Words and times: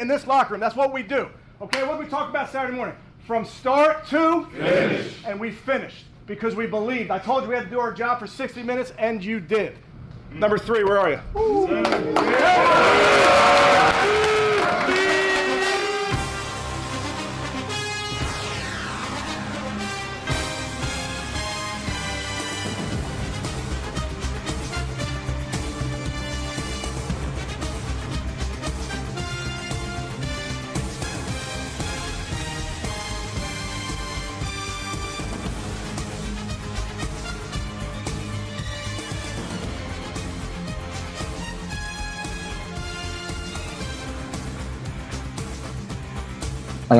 in 0.00 0.08
this 0.08 0.26
locker 0.26 0.54
room. 0.54 0.60
That's 0.60 0.74
what 0.74 0.92
we 0.92 1.02
do. 1.02 1.28
Okay, 1.60 1.84
what 1.84 1.98
did 1.98 2.04
we 2.04 2.10
talk 2.10 2.30
about 2.30 2.50
Saturday 2.50 2.74
morning? 2.74 2.96
From 3.26 3.44
start 3.44 4.06
to 4.08 4.46
finish. 4.46 5.14
And 5.24 5.38
we 5.38 5.52
finished 5.52 6.06
because 6.26 6.56
we 6.56 6.66
believed. 6.66 7.10
I 7.10 7.18
told 7.18 7.44
you 7.44 7.50
we 7.50 7.54
had 7.54 7.64
to 7.64 7.70
do 7.70 7.78
our 7.78 7.92
job 7.92 8.18
for 8.18 8.26
60 8.26 8.62
minutes, 8.62 8.92
and 8.98 9.22
you 9.22 9.38
did. 9.40 9.76
Number 10.32 10.58
three, 10.58 10.84
where 10.84 10.98
are 10.98 11.10
you? 11.10 11.20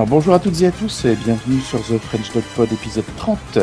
Alors 0.01 0.09
bonjour 0.09 0.33
à 0.33 0.39
toutes 0.39 0.63
et 0.63 0.67
à 0.67 0.71
tous 0.71 1.05
et 1.05 1.15
bienvenue 1.15 1.61
sur 1.61 1.79
The 1.81 1.99
French 1.99 2.33
Dog 2.33 2.43
Pod 2.57 2.73
épisode 2.73 3.05
30, 3.19 3.59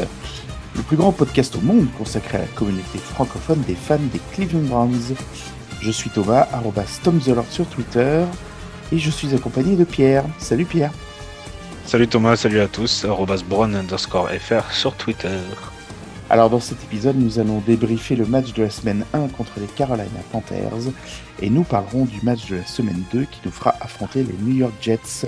le 0.76 0.82
plus 0.84 0.96
grand 0.96 1.12
podcast 1.12 1.56
au 1.56 1.62
monde 1.62 1.88
consacré 1.98 2.38
à 2.38 2.42
la 2.42 2.48
communauté 2.50 3.00
francophone 3.00 3.60
des 3.62 3.74
fans 3.74 3.98
des 4.14 4.22
Cleveland 4.34 4.68
Browns. 4.68 5.16
Je 5.82 5.90
suis 5.90 6.12
Thomas, 6.12 6.48
arrobas 6.54 7.00
Tom 7.04 7.20
the 7.20 7.30
Lord 7.30 7.48
sur 7.50 7.66
Twitter 7.66 8.24
et 8.92 9.00
je 9.00 9.10
suis 9.10 9.34
accompagné 9.34 9.76
de 9.76 9.84
Pierre. 9.84 10.26
Salut 10.38 10.66
Pierre. 10.66 10.92
Salut 11.88 12.08
Thomas, 12.08 12.36
salut 12.36 12.60
à 12.60 12.68
tous, 12.68 13.04
arrobas 13.06 13.42
brown 13.42 13.76
underscore 13.76 14.30
fr 14.40 14.72
sur 14.72 14.94
Twitter. 14.94 15.40
Alors 16.30 16.52
dans 16.52 16.60
cet 16.60 16.84
épisode, 16.84 17.18
nous 17.18 17.40
allons 17.40 17.64
débriefer 17.66 18.16
le 18.16 18.28
match 18.28 18.54
de 18.54 18.62
la 18.62 18.70
semaine 18.70 19.06
1 19.14 19.30
contre 19.30 19.54
les 19.60 19.66
Carolina 19.66 20.06
Panthers 20.32 20.92
et 21.42 21.50
nous 21.50 21.64
parlerons 21.64 22.06
du 22.06 22.22
match 22.22 22.48
de 22.48 22.58
la 22.58 22.66
semaine 22.68 23.02
2 23.12 23.22
qui 23.24 23.40
nous 23.44 23.52
fera 23.52 23.74
affronter 23.82 24.22
les 24.22 24.36
New 24.44 24.56
York 24.56 24.74
Jets. 24.80 25.26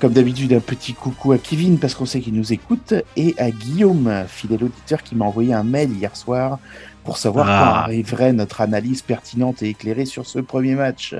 Comme 0.00 0.12
d'habitude, 0.12 0.52
un 0.52 0.60
petit 0.60 0.92
coucou 0.94 1.32
à 1.32 1.38
Kevin 1.38 1.78
parce 1.78 1.94
qu'on 1.94 2.06
sait 2.06 2.20
qu'il 2.20 2.34
nous 2.34 2.52
écoute 2.52 2.92
et 3.16 3.34
à 3.38 3.50
Guillaume, 3.50 4.24
fidèle 4.26 4.64
auditeur 4.64 5.02
qui 5.02 5.14
m'a 5.14 5.24
envoyé 5.24 5.54
un 5.54 5.62
mail 5.62 5.92
hier 5.92 6.16
soir 6.16 6.58
pour 7.04 7.16
savoir 7.18 7.46
Ah. 7.48 7.58
quand 7.62 7.80
arriverait 7.82 8.32
notre 8.32 8.60
analyse 8.60 9.02
pertinente 9.02 9.62
et 9.62 9.68
éclairée 9.68 10.06
sur 10.06 10.26
ce 10.26 10.38
premier 10.40 10.74
match. 10.74 11.14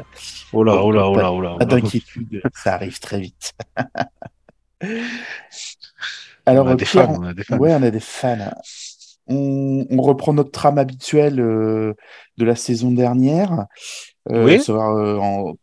Oh 0.52 0.64
là, 0.64 0.74
Oh, 0.76 0.86
oh 0.86 0.90
là, 0.92 1.08
oh 1.08 1.16
là, 1.16 1.32
oh 1.32 1.40
là. 1.40 1.56
Pas 1.58 1.64
d'inquiétude, 1.66 2.42
ça 2.54 2.74
arrive 2.74 2.98
très 2.98 3.20
vite. 3.20 3.52
Alors, 6.46 6.66
on 6.66 6.70
a 6.70 6.74
des 6.76 6.84
Pierre, 6.84 7.06
fans, 7.06 7.16
on 7.20 7.24
a 7.24 7.32
des 7.34 7.44
fans. 7.44 7.58
Ouais, 7.58 7.72
on 7.74 7.82
a 7.82 7.90
des 7.90 8.00
fans. 8.00 8.50
On, 9.26 9.86
on 9.88 10.02
reprend 10.02 10.34
notre 10.34 10.50
trame 10.50 10.76
habituelle 10.78 11.40
euh, 11.40 11.94
de 12.36 12.44
la 12.44 12.56
saison 12.56 12.90
dernière. 12.90 13.66
Euh, 14.30 14.44
Oui. 14.44 14.60
savoir, 14.60 14.94
euh, 14.96 15.16
en, 15.18 15.54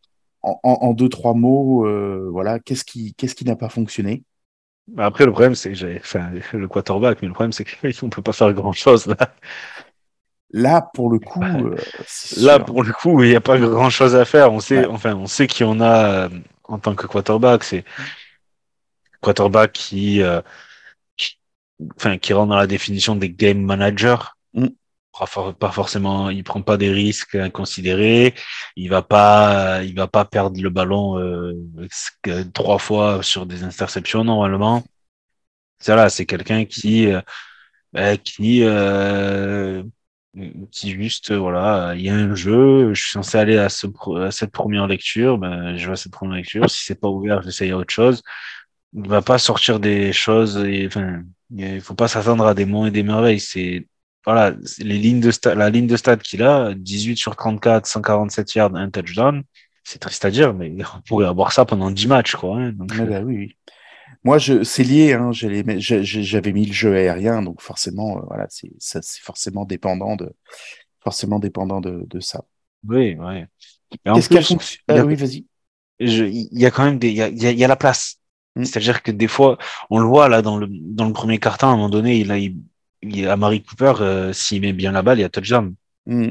en, 0.44 0.60
en 0.64 0.94
deux, 0.94 1.10
trois 1.10 1.34
mots, 1.34 1.86
euh, 1.86 2.28
voilà, 2.32 2.60
qu'est-ce 2.60 2.84
qui, 2.86 3.14
qu'est-ce 3.16 3.36
qui 3.36 3.46
n'a 3.46 3.56
pas 3.56 3.70
fonctionné? 3.70 4.24
Bah, 4.88 5.06
Après, 5.06 5.26
le 5.26 5.32
problème, 5.32 5.56
c'est 5.56 5.72
que 5.74 5.98
enfin, 5.98 6.32
le 6.54 6.68
quarterback, 6.68 7.22
mais 7.22 7.28
le 7.28 7.34
problème, 7.34 7.52
c'est 7.54 7.66
qu'on 7.66 8.10
peut 8.10 8.22
pas 8.22 8.34
faire 8.34 8.54
grand 8.54 8.74
chose 8.74 9.06
là. 9.08 9.16
Là, 10.54 10.82
pour 10.94 11.10
le 11.10 11.20
coup, 11.20 11.40
Bah, 11.40 11.58
euh, 11.60 11.76
Là, 12.38 12.60
pour 12.60 12.84
le 12.84 12.92
coup, 12.92 13.24
il 13.24 13.30
n'y 13.30 13.36
a 13.36 13.42
pas 13.42 13.58
grand 13.58 13.90
chose 13.90 14.16
à 14.16 14.26
faire. 14.26 14.52
On 14.52 14.60
sait, 14.60 14.80
Ouais. 14.80 14.88
enfin, 14.88 15.16
on 15.16 15.26
sait 15.28 15.48
qu'il 15.48 15.66
y 15.66 15.70
en 15.70 15.80
a 15.80 16.26
euh, 16.26 16.30
en 16.66 16.78
tant 16.78 16.94
que 16.94 17.08
quarterback. 17.08 17.64
C'est 17.64 17.86
quarterback 19.22 19.72
qui, 19.74 20.22
euh, 20.22 20.42
qui- 21.18 21.40
enfin, 21.98 22.18
qui 22.18 22.34
rentre 22.34 22.50
dans 22.50 22.58
la 22.58 22.68
définition 22.68 23.16
des 23.16 23.30
game 23.30 23.62
managers. 23.62 24.18
Mm. 24.54 24.68
Pas 25.18 25.26
for- 25.26 25.54
Pas 25.56 25.72
forcément, 25.72 26.30
il 26.30 26.44
prend 26.44 26.62
pas 26.62 26.78
des 26.78 26.92
risques 26.92 27.36
inconsidérés. 27.36 28.34
Il 28.76 28.90
va 28.90 29.02
pas, 29.02 29.84
il 29.84 29.96
va 29.96 30.08
pas 30.08 30.26
perdre 30.26 30.62
le 30.62 30.70
ballon 30.70 31.20
euh, 31.20 31.54
trois 32.54 32.80
fois 32.80 33.22
sur 33.24 33.46
des 33.46 33.64
interceptions 33.64 34.24
normalement. 34.24 34.84
C'est 35.80 35.96
là, 35.96 36.10
c'est 36.10 36.26
quelqu'un 36.26 36.66
qui, 36.66 37.08
euh, 37.08 37.22
ben, 37.94 38.18
qui, 38.18 38.64
euh, 38.64 39.84
qui 40.72 40.92
juste, 40.92 41.32
euh, 41.32 41.38
voilà, 41.40 41.94
il 41.96 42.02
y 42.04 42.10
a 42.10 42.16
un 42.16 42.36
jeu, 42.36 42.94
je 42.94 43.02
suis 43.02 43.12
censé 43.12 43.38
aller 43.38 43.58
à, 43.58 43.66
à 43.66 44.32
cette 44.32 44.52
première 44.52 44.88
lecture, 44.88 45.38
ben, 45.38 45.76
je 45.78 45.88
vais 45.88 45.94
à 45.94 45.96
cette 45.96 46.12
première 46.14 46.38
lecture. 46.38 46.70
Si 46.70 46.86
c'est 46.86 47.00
pas 47.00 47.10
ouvert, 47.10 47.42
j'essaye 47.44 47.74
autre 47.74 47.94
chose. 47.94 48.22
Il 48.94 49.08
va 49.10 49.22
pas 49.22 49.38
sortir 49.40 49.80
des 49.80 50.14
choses, 50.14 50.58
et, 50.66 50.88
enfin, 50.88 51.24
il 51.56 51.82
faut 51.82 51.96
pas 51.96 52.08
s'attendre 52.10 52.46
à 52.48 52.54
des 52.54 52.66
monts 52.66 52.86
et 52.88 52.92
des 52.92 53.04
merveilles. 53.04 53.40
C'est, 53.40 53.88
voilà, 54.26 54.56
les 54.80 54.98
lignes 54.98 55.20
de 55.20 55.32
stade, 55.32 55.58
la 55.58 55.70
ligne 55.70 55.88
de 55.88 55.98
stade 55.98 56.22
qu'il 56.22 56.44
a, 56.44 56.74
18 56.76 57.18
sur 57.18 57.36
34, 57.36 57.86
147 57.88 58.54
yards, 58.56 58.76
un 58.76 58.90
touchdown. 58.90 59.44
C'est 59.84 60.00
triste 60.00 60.24
à 60.26 60.32
dire, 60.32 60.54
mais 60.54 60.74
on 60.96 61.02
pourrait 61.02 61.26
avoir 61.28 61.52
ça 61.52 61.66
pendant 61.66 61.90
10 61.92 62.08
matchs, 62.08 62.36
quoi. 62.36 62.58
hein. 62.58 62.72
Donc, 62.74 62.92
Ouais, 62.94 63.06
bah 63.06 63.22
oui, 63.22 63.36
oui. 63.38 63.56
Moi, 64.24 64.38
je, 64.38 64.64
c'est 64.64 64.84
lié. 64.84 65.14
Hein, 65.14 65.32
j'avais 65.32 66.52
mis 66.54 66.66
le 66.66 66.74
jeu 66.74 66.96
aérien, 66.96 67.42
donc 67.42 67.62
forcément, 67.62 68.18
euh, 68.20 68.22
voilà, 68.28 68.48
c'est, 68.50 68.70
forcément 69.22 69.66
dépendant 69.66 70.16
de, 70.16 70.32
forcément 71.04 71.40
dépendant 71.40 71.82
de, 71.82 72.04
de 72.08 72.20
ça. 72.20 72.44
oui, 72.88 73.16
oui. 73.20 73.44
Il 73.92 73.98
y 74.06 74.10
a- 74.10 74.14
Ah 74.88 75.04
oui, 75.06 75.16
vas-y. 75.16 75.46
il 76.00 76.48
y 76.60 76.66
a 76.66 76.72
quand 76.72 76.84
même 76.86 77.00
des, 77.00 77.10
il 77.10 77.16
y 77.16 77.22
a, 77.22 77.30
y 77.30 77.48
a- 77.48 77.52
y 77.52 77.64
a 77.64 77.68
la 77.68 77.76
place. 77.76 78.18
Mm. 78.56 78.64
C'est-à-dire 78.66 79.02
que 79.04 79.12
des 79.12 79.28
fois, 79.28 79.58
on 79.90 80.00
le 80.00 80.06
voit 80.06 80.30
là 80.30 80.42
dans 80.42 80.58
le 80.58 80.68
dans 80.70 81.06
le 81.08 81.14
premier 81.14 81.40
carton, 81.40 81.68
à 81.68 81.70
un 81.72 81.76
moment 81.76 81.90
donné, 81.90 82.18
il 82.20 82.32
a, 82.32 82.38
il- 82.38 82.58
à 83.28 83.36
Marie 83.36 83.64
Cooper, 83.64 83.94
euh, 84.02 84.34
s'il 84.34 84.62
met 84.62 84.74
bien 84.74 84.92
la 84.92 85.02
balle, 85.02 85.20
il 85.20 85.22
y 85.22 85.26
a 85.26 85.30
touchdown. 85.30 85.76
Mm. 86.06 86.30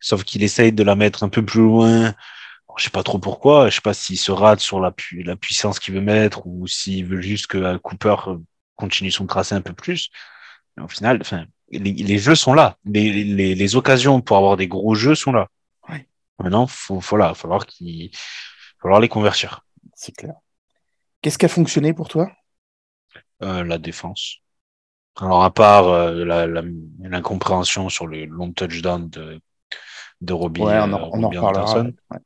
Sauf 0.00 0.24
qu'il 0.24 0.42
essaye 0.42 0.72
de 0.72 0.82
la 0.82 0.96
mettre 0.96 1.22
un 1.22 1.28
peu 1.28 1.44
plus 1.44 1.60
loin. 1.60 2.14
Je 2.76 2.84
sais 2.84 2.90
pas 2.90 3.02
trop 3.02 3.18
pourquoi. 3.18 3.68
Je 3.68 3.74
sais 3.74 3.80
pas 3.80 3.94
s'il 3.94 4.18
se 4.18 4.32
rate 4.32 4.60
sur 4.60 4.80
la, 4.80 4.92
pu- 4.92 5.22
la 5.22 5.36
puissance 5.36 5.78
qu'il 5.78 5.94
veut 5.94 6.00
mettre 6.00 6.46
ou 6.46 6.66
s'il 6.66 7.04
veut 7.04 7.20
juste 7.20 7.48
que 7.48 7.58
euh, 7.58 7.78
Cooper 7.78 8.16
euh, 8.28 8.38
continue 8.76 9.10
son 9.10 9.26
tracé 9.26 9.54
un 9.54 9.60
peu 9.60 9.72
plus. 9.72 10.08
Mais 10.76 10.84
au 10.84 10.88
final, 10.88 11.18
enfin, 11.20 11.44
les, 11.70 11.92
les 11.92 12.18
jeux 12.18 12.36
sont 12.36 12.54
là. 12.54 12.78
Les, 12.84 13.24
les, 13.24 13.54
les 13.54 13.76
occasions 13.76 14.20
pour 14.20 14.36
avoir 14.36 14.56
des 14.56 14.68
gros 14.68 14.94
jeux 14.94 15.14
sont 15.14 15.32
là. 15.32 15.48
Ouais. 15.88 16.06
Maintenant, 16.38 16.66
faut, 16.66 17.00
faut 17.00 17.16
là, 17.16 17.34
falloir 17.34 17.66
qu'il, 17.66 18.10
falloir 18.80 19.00
les 19.00 19.08
convertir. 19.08 19.64
C'est 19.94 20.16
clair. 20.16 20.34
Qu'est-ce 21.20 21.36
qui 21.36 21.44
a 21.44 21.48
fonctionné 21.50 21.92
pour 21.92 22.08
toi? 22.08 22.32
Euh, 23.42 23.64
la 23.64 23.78
défense. 23.78 24.36
Alors, 25.16 25.44
à 25.44 25.52
part 25.52 25.88
euh, 25.88 26.24
l'incompréhension 27.00 27.88
sur 27.88 28.06
le 28.06 28.24
long 28.24 28.52
touchdown 28.52 29.08
de, 29.10 29.40
de 30.22 30.32
Robbie, 30.32 30.62
Ouais, 30.64 30.78
on 30.80 30.92
euh, 30.92 30.92
en, 30.92 31.08
on 31.12 31.22
en 31.24 31.28
Robbie 31.28 31.36
reparlera. 31.36 31.82
Ouais. 32.10 32.18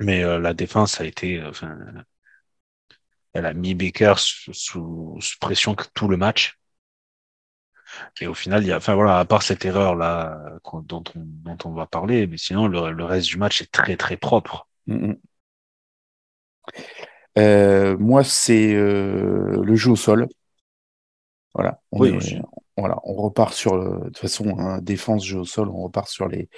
Mais 0.00 0.22
euh, 0.24 0.38
la 0.38 0.54
défense 0.54 1.00
a 1.00 1.04
été, 1.04 1.38
euh, 1.40 1.50
enfin, 1.50 1.76
elle 3.34 3.46
a 3.46 3.52
mis 3.54 3.76
Baker 3.76 4.14
sous, 4.16 4.52
sous, 4.52 5.16
sous 5.20 5.38
pression 5.38 5.76
que 5.76 5.84
tout 5.94 6.08
le 6.08 6.16
match. 6.16 6.58
Et 8.20 8.26
au 8.26 8.34
final, 8.34 8.62
il 8.62 8.68
y 8.68 8.72
a, 8.72 8.76
enfin 8.76 8.94
voilà, 8.94 9.18
à 9.18 9.24
part 9.24 9.42
cette 9.42 9.64
erreur 9.64 9.94
là 9.94 10.38
dont 10.72 11.04
on, 11.14 11.22
dont 11.24 11.58
on 11.64 11.72
va 11.72 11.86
parler, 11.86 12.26
mais 12.26 12.36
sinon 12.38 12.66
le, 12.68 12.92
le 12.92 13.04
reste 13.04 13.28
du 13.28 13.36
match 13.38 13.62
est 13.62 13.70
très 13.72 13.96
très 13.96 14.16
propre. 14.16 14.66
Euh, 17.38 17.96
moi, 17.98 18.24
c'est 18.24 18.74
euh, 18.74 19.62
le 19.62 19.76
jeu 19.76 19.90
au 19.92 19.96
sol. 19.96 20.26
Voilà. 21.56 21.80
On 21.90 22.00
Oui, 22.00 22.10
est- 22.10 22.16
aussi. 22.16 22.38
voilà, 22.76 22.98
on 23.04 23.14
repart 23.14 23.54
sur 23.54 23.76
le- 23.78 23.98
de 24.00 24.04
toute 24.06 24.18
façon 24.18 24.58
hein, 24.58 24.78
défense, 24.82 25.24
jeu 25.24 25.38
au 25.38 25.44
sol, 25.46 25.68
on 25.70 25.84
repart 25.84 26.06
sur 26.08 26.28
les 26.28 26.48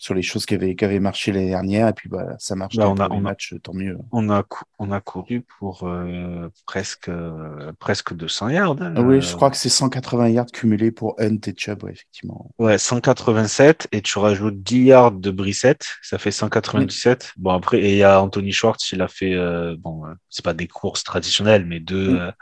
sur 0.00 0.14
les 0.14 0.22
choses 0.22 0.46
qui 0.46 0.54
avaient 0.54 0.74
qui 0.76 0.84
avaient 0.84 1.00
marché 1.00 1.32
l'année 1.32 1.48
dernière 1.50 1.88
et 1.88 1.92
puis 1.92 2.08
bah 2.08 2.36
ça 2.38 2.54
marche 2.54 2.76
Bah, 2.76 2.84
dans 2.84 2.92
on 2.92 2.94
a- 3.00 3.08
premier 3.08 3.16
on 3.16 3.18
a- 3.26 3.30
match, 3.30 3.54
tant 3.62 3.74
mieux. 3.74 3.98
On 4.12 4.30
a 4.30 4.42
on 4.78 4.90
a 4.92 5.00
couru 5.02 5.44
pour 5.58 5.82
euh, 5.82 6.48
presque 6.66 7.08
euh, 7.10 7.72
presque 7.78 8.14
200 8.14 8.48
yards. 8.48 8.76
hein, 8.80 8.94
Ah 8.96 9.02
oui, 9.02 9.16
euh, 9.16 9.20
je 9.20 9.34
crois 9.36 9.50
que 9.50 9.56
c'est 9.58 9.68
180 9.68 10.28
yards 10.30 10.46
cumulés 10.46 10.92
pour 10.92 11.14
Hunt 11.20 11.36
et 11.46 11.54
Chubb, 11.54 11.82
ouais, 11.84 11.92
effectivement. 11.92 12.50
Ouais, 12.58 12.78
187 12.78 13.88
et 13.92 14.00
tu 14.00 14.18
rajoutes 14.18 14.62
10 14.62 14.84
yards 14.84 15.12
de 15.12 15.30
Brissette, 15.30 15.86
ça 16.02 16.16
fait 16.16 16.30
197. 16.30 17.32
Bon 17.36 17.50
après 17.50 17.80
et 17.80 17.90
il 17.92 17.98
y 17.98 18.02
a 18.04 18.22
Anthony 18.22 18.52
Schwartz, 18.52 18.92
il 18.92 19.02
a 19.02 19.08
fait 19.08 19.34
euh, 19.34 19.76
bon, 19.78 20.06
euh, 20.06 20.14
c'est 20.30 20.44
pas 20.44 20.54
des 20.54 20.68
courses 20.68 21.04
traditionnelles 21.04 21.66
mais 21.66 21.80
deux 21.80 22.14
Mm. 22.14 22.32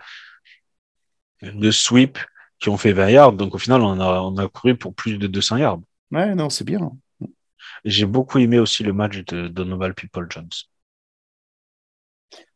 Deux 1.42 1.72
sweeps 1.72 2.20
qui 2.58 2.68
ont 2.68 2.76
fait 2.76 2.92
20 2.92 3.10
yards. 3.10 3.32
Donc 3.32 3.54
au 3.54 3.58
final, 3.58 3.82
on 3.82 4.00
a 4.00 4.20
on 4.20 4.36
a 4.38 4.48
couru 4.48 4.76
pour 4.76 4.94
plus 4.94 5.18
de 5.18 5.26
200 5.26 5.58
yards. 5.58 5.80
Ouais, 6.10 6.34
non, 6.34 6.50
c'est 6.50 6.64
bien. 6.64 6.92
J'ai 7.84 8.06
beaucoup 8.06 8.38
aimé 8.38 8.58
aussi 8.58 8.82
le 8.82 8.92
match 8.92 9.18
de 9.24 9.48
Donovan 9.48 9.92
People 9.94 10.26
Jones. 10.30 10.48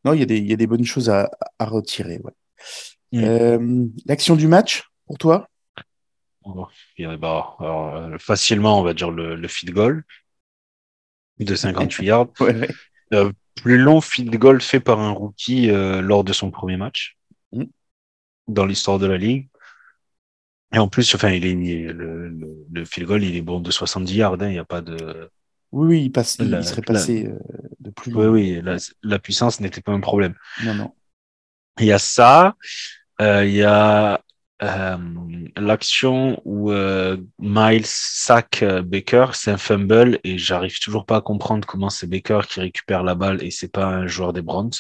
Non, 0.04 0.12
il 0.14 0.20
y 0.20 0.22
a 0.22 0.26
des 0.26 0.38
il 0.38 0.46
y 0.46 0.52
a 0.52 0.56
des 0.56 0.66
bonnes 0.66 0.84
choses 0.84 1.10
à, 1.10 1.30
à 1.58 1.66
retirer, 1.66 2.20
ouais. 2.24 2.32
Mm. 3.12 3.24
Euh, 3.24 3.86
l'action 4.06 4.36
du 4.36 4.46
match 4.46 4.84
pour 5.06 5.18
toi? 5.18 5.48
A- 6.44 7.16
bah, 7.16 7.56
alors, 7.60 7.92
euh, 7.96 8.18
facilement, 8.18 8.80
on 8.80 8.82
va 8.82 8.94
dire 8.94 9.10
le, 9.10 9.36
le 9.36 9.48
feed 9.48 9.72
goal 9.72 10.04
de 11.38 11.54
58 11.54 12.04
yards. 12.06 12.28
Ouais, 12.40 12.54
ouais. 12.54 12.68
Euh, 13.12 13.32
plus 13.56 13.78
long 13.78 14.00
field 14.00 14.34
goal 14.36 14.60
fait 14.60 14.80
par 14.80 15.00
un 15.00 15.10
rookie 15.10 15.70
euh, 15.70 16.00
lors 16.00 16.24
de 16.24 16.32
son 16.32 16.50
premier 16.50 16.76
match 16.76 17.16
Mm. 17.52 17.64
Dans 18.54 18.66
l'histoire 18.66 18.98
de 18.98 19.06
la 19.06 19.18
ligue. 19.18 19.48
Et 20.72 20.78
en 20.78 20.88
plus, 20.88 21.14
enfin, 21.14 21.30
il 21.30 21.44
est, 21.46 21.92
le, 21.92 22.28
le, 22.28 22.66
le 22.72 22.84
field 22.84 23.08
goal, 23.08 23.24
il 23.24 23.34
est 23.36 23.42
bon 23.42 23.60
de 23.60 23.70
70 23.70 24.14
yards. 24.14 24.34
hein, 24.40 24.48
Il 24.48 24.52
n'y 24.52 24.58
a 24.58 24.64
pas 24.64 24.80
de. 24.80 25.28
Oui, 25.72 25.88
oui, 25.88 26.04
il, 26.04 26.12
passe, 26.12 26.36
il, 26.38 26.46
La- 26.50 26.60
il 26.60 26.64
serait 26.66 26.82
passé 26.82 27.26
euh, 27.26 27.38
de 27.80 27.90
plus 27.90 28.10
Oui, 28.12 28.16
loin. 28.22 28.26
oui, 28.26 28.60
la, 28.62 28.76
la 29.02 29.18
puissance 29.18 29.60
n'était 29.60 29.80
pas 29.82 29.92
un 29.92 30.00
problème. 30.00 30.34
Non, 30.58 30.74
non. 30.74 30.94
Il 31.78 31.86
y 31.86 31.92
a 31.92 31.98
ça. 31.98 32.54
euh, 33.20 33.44
il 33.46 33.54
y 33.54 33.62
a 33.64 34.20
euh, 34.62 34.98
l'action 35.56 36.40
où 36.44 36.70
euh, 36.72 37.16
Miles 37.38 37.86
sac 37.86 38.62
euh, 38.62 38.82
Baker, 38.82 39.28
c'est 39.34 39.50
un 39.52 39.58
fumble 39.58 40.20
et 40.24 40.38
j'arrive 40.38 40.78
toujours 40.80 41.06
pas 41.06 41.16
à 41.16 41.20
comprendre 41.22 41.66
comment 41.66 41.90
c'est 41.90 42.06
Baker 42.08 42.40
qui 42.48 42.60
récupère 42.60 43.02
la 43.04 43.14
balle 43.14 43.42
et 43.44 43.50
c'est 43.50 43.72
pas 43.72 43.86
un 43.86 44.06
joueur 44.06 44.32
des 44.32 44.42
Browns. 44.42 44.70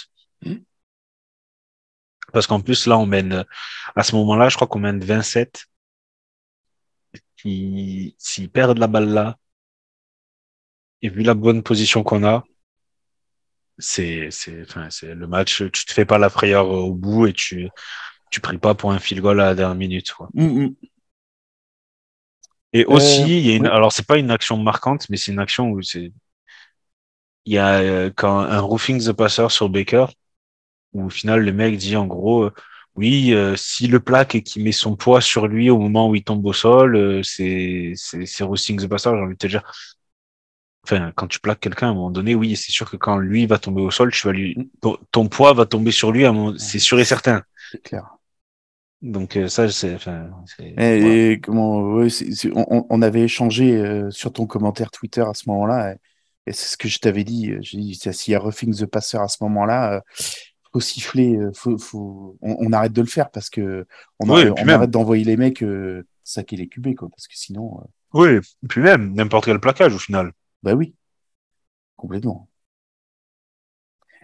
Parce 2.32 2.46
qu'en 2.46 2.60
plus 2.60 2.86
là 2.86 2.98
on 2.98 3.06
mène 3.06 3.44
à 3.96 4.02
ce 4.02 4.14
moment-là, 4.16 4.48
je 4.48 4.56
crois 4.56 4.68
qu'on 4.68 4.80
mène 4.80 5.00
27. 5.00 5.66
Qui- 7.36 8.14
S'ils 8.18 8.50
perdent 8.50 8.78
la 8.78 8.86
balle 8.86 9.08
là 9.08 9.36
et 11.02 11.10
vu 11.10 11.22
la 11.22 11.34
bonne 11.34 11.62
position 11.62 12.02
qu'on 12.02 12.24
a, 12.24 12.42
c'est 13.78 14.28
c'est 14.30 14.62
enfin 14.62 14.88
c'est 14.90 15.14
le 15.14 15.26
match. 15.26 15.62
Tu 15.72 15.84
te 15.86 15.92
fais 15.92 16.04
pas 16.04 16.18
la 16.18 16.28
frayeur 16.30 16.68
au 16.68 16.94
bout 16.94 17.26
et 17.26 17.32
tu 17.32 17.68
tu 18.30 18.40
pries 18.40 18.58
pas 18.58 18.74
pour 18.74 18.92
un 18.92 18.98
field 18.98 19.22
goal 19.22 19.40
à 19.40 19.46
la 19.46 19.54
dernière 19.54 19.76
minute. 19.76 20.12
Quoi. 20.12 20.28
Mm, 20.34 20.64
mm. 20.66 20.74
Et 22.72 22.84
aussi, 22.84 23.38
il 23.38 23.46
y 23.46 23.52
a 23.52 23.56
une, 23.56 23.64
oui. 23.64 23.68
alors 23.68 23.92
c'est 23.92 24.06
pas 24.06 24.16
une 24.18 24.30
action 24.30 24.56
marquante, 24.56 25.08
mais 25.10 25.16
c'est 25.16 25.32
une 25.32 25.40
action 25.40 25.70
où 25.70 25.82
c'est, 25.82 26.12
il 27.44 27.54
y 27.54 27.58
a 27.58 27.80
euh, 27.80 28.10
quand 28.14 28.38
un 28.40 28.60
roofing 28.60 29.02
the 29.04 29.12
passer 29.12 29.48
sur 29.50 29.68
Baker, 29.68 30.06
où 30.92 31.04
au 31.06 31.10
final 31.10 31.40
le 31.44 31.52
mec 31.52 31.76
dit 31.76 31.96
en 31.96 32.06
gros, 32.06 32.44
euh, 32.44 32.52
oui, 32.96 33.32
euh, 33.34 33.56
si 33.56 33.86
le 33.86 34.00
plaque 34.00 34.34
et 34.34 34.42
qu'il 34.42 34.64
met 34.64 34.72
son 34.72 34.96
poids 34.96 35.20
sur 35.20 35.46
lui 35.46 35.70
au 35.70 35.78
moment 35.78 36.08
où 36.08 36.14
il 36.14 36.24
tombe 36.24 36.44
au 36.46 36.52
sol, 36.52 36.96
euh, 36.96 37.22
c'est 37.22 37.92
c'est 37.96 38.26
c'est 38.26 38.44
the 38.76 38.86
passer. 38.88 39.10
J'ai 39.10 39.22
envie 39.22 39.34
de 39.34 39.38
te 39.38 39.46
dire, 39.46 39.62
enfin 40.84 41.12
quand 41.14 41.26
tu 41.28 41.40
plaques 41.40 41.60
quelqu'un 41.60 41.88
à 41.88 41.90
un 41.90 41.94
moment 41.94 42.10
donné, 42.10 42.34
oui, 42.34 42.56
c'est 42.56 42.72
sûr 42.72 42.90
que 42.90 42.96
quand 42.96 43.18
lui 43.18 43.46
va 43.46 43.58
tomber 43.58 43.82
au 43.82 43.90
sol, 43.90 44.12
tu 44.12 44.26
vas 44.26 44.32
lui, 44.32 44.70
ton, 44.80 44.96
ton 45.12 45.28
poids 45.28 45.52
va 45.52 45.66
tomber 45.66 45.90
sur 45.92 46.10
lui, 46.12 46.24
à 46.24 46.30
un 46.30 46.32
moment- 46.32 46.58
c'est 46.58 46.78
sûr 46.78 46.98
et 46.98 47.04
certain. 47.04 47.42
C'est 47.70 47.82
clair. 47.82 48.16
Donc 49.02 49.36
euh, 49.36 49.48
ça, 49.48 49.68
c'est, 49.70 49.94
enfin, 49.94 50.28
Et, 50.76 51.32
et 51.32 51.40
comment, 51.40 51.80
ouais, 51.94 52.08
on, 52.54 52.86
on 52.90 53.02
avait 53.02 53.22
échangé 53.22 53.76
euh, 53.76 54.10
sur 54.10 54.30
ton 54.32 54.46
commentaire 54.46 54.90
Twitter 54.90 55.22
à 55.22 55.32
ce 55.32 55.48
moment-là, 55.48 55.92
et, 55.92 55.96
et 56.50 56.52
c'est 56.52 56.66
ce 56.68 56.76
que 56.76 56.86
je 56.88 56.98
t'avais 56.98 57.24
dit. 57.24 57.52
J'ai 57.62 57.78
dit, 57.78 57.94
s'il 57.94 58.32
y 58.32 58.34
a 58.34 58.38
roughing 58.40 58.74
the 58.76 58.84
passer 58.84 59.16
à 59.16 59.28
ce 59.28 59.38
moment-là, 59.40 59.94
euh, 59.94 60.00
faut 60.72 60.80
siffler, 60.80 61.36
euh, 61.36 61.52
faut, 61.54 61.78
faut, 61.78 62.36
on, 62.42 62.56
on 62.60 62.72
arrête 62.72 62.92
de 62.92 63.00
le 63.00 63.06
faire 63.08 63.30
parce 63.30 63.50
que 63.50 63.86
on, 64.20 64.28
Oui, 64.28 64.32
arrête- 64.42 64.48
et 64.48 64.54
puis 64.54 64.64
on 64.64 64.66
même- 64.66 64.76
arrête 64.76 64.90
d'envoyer 64.90 65.24
les 65.24 65.36
mecs 65.36 65.62
euh, 65.62 66.06
saquer 66.24 66.56
les 66.56 66.68
QB, 66.68 66.94
quoi, 66.96 67.08
parce 67.10 67.26
que 67.28 67.36
sinon, 67.36 67.80
euh, 67.80 67.84
Oui, 68.12 68.28
et 68.36 68.66
puis 68.68 68.80
même 68.80 69.12
n'importe 69.14 69.46
quel 69.46 69.60
plaquage 69.60 69.94
au 69.94 69.98
final. 69.98 70.32
bah 70.62 70.74
oui, 70.74 70.94
complètement. 71.96 72.48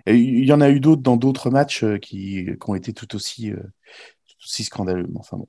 Il 0.07 0.45
y 0.45 0.53
en 0.53 0.61
a 0.61 0.71
eu 0.71 0.79
d'autres 0.81 1.03
dans 1.03 1.17
d'autres 1.17 1.51
matchs 1.51 1.85
qui, 2.01 2.45
qui 2.47 2.71
ont 2.71 2.75
été 2.77 2.93
tout 2.93 3.15
aussi, 3.17 3.51
euh, 3.51 3.57
tout 3.57 4.37
aussi 4.45 4.65
scandaleux. 4.65 5.09
Enfin 5.17 5.39
bon. 5.39 5.49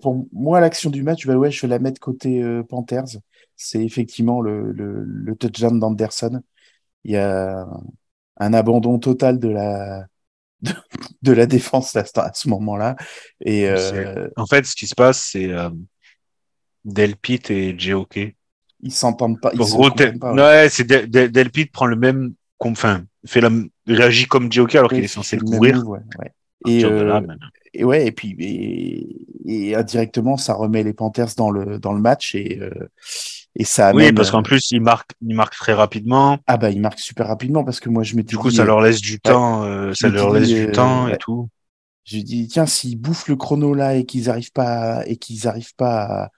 Pour 0.00 0.26
moi, 0.32 0.60
l'action 0.60 0.90
du 0.90 1.02
match, 1.02 1.26
bah 1.26 1.36
ouais, 1.36 1.50
je 1.50 1.60
vais 1.62 1.68
la 1.68 1.78
mettre 1.78 2.00
côté 2.00 2.42
Panthers. 2.68 3.18
C'est 3.56 3.84
effectivement 3.84 4.40
le, 4.40 4.72
le, 4.72 5.04
le 5.04 5.36
touchdown 5.36 5.78
d'Anderson. 5.78 6.42
Il 7.04 7.12
y 7.12 7.16
a 7.16 7.66
un 8.38 8.52
abandon 8.54 8.98
total 8.98 9.38
de 9.38 9.48
la 9.48 10.06
de, 10.62 10.72
de 11.22 11.32
la 11.32 11.46
défense 11.46 11.94
là, 11.94 12.04
à 12.16 12.32
ce 12.32 12.48
moment-là. 12.48 12.96
Et 13.40 13.68
euh, 13.68 14.28
En 14.36 14.46
fait, 14.46 14.64
ce 14.66 14.74
qui 14.74 14.86
se 14.86 14.94
passe, 14.94 15.28
c'est 15.32 15.50
euh, 15.50 15.70
Delpit 16.84 17.40
et 17.50 17.78
JOK. 17.78 18.34
ils 18.80 18.92
s'entendent 18.92 19.40
pas. 19.40 19.50
Ils 19.54 19.62
En 19.62 19.64
gros, 19.66 19.90
pas, 19.90 20.32
ouais. 20.32 20.42
ouais, 20.42 20.68
c'est 20.70 20.84
Del- 20.84 21.10
Del- 21.10 21.30
Delpit 21.32 21.66
prend 21.66 21.86
le 21.86 21.96
même, 21.96 22.34
enfin, 22.58 23.04
fait 23.26 23.40
la, 23.40 23.50
réagit 23.86 24.26
comme 24.26 24.50
JOK 24.52 24.74
alors 24.74 24.90
qu'il 24.90 25.04
est 25.04 25.08
censé 25.08 25.36
le 25.36 25.44
même 25.48 25.86
ouais. 25.86 25.98
À 26.66 26.70
Et, 26.70 26.80
là, 26.82 26.88
euh, 26.88 27.22
et 27.74 27.84
ouais, 27.84 28.06
et 28.06 28.12
puis 28.12 28.36
et, 28.38 29.26
et 29.46 29.74
indirectement, 29.74 30.36
ça 30.36 30.54
remet 30.54 30.82
les 30.82 30.92
Panthers 30.94 31.34
dans 31.36 31.50
le 31.50 31.78
dans 31.78 31.92
le 31.92 32.00
match 32.00 32.34
et 32.34 32.58
euh, 32.60 32.70
et 33.56 33.64
ça 33.64 33.92
oui, 33.92 34.12
parce 34.12 34.30
qu'en 34.30 34.42
plus, 34.42 34.70
il 34.72 34.80
marque, 34.80 35.12
il 35.22 35.34
marque 35.36 35.54
très 35.56 35.72
rapidement. 35.74 36.38
Ah 36.46 36.56
bah, 36.56 36.70
ils 36.70 36.80
marquent 36.80 36.98
super 37.00 37.26
rapidement 37.28 37.64
parce 37.64 37.80
que 37.80 37.88
moi, 37.88 38.02
je 38.02 38.16
m'étais 38.16 38.30
Du 38.30 38.38
coup, 38.38 38.50
dit, 38.50 38.56
ça 38.56 38.62
euh, 38.62 38.66
leur 38.66 38.80
laisse 38.80 39.00
du 39.00 39.20
temps, 39.20 39.64
euh, 39.64 39.92
ça 39.94 40.08
leur 40.08 40.30
dit, 40.30 40.34
laisse 40.34 40.48
du 40.48 40.66
euh, 40.66 40.72
temps 40.72 41.08
et 41.08 41.12
ouais. 41.12 41.18
tout. 41.18 41.48
J'ai 42.04 42.22
dit 42.22 42.48
tiens 42.48 42.66
s'ils 42.66 42.98
bouffent 43.00 43.28
le 43.28 43.36
chrono 43.36 43.74
là 43.74 43.94
et 43.96 44.04
qu'ils 44.06 44.30
arrivent 44.30 44.52
pas 44.52 44.98
à- 45.00 45.06
et 45.06 45.16
qu'ils 45.16 45.48
arrivent 45.48 45.74
pas 45.76 46.30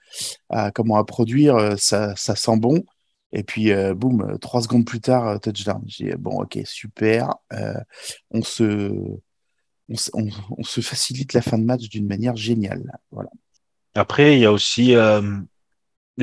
à, 0.49 0.65
à- 0.67 0.71
comment 0.71 0.97
à 0.97 1.05
produire 1.05 1.55
euh, 1.57 1.75
ça 1.77 2.15
ça 2.15 2.35
sent 2.35 2.57
bon 2.57 2.83
et 3.33 3.43
puis 3.43 3.71
euh, 3.71 3.93
boum 3.93 4.21
euh, 4.21 4.37
trois 4.37 4.61
secondes 4.61 4.85
plus 4.85 5.01
tard 5.01 5.27
euh, 5.27 5.37
touchdown 5.39 5.81
j'ai 5.87 6.05
dit, 6.11 6.15
bon 6.17 6.41
ok 6.41 6.59
super 6.65 7.35
euh, 7.53 7.73
on 8.31 8.43
se 8.43 8.93
on, 9.89 9.95
se- 9.95 10.11
on- 10.13 10.29
on 10.57 10.63
se 10.63 10.81
facilite 10.81 11.33
la 11.33 11.41
fin 11.41 11.57
de 11.57 11.63
match 11.65 11.89
d'une 11.89 12.07
manière 12.07 12.35
géniale 12.35 12.83
voilà 13.11 13.29
Après, 13.95 14.35
il 14.35 14.39
y 14.41 14.45
a 14.45 14.51
aussi, 14.51 14.95
euh, 14.95 15.21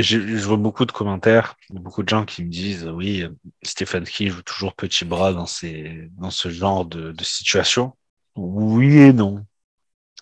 je, 0.02 0.18
vois 0.46 0.56
beaucoup 0.56 0.84
de 0.86 0.92
commentaires, 0.92 1.56
beaucoup 1.70 2.02
de 2.02 2.08
gens 2.08 2.24
qui 2.24 2.44
me 2.44 2.50
disent, 2.50 2.84
oui, 2.86 3.24
Stéphane 3.62 4.04
Key 4.04 4.28
joue 4.28 4.42
toujours 4.42 4.74
petit 4.74 5.04
bras 5.04 5.32
dans 5.32 5.46
ces, 5.46 6.08
dans 6.18 6.30
ce 6.30 6.48
genre 6.50 6.84
de, 6.84 7.12
de 7.12 7.24
situation. 7.24 7.96
Oui 8.36 8.98
et 8.98 9.12
non. 9.12 9.44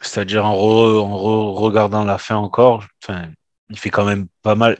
C'est-à-dire 0.03 0.47
en, 0.47 0.57
re- 0.57 1.01
en 1.01 1.17
re- 1.17 1.55
regardant 1.61 2.05
la 2.05 2.19
fin 2.19 2.37
encore, 2.37 2.87
enfin, 3.03 3.31
il 3.71 3.79
fait 3.79 3.91
quand 3.91 4.05
même 4.07 4.29
pas 4.43 4.55
mal. 4.57 4.79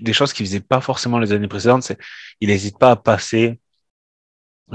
Des 0.00 0.12
choses 0.12 0.32
qu'il 0.32 0.46
faisait 0.46 0.60
pas 0.60 0.80
forcément 0.80 1.18
les 1.18 1.32
années 1.32 1.48
précédentes, 1.48 1.82
c'est 1.82 1.98
il 2.40 2.48
n'hésite 2.48 2.78
pas 2.78 2.92
à 2.92 2.96
passer, 2.96 3.60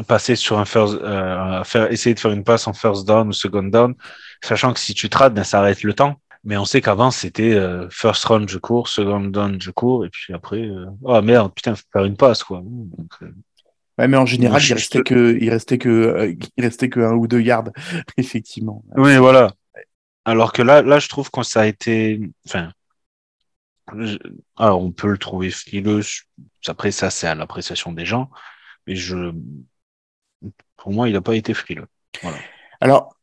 passer 0.07 0.35
sur 0.35 0.57
un 0.59 0.65
first, 0.65 0.95
euh, 0.95 1.59
à 1.61 1.63
faire, 1.63 1.91
essayer 1.91 2.13
de 2.15 2.19
faire 2.19 2.31
une 2.31 2.43
passe 2.43 2.67
en 2.67 2.73
first 2.73 3.05
down 3.07 3.27
ou 3.27 3.33
second 3.33 3.63
down, 3.63 3.93
sachant 4.41 4.73
que 4.73 4.79
si 4.79 4.93
tu 4.93 5.09
te 5.09 5.17
rates, 5.17 5.33
ben, 5.33 5.43
ça 5.43 5.59
arrête 5.59 5.83
le 5.83 5.93
temps. 5.93 6.21
Mais 6.43 6.57
on 6.57 6.65
sait 6.65 6.81
qu'avant, 6.81 7.11
c'était 7.11 7.53
euh, 7.53 7.87
first 7.91 8.23
run, 8.25 8.47
je 8.47 8.57
cours, 8.57 8.87
second 8.87 9.19
down, 9.21 9.61
je 9.61 9.69
cours, 9.71 10.05
et 10.05 10.09
puis 10.09 10.33
après, 10.33 10.61
euh, 10.61 10.87
oh 11.03 11.21
merde, 11.21 11.53
putain, 11.53 11.75
faut 11.75 11.83
faire 11.93 12.05
une 12.05 12.17
passe, 12.17 12.43
quoi. 12.43 12.61
Donc, 12.63 13.11
euh, 13.21 13.31
ouais 13.99 14.07
mais 14.07 14.17
en 14.17 14.25
général 14.25 14.61
il 14.63 14.73
restait 14.73 15.03
que 15.03 15.37
il 15.39 15.49
restait 15.49 15.77
que 15.77 15.89
euh, 15.89 16.35
il 16.57 16.63
restait 16.63 16.89
que 16.89 16.99
un 17.01 17.13
ou 17.13 17.27
deux 17.27 17.41
yards 17.41 17.69
effectivement 18.17 18.83
Oui, 18.95 19.17
voilà. 19.17 19.51
Alors 20.25 20.53
que 20.53 20.61
là, 20.61 20.81
là, 20.81 20.99
je 20.99 21.09
trouve 21.09 21.29
que 21.31 21.43
ça 21.43 21.61
a 21.61 21.65
été, 21.67 22.21
enfin, 22.47 22.71
je- 23.97 24.17
alors 24.57 24.81
on 24.81 24.91
peut 24.91 25.09
le 25.09 25.17
trouver 25.17 25.49
frileux. 25.51 26.01
Après, 26.67 26.91
ça, 26.91 27.09
c'est 27.09 27.27
à 27.27 27.35
l'appréciation 27.35 27.91
des 27.91 28.05
gens. 28.05 28.29
Mais 28.87 28.95
je, 28.95 29.33
pour 30.77 30.91
moi, 30.91 31.07
il 31.07 31.13
n'a 31.13 31.21
pas 31.21 31.35
été 31.35 31.53
frileux. 31.53 31.87
Voilà. 32.21 32.37
Alors, 32.79 33.15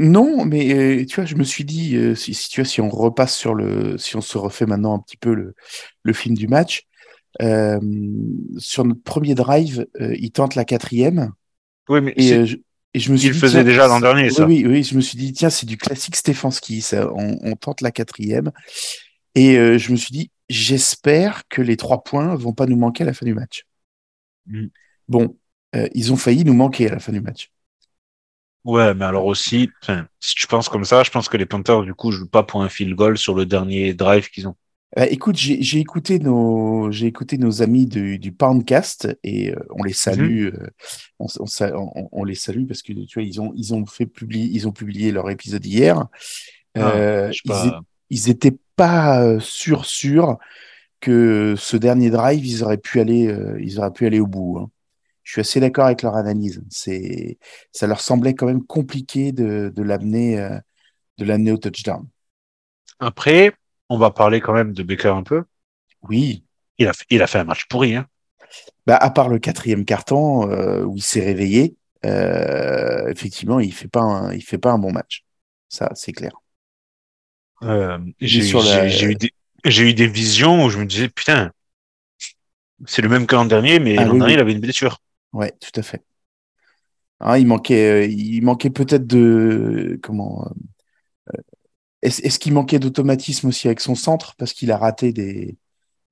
non, 0.00 0.46
mais 0.46 0.72
euh, 0.72 1.04
tu 1.04 1.16
vois, 1.16 1.26
je 1.26 1.34
me 1.34 1.44
suis 1.44 1.64
dit, 1.64 1.94
euh, 1.94 2.14
si, 2.14 2.32
si 2.32 2.48
tu 2.48 2.62
vois, 2.62 2.68
si 2.68 2.80
on 2.80 2.88
repasse 2.88 3.36
sur 3.36 3.54
le, 3.54 3.98
si 3.98 4.16
on 4.16 4.22
se 4.22 4.38
refait 4.38 4.64
maintenant 4.64 4.94
un 4.94 4.98
petit 4.98 5.18
peu 5.18 5.34
le, 5.34 5.54
le 6.04 6.12
film 6.14 6.34
du 6.34 6.48
match, 6.48 6.84
euh, 7.42 7.78
sur 8.56 8.86
notre 8.86 9.02
premier 9.02 9.34
drive, 9.34 9.86
il 9.98 10.32
tente 10.32 10.54
la 10.54 10.64
quatrième, 10.64 11.32
Oui, 11.90 12.00
mais 12.00 12.14
et, 12.16 12.46
je, 12.46 12.56
et 12.94 12.98
je 12.98 13.12
me 13.12 13.16
suis 13.18 13.26
il 13.26 13.28
le 13.28 13.34
dit, 13.34 13.40
faisait 13.40 13.58
tiens, 13.58 13.64
déjà 13.64 13.88
l'an 13.88 14.00
dernier, 14.00 14.24
oui, 14.24 14.32
ça. 14.32 14.46
Oui, 14.46 14.64
oui, 14.66 14.82
je 14.82 14.94
me 14.94 15.02
suis 15.02 15.18
dit, 15.18 15.34
tiens, 15.34 15.50
c'est 15.50 15.66
du 15.66 15.76
classique 15.76 16.16
Stefanski, 16.16 16.80
ça, 16.80 17.12
on, 17.12 17.38
on 17.42 17.54
tente 17.54 17.82
la 17.82 17.90
quatrième, 17.90 18.52
et 19.34 19.56
je 19.78 19.92
me 19.92 19.96
suis 19.96 20.12
dit, 20.12 20.30
j'espère 20.48 21.42
que 21.50 21.60
les 21.60 21.76
trois 21.76 22.02
points 22.02 22.34
vont 22.36 22.54
pas 22.54 22.64
nous 22.64 22.78
manquer 22.78 23.02
à 23.02 23.06
la 23.06 23.12
fin 23.12 23.26
du 23.26 23.34
match. 23.34 23.66
Mm. 24.46 24.68
Bon, 25.08 25.36
ils 25.92 26.10
ont 26.10 26.16
failli 26.16 26.44
nous 26.44 26.54
manquer 26.54 26.88
à 26.88 26.92
la 26.92 27.00
fin 27.00 27.12
du 27.12 27.20
match. 27.20 27.50
Ouais, 28.64 28.94
mais 28.94 29.04
alors 29.04 29.24
aussi, 29.24 29.70
si 30.20 30.34
tu 30.34 30.46
penses 30.46 30.68
comme 30.68 30.84
ça, 30.84 31.02
je 31.02 31.10
pense 31.10 31.28
que 31.28 31.36
les 31.36 31.46
Panthers, 31.46 31.82
du 31.82 31.94
coup, 31.94 32.12
jouent 32.12 32.28
pas 32.28 32.42
pour 32.42 32.62
un 32.62 32.68
field 32.68 32.94
goal 32.94 33.16
sur 33.16 33.34
le 33.34 33.46
dernier 33.46 33.94
drive 33.94 34.28
qu'ils 34.28 34.48
ont. 34.48 34.56
Euh, 34.98 35.06
écoute, 35.08 35.36
j'ai 35.36 35.78
écouté 35.78 36.18
nos 36.18 36.90
j'ai 36.90 37.06
écouté 37.06 37.38
nos 37.38 37.62
amis 37.62 37.86
du, 37.86 38.18
du 38.18 38.32
Poundcast 38.32 39.16
et 39.22 39.52
euh, 39.52 39.58
on 39.70 39.84
les 39.84 39.92
salue, 39.92 40.48
euh, 40.48 40.66
on, 41.20 42.24
les 42.24 42.34
salue 42.34 42.66
parce 42.66 42.82
que 42.82 42.92
tu 42.92 43.20
vois 43.20 43.22
ils 43.22 43.40
ont 43.40 43.52
ils 43.54 43.72
ont 43.72 43.86
fait 43.86 44.06
publier 44.06 44.50
ils 44.52 44.66
ont 44.66 44.72
publié 44.72 45.12
leur 45.12 45.30
épisode 45.30 45.64
hier. 45.64 46.08
Euh, 46.76 47.28
je 47.28 47.34
sais 47.34 47.40
ils, 47.44 47.48
pas. 47.48 47.66
é- 47.66 47.84
ils 48.10 48.30
étaient 48.30 48.58
pas 48.74 49.22
euh, 49.22 49.38
sûrs 49.38 49.84
sûrs 49.84 50.38
que 51.00 51.54
ce 51.56 51.76
dernier 51.76 52.10
drive 52.10 52.44
ils 52.44 52.64
auraient 52.64 52.76
pu 52.76 52.98
aller 52.98 53.28
euh, 53.28 53.60
ils 53.60 53.78
auraient 53.78 53.92
pu 53.92 54.06
aller 54.06 54.18
au 54.18 54.26
bout. 54.26 54.58
hein. 54.58 54.70
Je 55.30 55.34
suis 55.34 55.40
assez 55.42 55.60
d'accord 55.60 55.86
avec 55.86 56.02
leur 56.02 56.16
analyse. 56.16 56.60
C'est 56.70 57.38
ça 57.70 57.86
leur 57.86 58.00
semblait 58.00 58.34
quand 58.34 58.46
même 58.46 58.64
compliqué 58.64 59.30
de, 59.30 59.72
de 59.72 59.82
l'amener 59.84 60.40
euh, 60.40 60.58
de 61.18 61.24
l'amener 61.24 61.52
au 61.52 61.56
touchdown. 61.56 62.04
Après, 62.98 63.52
on 63.88 63.96
va 63.96 64.10
parler 64.10 64.40
quand 64.40 64.52
même 64.52 64.72
de 64.72 64.82
Baker 64.82 65.10
un 65.10 65.22
peu. 65.22 65.44
Oui, 66.08 66.42
Il 66.78 66.88
a 66.88 66.92
fait, 66.92 67.04
il 67.10 67.22
a 67.22 67.28
fait 67.28 67.38
un 67.38 67.44
match 67.44 67.66
pourri, 67.68 67.94
hein. 67.94 68.08
bah, 68.88 68.96
à 68.96 69.08
part 69.10 69.28
le 69.28 69.38
quatrième 69.38 69.84
carton 69.84 70.48
où 70.84 70.96
il 70.96 71.02
s'est 71.02 71.24
réveillé, 71.24 71.76
effectivement, 72.02 73.60
il 73.60 73.72
fait 73.72 73.86
pas 73.86 74.00
un, 74.00 74.34
il 74.34 74.42
fait 74.42 74.58
pas 74.58 74.72
un 74.72 74.78
bon 74.78 74.90
match. 74.90 75.24
Ça, 75.68 75.92
c'est 75.94 76.10
clair. 76.10 76.32
j'ai 78.20 79.06
eu, 79.06 79.14
des, 79.14 79.32
eu 79.64 79.94
des 79.94 80.08
visions 80.08 80.64
où 80.64 80.70
je 80.70 80.78
me 80.78 80.86
disais 80.86 81.08
putain, 81.08 81.52
c'est 82.84 83.02
le 83.02 83.08
même 83.08 83.28
que 83.28 83.36
l'an 83.36 83.44
dernier, 83.44 83.78
mais 83.78 83.96
ah 83.96 84.06
l'an 84.06 84.16
dernier, 84.16 84.34
il 84.34 84.40
avait 84.40 84.52
une 84.52 84.60
blessure. 84.60 84.98
Ouais, 85.32 85.52
tout 85.60 85.78
à 85.78 85.82
fait. 85.82 86.02
Ah, 87.20 87.38
il 87.38 87.46
manquait, 87.46 88.10
il 88.10 88.40
manquait 88.42 88.70
peut-être 88.70 89.06
de 89.06 89.98
comment 90.02 90.50
est-ce 92.02 92.38
qu'il 92.38 92.54
manquait 92.54 92.78
d'automatisme 92.78 93.48
aussi 93.48 93.66
avec 93.66 93.80
son 93.80 93.94
centre? 93.94 94.34
Parce 94.36 94.52
qu'il 94.52 94.72
a 94.72 94.78
raté 94.78 95.12
des, 95.12 95.58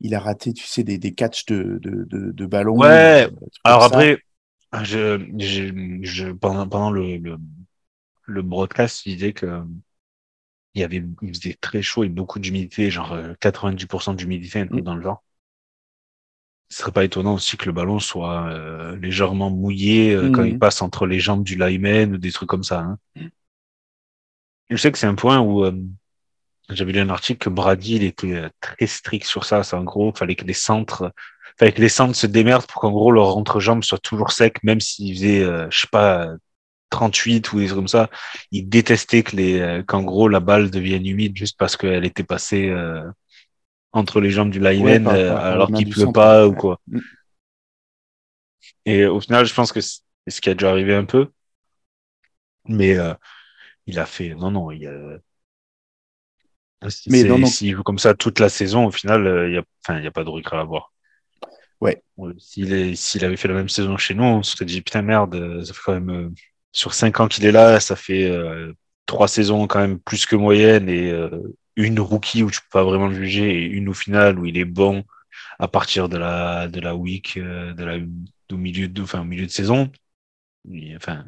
il 0.00 0.14
a 0.14 0.20
raté, 0.20 0.52
tu 0.52 0.66
sais, 0.66 0.84
des, 0.84 0.98
des 0.98 1.14
catchs 1.14 1.46
de, 1.46 1.78
de, 1.82 2.04
de, 2.32 2.46
ballon. 2.46 2.78
Ouais. 2.78 3.26
Euh, 3.26 3.30
Alors 3.64 3.84
après, 3.84 4.18
je, 4.82 5.18
je, 6.02 6.32
pendant, 6.32 6.68
pendant 6.68 6.90
le, 6.90 7.16
le, 7.16 7.38
le, 8.26 8.42
broadcast, 8.42 9.06
il 9.06 9.14
disait 9.14 9.32
que 9.32 9.62
il 10.74 10.82
y 10.82 10.84
avait, 10.84 11.02
il 11.22 11.34
faisait 11.34 11.56
très 11.58 11.80
chaud 11.80 12.04
et 12.04 12.08
beaucoup 12.08 12.38
d'humidité, 12.38 12.90
genre 12.90 13.16
90% 13.40 14.12
euh, 14.12 14.14
d'humidité 14.14 14.64
mm. 14.64 14.80
dans 14.82 14.94
le 14.94 15.02
vent. 15.02 15.22
Ce 16.70 16.78
serait 16.78 16.92
pas 16.92 17.04
étonnant 17.04 17.34
aussi 17.34 17.56
que 17.56 17.66
le 17.66 17.72
ballon 17.72 17.98
soit 17.98 18.48
euh, 18.48 18.96
légèrement 18.96 19.50
mouillé 19.50 20.14
quand 20.34 20.44
il 20.44 20.56
mm. 20.56 20.58
passe 20.58 20.82
entre 20.82 21.06
les 21.06 21.18
jambes 21.18 21.44
du 21.44 21.56
lineman 21.56 22.14
ou 22.14 22.18
des 22.18 22.32
trucs 22.32 22.48
comme 22.48 22.64
ça. 22.64 22.80
Hein. 22.80 22.98
Je 24.70 24.76
sais 24.76 24.92
que 24.92 24.98
c'est 24.98 25.06
un 25.06 25.14
point 25.14 25.40
où 25.40 25.64
euh, 25.64 25.72
j'avais 26.68 26.92
lu 26.92 27.00
un 27.00 27.08
article 27.08 27.38
que 27.38 27.50
Brady 27.50 27.96
il 27.96 28.04
était 28.04 28.34
euh, 28.34 28.48
très 28.60 28.86
strict 28.86 29.26
sur 29.26 29.44
ça. 29.44 29.62
C'est 29.62 29.76
en 29.76 29.84
gros, 29.84 30.12
il 30.14 30.18
fallait 30.18 30.34
que 30.36 30.44
les 30.44 30.52
centres, 30.52 31.12
fallait 31.58 31.72
que 31.72 31.80
les 31.80 31.88
centres 31.88 32.16
se 32.16 32.26
démerdent 32.26 32.66
pour 32.66 32.80
qu'en 32.82 32.90
gros 32.90 33.10
leur 33.10 33.36
entrejambe 33.36 33.82
soit 33.82 33.98
toujours 33.98 34.32
sec, 34.32 34.62
même 34.62 34.80
s'ils 34.80 35.14
faisaient, 35.14 35.42
euh, 35.42 35.68
je 35.70 35.80
sais 35.80 35.88
pas, 35.90 36.28
38 36.90 37.52
ou 37.52 37.60
des 37.60 37.66
trucs 37.66 37.78
comme 37.78 37.88
ça. 37.88 38.10
Il 38.50 38.68
détestait 38.68 39.22
que 39.22 39.36
les, 39.36 39.82
qu'en 39.86 40.02
gros 40.02 40.28
la 40.28 40.40
balle 40.40 40.70
devienne 40.70 41.06
humide 41.06 41.36
juste 41.36 41.58
parce 41.58 41.76
qu'elle 41.76 42.04
était 42.04 42.24
passée 42.24 42.74
entre 43.92 44.20
les 44.20 44.30
jambes 44.30 44.50
du 44.50 44.60
lineman 44.60 45.08
alors 45.08 45.72
qu'il 45.72 45.88
pleut 45.88 46.12
pas 46.12 46.46
ou 46.46 46.54
quoi. 46.54 46.80
Mm. 46.86 46.98
Et 48.84 49.04
au 49.06 49.20
final, 49.20 49.44
je 49.44 49.54
pense 49.54 49.72
que 49.72 49.80
c'est 49.80 50.00
ce 50.28 50.40
qui 50.40 50.50
a 50.50 50.54
déjà 50.54 50.70
arrivé 50.70 50.94
un 50.94 51.04
peu. 51.04 51.28
Mais 52.64 52.96
il 53.86 53.98
a 53.98 54.06
fait. 54.06 54.34
Non, 54.34 54.50
non, 54.50 54.70
il 54.70 54.86
a. 54.86 55.18
Mais 57.08 57.24
non, 57.24 57.44
S'il 57.46 57.74
joue 57.74 57.82
comme 57.82 57.98
ça 57.98 58.14
toute 58.14 58.38
la 58.38 58.48
saison, 58.48 58.86
au 58.86 58.90
final, 58.90 59.26
euh, 59.26 59.48
il 59.48 59.52
n'y 59.52 59.58
a, 59.58 59.62
enfin, 59.84 60.04
a 60.04 60.10
pas 60.10 60.24
de 60.24 60.28
regret 60.28 60.56
à 60.56 60.60
avoir. 60.60 60.92
Ouais. 61.80 62.02
S'il, 62.38 62.96
s'il 62.96 63.24
avait 63.24 63.36
fait 63.36 63.48
la 63.48 63.54
même 63.54 63.68
saison 63.68 63.96
chez 63.96 64.14
nous, 64.14 64.24
on 64.24 64.42
se 64.42 64.52
serait 64.52 64.64
dit 64.64 64.82
putain 64.82 65.02
merde, 65.02 65.34
euh, 65.34 65.64
ça 65.64 65.72
fait 65.72 65.80
quand 65.84 65.94
même 65.94 66.10
euh, 66.10 66.28
sur 66.72 66.94
cinq 66.94 67.20
ans 67.20 67.28
qu'il 67.28 67.46
est 67.46 67.52
là, 67.52 67.80
ça 67.80 67.96
fait 67.96 68.30
trois 69.06 69.28
saisons 69.28 69.66
quand 69.66 69.80
même 69.80 69.98
plus 69.98 70.26
que 70.26 70.36
moyenne 70.36 70.88
et 70.88 71.12
une 71.78 72.00
rookie 72.00 72.42
où 72.42 72.50
tu 72.50 72.60
peux 72.62 72.68
pas 72.72 72.84
vraiment 72.84 73.10
juger 73.12 73.62
et 73.62 73.66
une 73.66 73.88
au 73.88 73.94
final 73.94 74.38
où 74.38 74.46
il 74.46 74.58
est 74.58 74.64
bon 74.64 75.04
à 75.58 75.68
partir 75.68 76.08
de 76.08 76.18
la 76.18 76.68
de 76.68 76.80
la 76.80 76.96
week 76.96 77.38
de 77.38 77.84
la 77.84 77.98
au 78.52 78.56
milieu 78.56 78.88
de 78.88 79.02
enfin 79.02 79.20
au 79.22 79.24
milieu 79.24 79.46
de 79.46 79.50
saison. 79.50 79.90
enfin, 80.96 81.24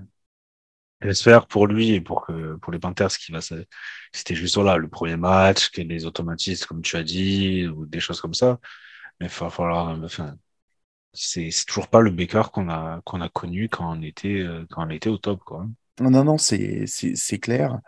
J'espère 1.02 1.47
pour 1.47 1.66
lui 1.66 1.92
et 1.92 2.00
pour 2.02 2.26
que 2.26 2.57
pour 2.57 2.73
les 2.73 2.78
Panthers 2.78 3.09
qui 3.16 3.33
va 3.33 3.40
c'était 3.40 4.35
juste 4.35 4.57
là 4.59 4.76
le 4.76 4.88
premier 4.88 5.16
match, 5.16 5.71
que 5.71 5.80
les 5.80 6.04
automatistes 6.04 6.66
comme 6.66 6.83
tu 6.83 6.97
as 6.97 7.02
dit 7.02 7.66
ou 7.66 7.87
des 7.87 8.00
choses 8.00 8.21
comme 8.21 8.35
ça. 8.35 8.59
Mais 9.19 9.26
il 9.26 9.33
va 9.33 9.50
falloir 9.50 9.99
enfin 10.04 10.37
c'est 11.12 11.50
c'est 11.50 11.64
toujours 11.66 11.88
pas 11.88 12.00
le 12.00 12.11
Baker 12.11 12.42
qu'on 12.52 12.69
a 12.69 13.00
qu'on 13.04 13.21
a 13.23 13.28
connu 13.30 13.69
quand 13.71 13.97
on 13.97 14.02
était 14.02 14.40
euh, 14.40 14.66
quand 14.71 14.87
on 14.87 14.90
était 14.90 15.09
au 15.09 15.19
top 15.19 15.40
quoi. 15.45 15.66
Non 16.00 16.11
non 16.11 16.25
non 16.25 16.38
c'est 16.38 16.87
c'est 16.87 17.38
clair. 17.38 17.78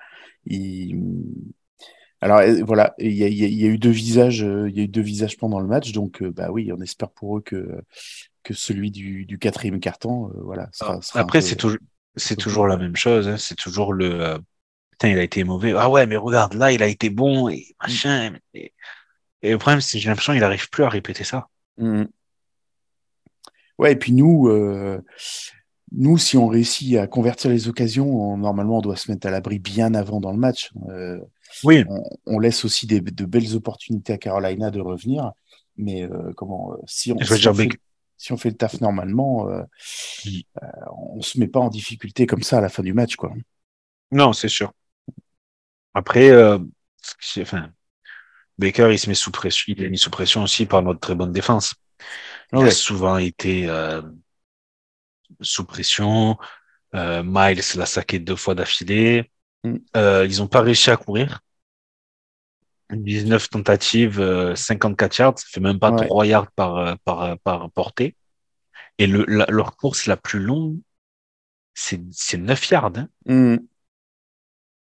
Il... 0.47 0.97
Alors 2.23 2.39
euh, 2.39 2.63
voilà, 2.65 2.95
il 2.99 3.13
y 3.13 3.25
a, 3.25 3.29
il 3.29 3.37
y 3.37 3.65
a 3.65 3.69
eu 3.69 3.79
deux 3.79 3.91
visages, 3.91 4.43
euh, 4.43 4.71
il 4.71 4.77
y 4.77 4.81
a 4.81 4.85
eu 4.85 4.89
deux 4.89 5.03
visages 5.03 5.37
pendant 5.37 5.61
le 5.61 5.67
match, 5.67 5.93
donc 5.93 6.23
bah 6.23 6.51
oui, 6.51 6.73
on 6.73 6.81
espère 6.81 7.11
pour 7.11 7.37
eux 7.37 7.43
que 7.43 7.83
que 8.43 8.55
celui 8.55 8.91
du, 8.91 9.25
du 9.25 9.39
quatrième 9.39 9.79
carton, 9.79 10.33
voilà. 10.43 10.69
Sera, 10.73 11.01
sera 11.01 11.21
Après, 11.21 11.41
c'est 11.41 11.55
toujours 11.55 11.79
c'est 12.17 12.37
toujours 12.37 12.67
la 12.67 12.77
même 12.77 12.97
chose. 12.97 13.29
Hein. 13.29 13.37
C'est 13.37 13.55
toujours 13.55 13.93
le. 13.93 14.21
Euh, 14.21 14.39
putain, 14.91 15.09
il 15.09 15.19
a 15.19 15.23
été 15.23 15.45
mauvais. 15.45 15.73
Ah 15.77 15.91
ouais, 15.91 16.07
mais 16.07 16.17
regarde, 16.17 16.55
là, 16.55 16.73
il 16.73 16.83
a 16.83 16.87
été 16.87 17.11
bon 17.11 17.49
et 17.49 17.75
machin. 17.81 18.35
Et, 18.55 18.73
le 19.43 19.59
problème, 19.59 19.81
c'est 19.81 19.99
que 19.99 20.03
j'ai 20.03 20.09
l'impression 20.09 20.33
qu'il 20.33 20.41
n'arrive 20.41 20.69
plus 20.71 20.85
à 20.85 20.89
répéter 20.89 21.25
ça. 21.25 21.49
Mmh. 21.79 22.05
Ouais, 23.79 23.93
et 23.93 23.97
puis 23.97 24.13
nous, 24.13 24.49
euh, 24.49 25.03
nous, 25.91 26.19
si 26.19 26.37
on 26.37 26.47
réussit 26.47 26.97
à 26.97 27.07
convertir 27.07 27.51
les 27.51 27.67
occasions, 27.67 28.37
normalement, 28.37 28.79
on 28.79 28.83
doit 28.83 28.97
se 28.97 29.11
mettre 29.11 29.27
à 29.27 29.31
l'abri 29.31 29.59
bien 29.59 29.95
avant 29.95 30.21
dans 30.21 30.31
le 30.31 30.39
match. 30.39 30.71
Euh, 30.91 31.19
oui. 31.65 31.85
On, 32.27 32.39
laisse 32.39 32.65
aussi 32.65 32.87
des, 32.87 33.01
de 33.01 33.25
belles 33.25 33.55
opportunités 33.55 34.13
à 34.13 34.19
Carolina 34.19 34.71
de 34.71 34.81
revenir. 34.81 35.33
Mais 35.77 36.09
comment 36.37 36.77
si 36.87 37.13
on, 37.13 37.19
si 37.19 37.49
on 37.49 37.55
fait, 37.55 37.69
si 38.23 38.33
on 38.33 38.37
fait 38.37 38.51
le 38.51 38.57
taf 38.57 38.81
normalement, 38.81 39.49
euh, 39.49 39.63
euh, 40.27 40.67
on 40.97 41.17
ne 41.17 41.23
se 41.23 41.41
met 41.41 41.49
pas 41.49 41.59
en 41.59 41.71
difficulté 41.71 42.25
comme 42.25 42.45
ça 42.45 42.59
à 42.59 42.61
la 42.61 42.69
fin 42.69 42.85
du 42.85 42.95
match. 42.95 43.17
Quoi. 43.17 43.33
Non, 44.13 44.33
c'est 44.33 44.49
sûr. 44.49 44.73
Après, 45.93 46.31
euh, 46.31 46.57
enfin, 47.41 47.73
Baker, 48.59 48.91
il 48.93 48.99
se 49.01 49.09
met 49.09 49.17
sous 49.17 49.33
pression, 49.33 49.75
il 49.77 49.83
est 49.83 49.91
mis 49.91 49.99
sous 49.99 50.11
pression 50.11 50.45
aussi 50.45 50.67
par 50.67 50.83
notre 50.83 51.01
très 51.01 51.17
bonne 51.17 51.33
défense. 51.33 51.75
Il 52.53 52.63
a 52.63 52.71
souvent 52.71 53.19
été 53.19 53.67
sous 55.41 55.65
pression. 55.65 56.37
Miles 56.93 57.63
l'a 57.75 57.87
saqué 57.87 58.21
deux 58.21 58.37
fois 58.37 58.55
d'affilée. 58.55 59.32
Mm. 59.65 59.77
ils 60.29 60.39
n'ont 60.39 60.49
pas 60.49 60.61
réussi 60.61 60.91
à 60.91 60.97
courir. 60.97 61.41
19 62.97 63.51
tentatives, 63.51 64.55
54 64.55 65.21
euh, 65.21 65.25
yards, 65.25 65.39
ça 65.39 65.47
fait 65.49 65.61
même 65.61 65.79
pas 65.79 65.93
3 65.93 66.27
yards 66.27 66.51
par, 66.53 66.77
euh, 66.77 66.95
par, 67.05 67.23
euh, 67.23 67.35
par 67.43 67.71
portée. 67.71 68.17
Et 68.99 69.07
le, 69.07 69.25
leur 69.27 69.77
course 69.77 70.07
la 70.07 70.17
plus 70.17 70.41
longue, 70.41 70.79
c'est 71.75 71.99
9 72.37 72.71
yards. 72.71 72.93
Hein. 72.97 73.09
Hmm. 73.27 73.57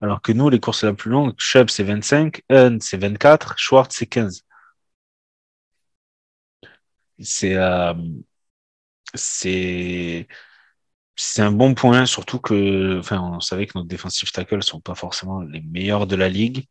Alors 0.00 0.22
que 0.22 0.32
nous, 0.32 0.48
les 0.48 0.60
courses 0.60 0.84
la 0.84 0.94
plus 0.94 1.10
longues, 1.10 1.34
Chubb 1.38 1.68
c'est 1.68 1.84
25, 1.84 2.42
Hun 2.50 2.78
c'est 2.80 2.96
24, 2.96 3.58
Schwartz 3.58 3.94
c'est 3.94 4.06
15. 4.06 4.44
C'est 7.18 7.54
c'est 9.14 10.26
c'est 11.20 11.42
un 11.42 11.52
bon 11.52 11.74
point, 11.74 12.06
surtout 12.06 12.38
que 12.38 12.98
enfin 12.98 13.20
on 13.20 13.40
savait 13.40 13.66
que 13.66 13.76
nos 13.76 13.84
defensive 13.84 14.32
tackles 14.32 14.62
sont 14.62 14.80
pas 14.80 14.94
forcément 14.94 15.42
les 15.42 15.60
meilleurs 15.60 16.06
de 16.06 16.16
la 16.16 16.28
ligue. 16.28 16.66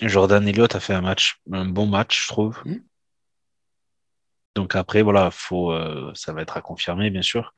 Jordan 0.00 0.46
Elliott 0.46 0.74
a 0.74 0.80
fait 0.80 0.94
un 0.94 1.02
match, 1.02 1.40
un 1.52 1.66
bon 1.66 1.86
match, 1.86 2.24
je 2.24 2.28
trouve. 2.28 2.60
Hmm. 2.64 2.78
Donc 4.56 4.74
après, 4.74 5.02
voilà, 5.02 5.30
faut, 5.30 5.72
euh, 5.72 6.10
ça 6.14 6.32
va 6.32 6.42
être 6.42 6.56
à 6.56 6.62
confirmer, 6.62 7.10
bien 7.10 7.22
sûr. 7.22 7.54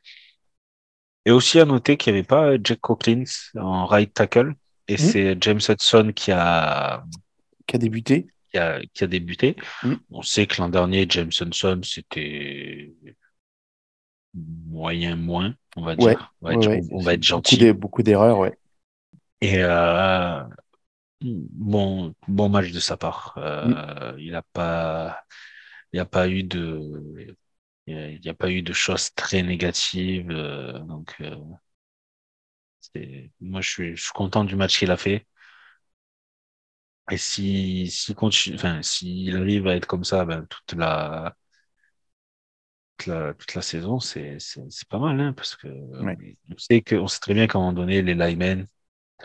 Et 1.25 1.31
aussi 1.31 1.61
à 1.61 1.65
noter 1.65 1.97
qu'il 1.97 2.13
n'y 2.13 2.19
avait 2.19 2.27
pas 2.27 2.57
Jack 2.63 2.81
Coughlin 2.81 3.25
en 3.57 3.87
right 3.87 4.13
tackle. 4.13 4.55
Et 4.89 4.95
hmm. 4.95 4.99
c'est 4.99 5.37
James 5.41 5.61
Hudson 5.67 6.13
qui 6.15 6.33
a, 6.33 7.05
qui 7.67 7.77
a 7.77 7.79
débuté. 7.79 8.27
Qui 8.51 8.59
a, 8.59 8.81
qui 8.93 9.05
a 9.05 9.07
débuté. 9.07 9.57
Hmm. 9.83 9.95
On 10.11 10.23
sait 10.23 10.47
que 10.47 10.61
l'an 10.61 10.69
dernier, 10.69 11.07
James 11.09 11.31
Hudson, 11.41 11.81
c'était 11.85 12.93
moyen 14.35 15.17
moins, 15.17 15.55
on 15.77 15.83
va 15.83 15.97
dire. 15.97 16.35
on, 16.41 16.51
va 17.01 17.15
être, 17.15 17.23
gentil. 17.23 17.73
Beaucoup 17.73 18.03
d'erreurs, 18.03 18.39
ouais. 18.39 18.57
Et 19.41 19.63
euh, 19.63 20.43
bon, 21.23 22.15
bon 22.29 22.49
match 22.49 22.71
de 22.71 22.81
sa 22.81 22.97
part. 22.97 23.35
Euh, 23.39 24.15
il 24.19 24.33
n'a 24.33 24.43
pas, 24.43 25.25
il 25.93 25.97
n'y 25.97 26.01
a 26.01 26.07
pas 26.07 26.29
eu 26.29 26.43
de, 26.45 27.37
il 27.87 28.21
n'y 28.21 28.29
a, 28.29 28.35
pas 28.35 28.51
eu 28.51 28.63
de 28.63 28.73
choses 28.73 29.13
très 29.15 29.43
négatives. 29.43 30.31
Euh, 30.31 30.79
donc, 30.81 31.17
euh, 31.21 31.37
moi, 33.41 33.61
je 33.61 33.69
suis, 33.71 33.97
je 33.97 34.03
suis 34.03 34.13
content 34.13 34.45
du 34.45 34.57
match 34.57 34.79
qu'il 34.79 34.91
a 34.91 34.97
fait. 34.97 35.27
Et 37.11 37.17
si, 37.17 37.89
si 37.91 38.15
continue, 38.15 38.57
enfin, 38.57 38.81
s'il 38.83 39.37
arrive 39.37 39.67
à 39.67 39.77
être 39.77 39.87
comme 39.87 40.05
ça, 40.05 40.25
ben, 40.25 40.47
toute 40.49 40.79
la, 40.79 41.35
toute 43.03 43.07
la, 43.07 43.35
toute 43.35 43.55
la 43.55 43.63
saison, 43.63 44.01
c'est, 44.01 44.39
pas 44.89 44.99
mal, 44.99 45.21
hein, 45.21 45.33
parce 45.33 45.57
que 45.57 45.69
on 45.69 46.59
sait 46.59 46.83
que, 46.83 46.97
on 46.97 47.07
sait 47.07 47.21
très 47.21 47.35
bien 47.35 47.47
qu'à 47.47 47.59
un 47.59 47.63
moment 47.63 47.73
donné, 47.73 48.03
les 48.03 48.15
linemen, 48.15 48.67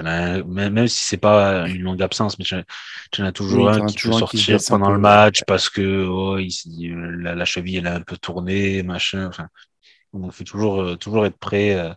même, 0.03 0.87
si 0.87 1.05
c'est 1.05 1.17
pas 1.17 1.67
une 1.67 1.81
longue 1.81 2.01
absence, 2.01 2.37
mais 2.37 2.45
tu 2.45 3.21
en 3.21 3.25
as 3.25 3.31
toujours 3.31 3.69
un 3.69 3.85
qui 3.85 3.97
peut 3.97 4.11
sortir 4.13 4.59
pendant 4.67 4.91
le 4.91 4.99
match 4.99 5.43
parce 5.45 5.69
que 5.69 6.05
oh, 6.05 6.37
la, 6.37 7.45
cheville 7.45 7.77
elle 7.77 7.87
est 7.87 7.89
un 7.89 8.01
peu 8.01 8.17
tournée, 8.17 8.83
machin. 8.83 9.27
Enfin, 9.27 9.47
on 10.13 10.31
fait 10.31 10.43
toujours, 10.43 10.81
euh, 10.81 10.95
toujours 10.95 11.25
être 11.25 11.37
prêt 11.37 11.75
euh, 11.75 11.93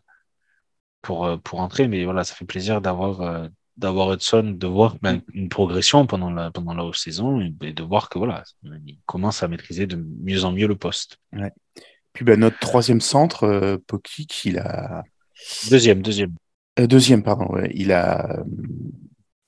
pour, 1.02 1.26
euh, 1.26 1.36
pour 1.36 1.60
entrer, 1.60 1.88
mais 1.88 2.04
voilà, 2.04 2.24
ça 2.24 2.34
fait 2.34 2.44
plaisir 2.44 2.80
d'avoir 2.80 3.48
d'avoir 3.80 4.12
Hudson, 4.12 4.54
de 4.56 4.66
voir 4.66 4.96
ben, 5.00 5.22
une 5.32 5.48
progression 5.48 6.06
pendant 6.06 6.30
la, 6.30 6.50
pendant 6.50 6.74
la 6.74 6.92
saison 6.92 7.40
et, 7.40 7.72
de 7.72 7.82
voir 7.82 8.08
que 8.10 8.18
voilà, 8.18 8.44
il 8.86 8.98
commence 9.06 9.42
à 9.42 9.48
maîtriser 9.48 9.86
de 9.86 9.96
mieux 9.96 10.44
en 10.44 10.52
mieux 10.52 10.68
le 10.68 10.76
poste. 10.76 11.18
Ouais. 11.32 11.50
Puis 12.12 12.24
ben, 12.24 12.38
notre 12.38 12.58
troisième 12.58 13.00
centre, 13.00 13.44
euh, 13.44 13.78
Pokic, 13.86 14.44
il 14.44 14.58
a. 14.58 15.02
Deuxième, 15.70 16.02
deuxième. 16.02 16.34
Euh, 16.78 16.86
deuxième, 16.86 17.22
pardon. 17.22 17.46
Ouais. 17.46 17.70
Il 17.74 17.92
a, 17.92 18.42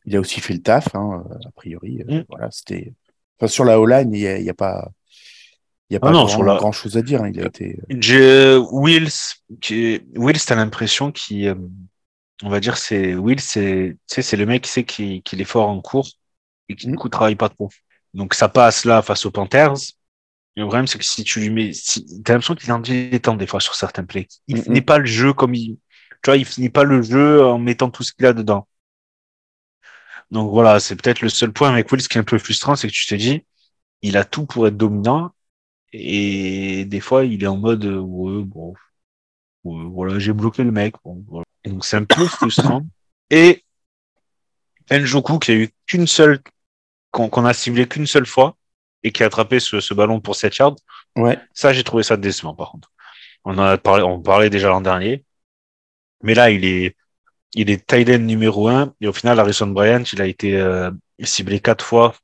il 0.06 0.16
a 0.16 0.20
aussi 0.20 0.40
fait 0.40 0.54
le 0.54 0.62
taf, 0.62 0.94
hein, 0.94 1.24
a 1.44 1.50
priori. 1.52 2.02
Euh, 2.08 2.20
mm. 2.20 2.24
Voilà, 2.28 2.50
c'était. 2.50 2.94
Enfin, 3.38 3.48
sur 3.48 3.64
la 3.64 3.78
O-line, 3.78 4.12
il 4.14 4.20
n'y 4.20 4.48
a, 4.48 4.50
a, 4.50 4.54
pas. 4.54 4.90
Il 5.90 5.92
n'y 5.92 5.96
a 5.96 6.00
ah 6.02 6.06
pas 6.06 6.12
grand, 6.12 6.56
grand, 6.56 6.72
chose 6.72 6.96
à 6.96 7.02
dire. 7.02 7.22
Hein. 7.22 7.32
Il 7.34 7.40
a 7.40 7.46
été. 7.46 7.78
Wills, 7.90 9.10
qui... 9.60 10.00
Wills, 10.14 10.44
t'as 10.46 10.54
l'impression 10.54 11.12
qu'il 11.12 11.54
on 12.42 12.48
va 12.50 12.60
dire, 12.60 12.76
c'est 12.76 13.14
Will, 13.14 13.40
c'est 13.40 13.96
c'est 14.06 14.36
le 14.36 14.46
mec 14.46 14.62
qui 14.62 14.70
sait 14.70 14.84
qu'il 14.84 15.40
est 15.40 15.44
fort 15.44 15.68
en 15.68 15.80
cours 15.80 16.08
et 16.68 16.76
qui 16.76 16.88
ne 16.88 16.94
mm. 16.94 17.10
travaille 17.10 17.36
pas 17.36 17.48
trop. 17.48 17.70
Donc 18.14 18.34
ça 18.34 18.48
passe 18.48 18.84
là 18.84 19.02
face 19.02 19.26
aux 19.26 19.30
Panthers. 19.30 19.74
Le 20.56 20.64
problème, 20.64 20.86
c'est 20.86 20.98
que 20.98 21.04
si 21.04 21.24
tu 21.24 21.40
lui 21.40 21.50
mets, 21.50 21.72
si, 21.72 22.04
t'as 22.22 22.34
l'impression 22.34 22.54
qu'il 22.54 22.68
est 22.68 22.72
en 22.72 22.78
dilettante 22.80 23.38
des 23.38 23.46
fois 23.46 23.60
sur 23.60 23.74
certains 23.74 24.04
plays. 24.04 24.28
Il 24.48 24.56
n'est 24.56 24.62
finit 24.62 24.82
pas 24.82 24.98
le 24.98 25.06
jeu 25.06 25.32
comme 25.32 25.54
il, 25.54 25.78
tu 26.22 26.30
vois, 26.30 26.36
il 26.36 26.44
finit 26.44 26.68
pas 26.70 26.84
le 26.84 27.02
jeu 27.02 27.44
en 27.44 27.58
mettant 27.58 27.90
tout 27.90 28.02
ce 28.02 28.12
qu'il 28.12 28.26
a 28.26 28.32
dedans. 28.34 28.68
Donc 30.30 30.50
voilà, 30.50 30.80
c'est 30.80 30.96
peut-être 30.96 31.20
le 31.20 31.28
seul 31.28 31.52
point 31.52 31.70
avec 31.72 31.90
Will, 31.92 32.00
ce 32.02 32.08
qui 32.08 32.18
est 32.18 32.20
un 32.20 32.24
peu 32.24 32.38
frustrant, 32.38 32.76
c'est 32.76 32.88
que 32.88 32.92
tu 32.92 33.06
te 33.06 33.14
dis, 33.14 33.44
il 34.02 34.16
a 34.16 34.24
tout 34.24 34.46
pour 34.46 34.66
être 34.66 34.76
dominant 34.76 35.32
et 35.92 36.84
des 36.86 37.00
fois, 37.00 37.24
il 37.24 37.42
est 37.44 37.46
en 37.46 37.56
mode, 37.58 37.84
ouais, 37.84 38.42
bon, 38.44 38.74
voilà, 39.64 40.18
j'ai 40.18 40.32
bloqué 40.32 40.64
le 40.64 40.72
mec. 40.72 40.94
Bon, 41.04 41.24
voilà. 41.28 41.44
Donc 41.64 41.84
c'est 41.84 41.96
un 41.96 42.04
peu 42.04 42.26
frustrant. 42.26 42.82
Et 43.30 43.64
Njoku 44.90 45.38
qui 45.38 45.50
a 45.52 45.54
eu 45.54 45.70
qu'une 45.86 46.06
seule, 46.06 46.40
qu'on 47.10 47.44
a 47.44 47.54
ciblé 47.54 47.86
qu'une 47.86 48.06
seule 48.06 48.26
fois 48.26 48.56
et 49.02 49.12
qui 49.12 49.22
a 49.22 49.26
attrapé 49.26 49.60
ce, 49.60 49.80
ce 49.80 49.94
ballon 49.94 50.20
pour 50.20 50.36
7 50.36 50.56
yards. 50.56 50.76
Ouais. 51.16 51.38
Ça, 51.52 51.72
j'ai 51.72 51.84
trouvé 51.84 52.02
ça 52.02 52.16
décevant 52.16 52.54
par 52.54 52.70
contre. 52.70 52.90
On 53.44 53.58
en 53.58 53.62
a 53.62 53.78
parlé, 53.78 54.02
on 54.02 54.20
parlait 54.20 54.50
déjà 54.50 54.68
l'an 54.68 54.80
dernier. 54.80 55.24
Mais 56.22 56.34
là, 56.34 56.50
il 56.50 56.64
est, 56.64 56.96
il 57.54 57.70
est 57.70 57.86
tight 57.86 58.08
numéro 58.08 58.68
1 58.68 58.94
et 59.00 59.08
au 59.08 59.12
final, 59.12 59.38
Harrison 59.40 59.66
Bryant, 59.66 60.04
il 60.12 60.22
a 60.22 60.26
été 60.26 60.56
euh, 60.56 60.90
ciblé 61.22 61.60
quatre 61.60 61.84
fois. 61.84 62.14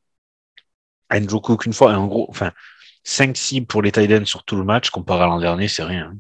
Njoku 1.13 1.57
qu'une 1.57 1.73
fois. 1.73 1.93
Et 1.93 1.97
en 1.97 2.07
gros, 2.07 2.27
enfin, 2.31 2.53
5 3.05 3.37
cibles 3.37 3.67
pour 3.67 3.83
les 3.83 3.93
tight 3.93 4.25
sur 4.27 4.45
tout 4.45 4.57
le 4.57 4.65
match 4.65 4.91
comparé 4.91 5.25
à 5.25 5.27
l'an 5.27 5.41
dernier, 5.41 5.69
c'est 5.69 5.83
rien. 5.83 6.15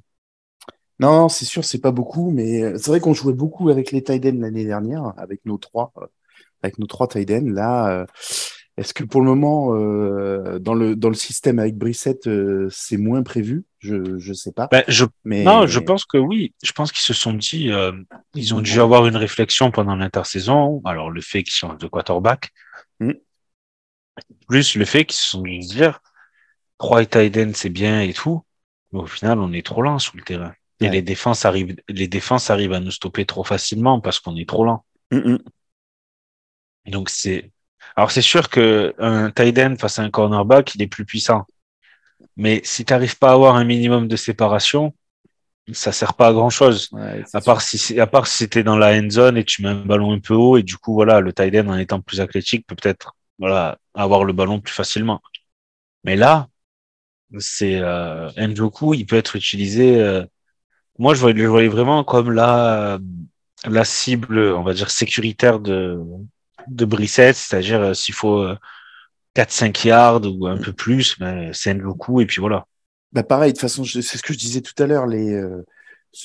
Non, 1.01 1.29
c'est 1.29 1.45
sûr, 1.45 1.65
c'est 1.65 1.81
pas 1.81 1.93
beaucoup, 1.93 2.31
mais 2.31 2.63
euh, 2.63 2.77
c'est 2.77 2.91
vrai 2.91 3.01
qu'on 3.01 3.15
jouait 3.15 3.33
beaucoup 3.33 3.69
avec 3.69 3.93
les 3.93 4.03
Tiden 4.03 4.41
l'année 4.41 4.65
dernière, 4.65 5.13
avec 5.17 5.41
nos 5.45 5.57
trois, 5.57 5.93
euh, 5.99 6.07
avec 6.63 6.79
nos 6.79 6.87
trois 6.87 7.07
Tiden. 7.07 7.55
Là, 7.55 7.89
euh, 7.89 8.07
est-ce 8.77 8.93
que 8.95 9.05
pour 9.05 9.21
le 9.21 9.27
moment, 9.27 9.71
dans 10.61 10.75
le 10.75 10.95
dans 10.95 11.09
le 11.09 11.15
système 11.17 11.59
avec 11.59 11.77
Brissette, 11.77 12.29
c'est 12.71 12.97
moins 12.97 13.25
prévu? 13.25 13.65
Je 13.81 14.19
je 14.19 14.33
sais 14.33 14.53
pas. 14.53 14.69
Ben, 14.71 14.85
je, 14.87 15.05
mais... 15.25 15.43
Non, 15.43 15.67
je 15.67 15.81
pense 15.81 16.05
que 16.05 16.17
oui. 16.17 16.55
Je 16.63 16.71
pense 16.71 16.93
qu'ils 16.93 17.03
se 17.03 17.13
sont 17.13 17.33
dit, 17.33 17.73
ils 18.35 18.55
ont 18.55 18.61
dû 18.61 18.81
avoir 18.81 19.09
une 19.09 19.17
réflexion 19.17 19.73
pendant 19.73 19.97
l'intersaison. 19.97 20.81
Alors 20.85 21.11
le 21.11 21.21
fait 21.21 21.43
qu'ils 21.43 21.55
changent 21.55 21.79
de 21.79 21.89
quarterback, 21.89 22.51
hmm. 23.01 23.15
plus 24.47 24.77
le 24.77 24.85
fait 24.85 25.05
qu'ils 25.07 25.19
se 25.19 25.31
sont 25.31 25.43
dit 25.43 25.59
dire 25.59 26.01
trois 26.79 27.05
Tiden 27.05 27.55
c'est 27.55 27.71
bien 27.71 28.01
et 28.03 28.13
tout, 28.13 28.45
mais 28.93 29.01
au 29.01 29.07
final 29.07 29.41
on 29.41 29.53
est 29.53 29.67
trop 29.67 29.83
lent 29.83 29.99
sur 29.99 30.17
le 30.17 30.23
terrain. 30.23 30.55
Et 30.81 30.89
les 30.89 31.03
défenses 31.03 31.45
arrivent, 31.45 31.77
les 31.89 32.09
défenses 32.09 32.51
arrivent 32.51 32.73
à 32.73 32.81
nous 32.81 32.91
stopper 32.93 33.27
trop 33.27 33.45
facilement 33.45 34.01
parce 34.01 34.21
qu'on 34.21 34.37
est 34.37 34.49
trop 34.49 34.65
lent. 34.65 34.85
Donc 36.87 37.11
c'est, 37.11 37.51
alors 37.97 38.11
c'est 38.11 38.23
sûr 38.23 38.49
que 38.49 38.95
un 38.99 39.31
tight 39.31 39.59
end 39.59 39.75
face 39.79 39.99
à 39.99 40.03
un 40.03 40.11
cornerback, 40.11 40.75
il 40.75 40.83
est 40.83 40.87
plus 40.87 41.05
puissant. 41.05 41.47
Mais 42.37 42.61
si 42.65 42.85
tu 42.85 42.93
n'arrives 42.93 43.19
pas 43.19 43.31
à 43.31 43.33
avoir 43.33 43.57
un 43.57 43.65
minimum 43.65 44.09
de 44.09 44.17
séparation, 44.17 44.95
ça 45.73 45.93
sert 45.93 46.15
pas 46.15 46.29
à 46.29 46.33
grand 46.33 46.51
chose. 46.51 46.91
à, 47.33 47.41
part 47.41 47.61
si, 47.61 48.01
à 48.01 48.07
part 48.07 48.27
si 48.27 48.39
c'était 48.39 48.63
dans 48.63 48.77
la 48.79 48.99
end 48.99 49.11
zone 49.11 49.37
et 49.37 49.45
tu 49.45 49.63
mets 49.63 49.69
un 49.69 49.85
ballon 49.85 50.13
un 50.13 50.21
peu 50.21 50.35
haut 50.35 50.57
et 50.57 50.63
du 50.63 50.77
coup, 50.77 50.95
voilà, 50.95 51.21
le 51.21 51.33
tight 51.33 51.55
end 51.57 51.69
en 51.69 51.79
étant 51.79 52.01
plus 52.01 52.21
athlétique 52.21 52.67
peut 52.67 52.77
peut-être, 52.77 53.17
voilà, 53.39 53.79
avoir 53.95 54.25
le 54.25 54.33
ballon 54.33 54.61
plus 54.61 54.73
facilement. 54.75 55.21
Mais 56.05 56.17
là, 56.17 56.49
c'est, 57.39 57.77
euh, 57.77 58.31
Njoku, 58.37 58.95
il 58.95 59.07
peut 59.07 59.17
être 59.17 59.37
utilisé, 59.37 60.01
euh, 60.01 60.25
moi, 60.99 61.15
je 61.15 61.27
le 61.27 61.47
voyais 61.47 61.69
vraiment 61.69 62.05
comme 62.05 62.31
la, 62.33 62.99
la 63.65 63.85
cible, 63.85 64.39
on 64.39 64.63
va 64.63 64.75
dire, 64.75 64.91
sécuritaire 64.91 65.61
de, 65.61 66.01
de 66.69 66.85
Brissette, 66.85 67.37
c'est-à-dire 67.37 67.81
euh, 67.81 67.95
s'il 67.95 68.15
faut 68.15 68.45
4-5 69.37 69.87
euh, 69.87 69.89
yards 69.89 70.27
ou 70.27 70.47
un 70.47 70.59
peu 70.59 70.73
plus, 70.73 71.19
ben, 71.19 71.53
c'est 71.53 71.79
coup 71.99 72.21
et 72.21 72.27
puis 72.27 72.41
voilà. 72.41 72.67
Bah 73.13 73.23
pareil, 73.23 73.53
de 73.53 73.57
toute 73.57 73.63
façon, 73.63 73.85
c'est 73.85 74.03
ce 74.03 74.23
que 74.23 74.35
je 74.35 74.39
disais 74.39 74.61
tout 74.61 74.81
à 74.83 74.87
l'heure, 74.87 75.07
les, 75.07 75.33
euh, 75.33 75.65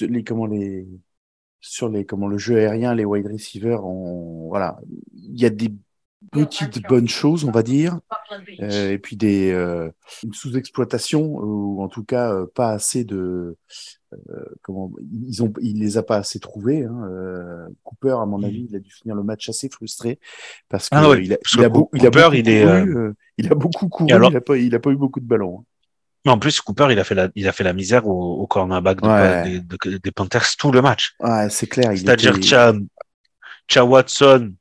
les, 0.02 0.24
comment 0.24 0.48
les, 0.48 0.86
sur 1.62 1.88
les, 1.88 2.06
comment 2.06 2.28
le 2.28 2.38
jeu 2.38 2.58
aérien, 2.58 2.94
les 2.94 3.06
wide 3.06 3.28
receivers, 3.28 3.86
on, 3.86 4.50
voilà, 4.50 4.80
il 5.14 5.40
y 5.40 5.46
a 5.46 5.50
des 5.50 5.74
petites 6.32 6.82
bonnes 6.88 7.08
choses, 7.08 7.44
on 7.46 7.52
va 7.52 7.64
dire, 7.64 8.00
euh, 8.62 8.92
et 8.92 8.98
puis 8.98 9.16
des 9.16 9.52
euh, 9.52 9.90
une 10.24 10.34
sous-exploitation 10.34 11.22
ou 11.24 11.82
en 11.82 11.88
tout 11.88 12.04
cas 12.04 12.34
euh, 12.34 12.46
pas 12.54 12.72
assez 12.72 13.04
de 13.04 13.58
comment 14.62 14.92
ils 15.12 15.42
ont 15.42 15.52
il 15.60 15.80
les 15.80 15.98
a 15.98 16.04
pas 16.04 16.18
assez 16.18 16.40
trouvés. 16.40 16.84
Hein, 16.84 17.68
Cooper, 17.84 18.18
à 18.22 18.26
mon 18.26 18.44
avis, 18.44 18.68
il 18.70 18.76
a 18.76 18.80
dû 18.80 18.92
finir 18.92 19.16
le 19.16 19.24
match 19.24 19.50
assez 19.50 19.70
frustré 19.70 20.20
parce 20.70 20.90
que 20.90 20.96
ah 20.96 21.02
il, 21.20 21.34
a, 21.34 21.38
il, 21.54 21.64
a, 21.64 21.70
beaucoup 21.70 21.96
il, 21.96 22.06
est, 22.06 22.10
il 23.38 23.52
a 23.52 23.56
beaucoup 23.56 23.90
couru, 23.90 24.10
il 24.10 24.36
a 24.36 24.42
pas 24.42 24.58
il 24.58 24.76
a 24.76 24.80
pas 24.80 24.92
eu 24.92 24.98
beaucoup 24.98 25.20
de 25.20 25.26
ballons. 25.26 25.60
Hein. 25.60 25.66
Mais 26.26 26.32
en 26.32 26.40
plus, 26.40 26.62
Cooper, 26.62 26.88
il 26.90 27.00
a 27.00 27.04
fait 27.04 27.16
la, 27.16 27.30
il 27.36 27.50
a 27.50 27.52
fait 27.52 27.66
la 27.66 27.74
misère 27.74 28.08
au, 28.08 28.36
au 28.36 28.48
cornerback 28.48 29.02
des, 29.02 30.12
Panthers 30.12 30.56
tout 30.58 30.72
le 30.72 30.82
match. 30.82 31.16
Ouais, 31.20 31.50
c'est 31.50 31.68
clair. 31.68 31.92
C'est-à-dire, 31.98 32.38
était... 32.38 32.78
Cha 33.68 33.86
Watson, 33.86 34.54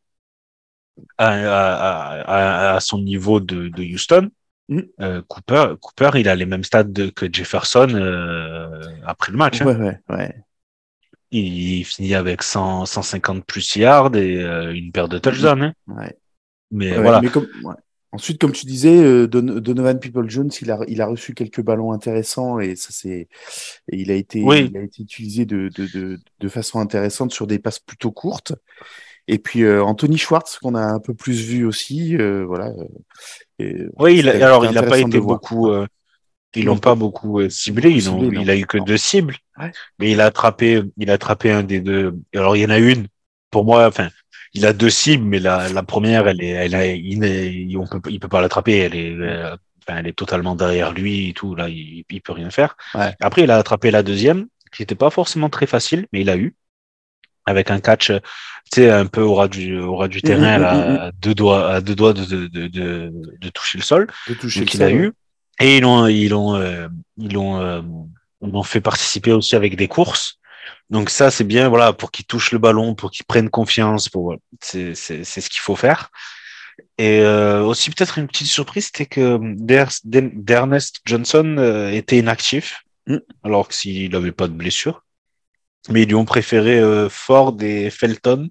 à, 1.19 2.75
à, 2.75 2.81
son 2.81 2.99
niveau 2.99 3.41
de, 3.41 3.69
de 3.69 3.83
Houston. 3.83 4.31
Mm. 4.69 4.81
Euh, 5.01 5.23
Cooper, 5.29 5.75
Cooper, 5.81 6.11
il 6.17 6.29
a 6.29 6.35
les 6.35 6.47
mêmes 6.47 6.65
stats 6.65 6.85
que 7.15 7.33
Jefferson 7.33 7.89
euh, 7.91 8.81
après 9.05 9.33
le 9.33 9.39
match. 9.39 9.61
Hein. 9.61 9.67
Ouais, 9.67 9.99
ouais, 10.09 10.35
Il, 11.31 11.85
finit 11.85 12.15
avec 12.15 12.43
100, 12.43 12.87
150 12.87 13.45
plus 13.45 13.77
yards 13.77 14.15
et 14.17 14.43
euh, 14.43 14.75
une 14.75 14.93
paire 14.93 15.09
de 15.09 15.19
touchdowns. 15.19 15.63
Hein. 15.63 15.75
Ouais. 15.87 16.17
Mais 16.71 16.97
voilà. 16.97 17.21
Mais 17.21 17.29
comme, 17.29 17.49
Ensuite, 18.15 18.39
comme 18.39 18.53
tu 18.53 18.67
disais, 18.67 19.27
Donovan 19.27 19.99
People 19.99 20.29
Jones, 20.29 20.51
il 20.61 20.71
a, 20.71 20.81
il 20.87 21.01
a 21.01 21.07
reçu 21.07 21.33
quelques 21.33 21.63
ballons 21.63 21.93
intéressants 21.93 22.61
et 22.61 22.77
ça 22.77 22.91
c'est, 22.91 23.27
il 23.91 24.11
a 24.11 24.15
été, 24.15 24.41
il 24.41 24.77
a 24.77 24.83
été 24.83 25.03
utilisé 25.03 25.47
de, 25.47 25.71
de, 25.75 25.87
de, 25.87 26.21
de, 26.39 26.49
façon 26.51 26.79
intéressante 26.79 27.33
sur 27.33 27.47
des 27.47 27.59
passes 27.59 27.79
plutôt 27.79 28.11
courtes. 28.11 28.53
Et 29.29 29.39
puis 29.39 29.63
euh, 29.63 29.83
Anthony 29.85 30.19
Schwartz, 30.19 30.59
qu'on 30.59 30.75
a 30.75 30.83
un 30.83 30.99
peu 30.99 31.15
plus 31.15 31.41
vu 31.41 31.65
aussi, 31.65 32.17
euh, 32.17 32.45
voilà. 32.45 32.73
Euh, 33.61 33.89
oui, 33.99 34.19
il 34.19 34.29
alors 34.29 34.65
il 34.65 34.73
n'a 34.73 34.83
pas 34.83 34.99
été 34.99 35.21
beaucoup. 35.21 35.73
ils 36.55 36.65
l'ont 36.65 36.79
pas 36.79 36.95
beaucoup 36.95 37.49
ciblé. 37.49 37.91
Ils 37.91 38.11
ont, 38.11 38.31
il 38.33 38.51
a 38.51 38.57
eu 38.57 38.67
que 38.67 38.79
deux 38.79 38.97
cibles, 38.97 39.37
mais 39.99 40.11
il 40.11 40.21
a 40.21 40.27
attrapé, 40.27 40.83
il 40.97 41.11
a 41.11 41.15
attrapé 41.15 41.51
un 41.51 41.63
des 41.63 41.81
deux. 41.81 42.19
Alors 42.35 42.57
il 42.57 42.63
y 42.63 42.67
en 42.67 42.71
a 42.71 42.79
une. 42.79 43.07
Pour 43.51 43.65
moi, 43.65 43.87
enfin, 43.87 44.09
il 44.55 44.67
a 44.67 44.73
deux 44.73 44.91
cibles, 44.91 45.25
mais 45.25 45.39
la, 45.39 45.69
la 45.69 45.83
première, 45.83 46.27
elle 46.27 46.43
est, 46.43 46.49
elle 46.49 46.75
a, 46.75 46.87
il, 46.87 47.77
on 47.77 47.87
peut, 47.87 48.11
il 48.11 48.19
peut 48.19 48.29
pas 48.29 48.41
l'attraper. 48.41 48.79
Elle 48.79 48.95
est, 48.97 49.15
enfin, 49.83 49.99
elle 49.99 50.07
est 50.07 50.17
totalement 50.17 50.57
derrière 50.57 50.93
lui 50.93 51.29
et 51.29 51.33
tout. 51.33 51.55
Là, 51.55 51.69
il, 51.69 52.05
il 52.11 52.23
peut 52.23 52.33
rien 52.33 52.51
faire. 52.51 52.77
Après, 53.21 53.43
il 53.43 53.51
a 53.51 53.57
attrapé 53.57 53.91
la 53.91 54.03
deuxième, 54.03 54.47
qui 54.73 54.83
n'était 54.83 54.95
pas 54.95 55.11
forcément 55.11 55.51
très 55.51 55.67
facile, 55.67 56.07
mais 56.13 56.23
il 56.23 56.31
a 56.31 56.37
eu 56.37 56.55
avec 57.47 57.71
un 57.71 57.81
catch, 57.81 58.07
tu 58.07 58.21
sais, 58.75 58.91
un 58.91 59.07
peu 59.07 59.21
au 59.21 59.35
ras 59.35 59.49
du, 59.49 59.79
au 59.79 59.97
ras 59.97 60.09
du 60.09 60.19
mmh, 60.19 60.23
terrain, 60.23 60.59
mmh, 60.59 60.63
mmh, 60.63 60.99
à, 61.01 61.13
deux 61.13 61.35
doigts, 61.35 61.71
à 61.71 61.81
deux 61.81 61.95
doigts 61.95 62.13
de, 62.13 62.25
de, 62.25 62.47
de, 62.47 63.13
de 63.41 63.49
toucher 63.51 63.79
le 63.79 63.85
sol. 63.85 64.07
De 64.29 64.35
toucher 64.35 64.65
qu'il 64.65 64.83
a 64.83 64.91
eu. 64.91 65.13
Et 65.61 65.77
ils 65.79 65.83
l'ont, 65.83 66.07
ils 66.07 66.29
l'ont, 66.29 66.55
euh, 66.55 66.89
ils 67.19 67.33
l'ont, 67.33 67.61
euh, 67.61 67.83
ont 68.41 68.63
fait 68.63 68.81
participer 68.81 69.33
aussi 69.33 69.57
avec 69.57 69.77
des 69.77 69.89
courses. 69.89 70.39
Donc 70.91 71.11
ça, 71.11 71.31
c'est 71.31 71.45
bien, 71.45 71.69
voilà, 71.69 71.93
pour 71.93 72.11
qu'ils 72.11 72.27
touchent 72.27 72.53
le 72.53 72.59
ballon, 72.59 72.95
pour 72.95 73.11
qu'ils 73.11 73.27
prennent 73.27 73.51
confiance, 73.51 74.09
pour, 74.09 74.37
c'est, 74.61 74.95
c'est, 74.95 75.25
c'est 75.25 75.41
ce 75.41 75.49
qu'il 75.49 75.61
faut 75.61 75.77
faire. 75.77 76.11
Et 76.99 77.21
euh, 77.21 77.63
aussi 77.63 77.91
peut-être 77.91 78.19
une 78.19 78.27
petite 78.27 78.47
surprise, 78.47 78.87
c'était 78.87 79.07
que 79.07 79.39
D'Ernest 80.05 80.97
Johnson 81.05 81.57
euh, 81.59 81.91
était 81.91 82.19
inactif, 82.19 82.83
alors 83.43 83.69
que 83.69 83.75
s'il 83.75 84.11
n'avait 84.11 84.33
pas 84.33 84.49
de 84.49 84.53
blessure. 84.53 85.03
Mais 85.91 86.03
ils 86.03 86.09
lui 86.09 86.15
ont 86.17 86.25
préféré 86.25 86.81
euh, 86.81 87.09
Ford 87.09 87.57
et 87.61 87.91
Felton. 87.91 88.49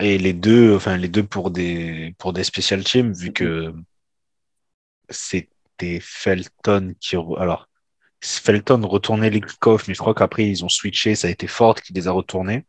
Et 0.00 0.18
les 0.18 0.32
deux, 0.32 0.74
enfin 0.76 0.96
les 0.96 1.08
deux 1.08 1.24
pour 1.26 1.50
des 1.50 2.14
pour 2.18 2.32
des 2.32 2.44
special 2.44 2.84
teams, 2.84 3.12
vu 3.12 3.32
que 3.32 3.72
c'était 5.10 6.00
Felton 6.00 6.94
qui 7.00 7.16
alors 7.16 7.68
Felton 8.22 8.82
retournait 8.86 9.30
les 9.30 9.40
kick-off, 9.40 9.88
mais 9.88 9.94
je 9.94 10.00
crois 10.00 10.14
qu'après 10.14 10.48
ils 10.48 10.64
ont 10.64 10.68
switché, 10.68 11.14
ça 11.14 11.28
a 11.28 11.30
été 11.30 11.46
Ford 11.46 11.76
qui 11.76 11.92
les 11.92 12.08
a 12.08 12.12
retournés. 12.12 12.66